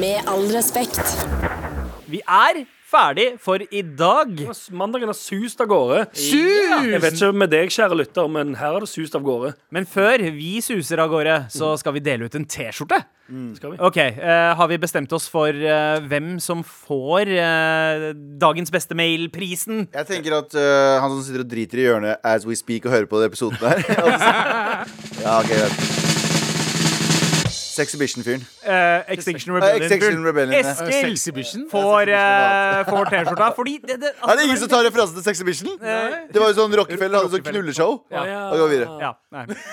Med 0.01 0.25
all 0.27 0.49
respekt. 0.49 0.97
Vi 2.09 2.21
er 2.25 2.65
ferdig 2.93 3.27
for 3.41 3.63
i 3.63 3.81
dag. 3.83 4.35
Mandagen 4.75 5.09
har 5.11 5.17
sust 5.17 5.61
av 5.63 5.69
gårde. 5.71 6.03
Jeg 6.13 7.01
vet 7.01 7.17
ikke 7.17 7.31
med 7.35 7.51
deg, 7.53 7.71
kjære 7.73 7.97
lytter, 7.97 8.29
men 8.31 8.53
her 8.59 8.75
har 8.75 8.85
det 8.85 8.91
sust 8.91 9.17
av 9.17 9.25
gårde. 9.25 9.53
Men 9.73 9.87
før 9.89 10.23
vi 10.35 10.55
suser 10.63 11.01
av 11.03 11.11
gårde, 11.13 11.39
så 11.53 11.73
skal 11.81 11.97
vi 11.97 12.03
dele 12.05 12.29
ut 12.29 12.37
en 12.39 12.45
T-skjorte. 12.45 13.01
Skal 13.55 13.71
vi? 13.71 13.77
Ok, 13.79 13.97
eh, 13.97 14.51
Har 14.59 14.67
vi 14.67 14.77
bestemt 14.77 15.13
oss 15.15 15.29
for 15.31 15.47
eh, 15.47 16.03
hvem 16.11 16.35
som 16.43 16.59
får 16.67 17.31
eh, 17.31 18.09
dagens 18.37 18.69
beste 18.73 18.97
mail-prisen? 18.99 19.87
Jeg 19.95 20.09
tenker 20.11 20.37
at 20.41 20.53
øh, 20.53 20.99
han 21.01 21.15
som 21.15 21.23
sitter 21.23 21.45
og 21.45 21.51
driter 21.55 21.81
i 21.81 21.87
hjørnet 21.87 22.19
as 22.23 22.45
we 22.45 22.59
speak 22.59 22.85
og 22.85 22.91
hører 22.97 23.09
på 23.09 23.23
de 23.23 23.31
episoden 23.31 23.57
her 23.63 23.83
Ja, 25.23 25.39
ok, 25.39 25.49
greit. 25.55 26.02
Sexhibition-fyren. 27.73 28.43
Uh, 28.63 29.01
Extinction 29.15 29.51
Eh, 29.51 29.57
Rebellion. 29.57 29.83
Extinction 29.83 30.25
Rebellion. 30.25 30.53
Eskil 30.59 31.17
Sexhibition? 31.17 31.63
får, 31.71 32.11
uh, 32.13 32.83
får 32.89 33.09
T-skjorta 33.11 33.47
fordi 33.57 33.73
det, 33.87 33.97
det, 34.03 34.11
Er 34.29 34.35
det 34.37 34.45
ingen 34.45 34.59
som 34.61 34.69
tar 34.69 34.85
referansen 34.87 35.15
til 35.17 35.25
Sexhibition? 35.25 35.73
Det 35.81 36.39
var 36.41 36.51
jo 36.53 36.57
sånn 36.59 36.77
Rockefeller 36.77 37.17
hadde 37.23 37.33
sånn 37.33 37.45
knulleshow. 37.49 37.97
Ja. 38.13 38.23
ja. 38.29 38.41
Går 38.53 38.71
videre. 38.75 38.99
Ja, 39.01 39.11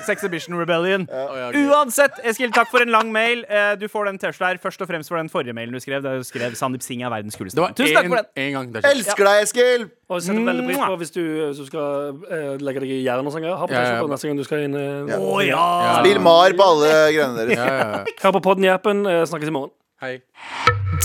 Sexhibition 0.08 0.56
Rebellion. 0.58 1.06
Ja. 1.10 1.50
Uansett, 1.66 2.18
Eskil, 2.24 2.52
takk 2.56 2.72
for 2.72 2.82
en 2.84 2.92
lang 2.94 3.12
mail. 3.12 3.44
Eh, 3.48 3.74
Du 3.80 3.86
får 3.88 4.10
den 4.10 4.18
T-skjorta 4.18 4.54
her 4.54 4.62
først 4.64 4.80
og 4.82 4.88
fremst 4.90 5.12
for 5.12 5.20
den 5.20 5.28
forrige 5.32 5.54
mailen 5.56 5.76
du 5.76 5.80
skrev. 5.84 6.02
Der 6.02 6.18
du 6.20 6.24
skrev 6.26 6.56
Sandeep 6.58 6.82
Singh 6.82 7.04
er 7.06 7.12
verdens 7.12 7.36
kuleste 7.36 7.56
Det 7.56 7.62
var 7.62 7.70
mann. 7.70 7.78
Tusen 7.78 7.96
takk 8.00 8.08
for 8.08 8.16
den. 8.16 8.30
En, 8.36 8.74
ikke- 8.74 8.90
Elsker 8.94 9.24
deg, 9.28 9.42
Eskil! 9.46 9.90
Og 10.10 10.18
jeg 10.18 10.24
setter 10.26 10.42
veldig 10.48 10.64
pris 10.66 10.80
på 10.82 10.94
hvis 10.98 11.12
du, 11.14 11.20
hvis 11.22 11.58
du 11.60 11.66
skal 11.68 12.16
eh, 12.34 12.54
legge 12.66 12.80
deg 12.82 12.90
i 12.96 13.02
jern 13.04 13.28
og 13.28 13.30
sånn. 13.34 13.44
Ha 13.46 13.66
på 13.70 13.76
Ja, 13.76 13.82
ja, 13.94 14.06
neste 14.10 14.26
gang 14.26 14.40
du 14.40 14.42
skal 14.44 14.64
inn. 14.66 14.74
eh, 14.74 15.12
Ja. 15.12 15.18
Å 15.22 15.36
ja! 15.46 15.60
Ja. 15.86 15.92
Spill 16.02 16.18
Mar 16.24 16.50
på 16.58 16.66
alle 16.66 16.90
greiene 17.14 17.36
deres. 17.38 17.54
Ja, 17.54 17.66
ja, 17.70 17.88
ja. 17.94 18.04
Hør 18.24 18.34
på 18.40 18.42
podden 18.48 18.66
i 18.66 18.72
appen. 18.74 19.04
eh, 19.06 19.22
Snakkes 19.30 19.48
i 19.52 19.54
morgen. 19.54 19.70
Hei. 20.02 20.16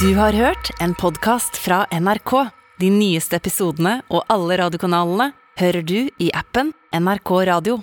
Du 0.01 0.09
har 0.17 0.33
hørt 0.33 0.71
en 0.81 0.95
podkast 0.97 1.55
fra 1.61 1.85
NRK. 1.93 2.49
De 2.81 2.89
nyeste 2.89 3.37
episodene 3.37 4.01
og 4.09 4.25
alle 4.27 4.57
radiokanalene 4.57 5.29
hører 5.61 5.85
du 5.85 6.09
i 6.19 6.31
appen 6.33 6.73
NRK 6.91 7.45
Radio. 7.47 7.77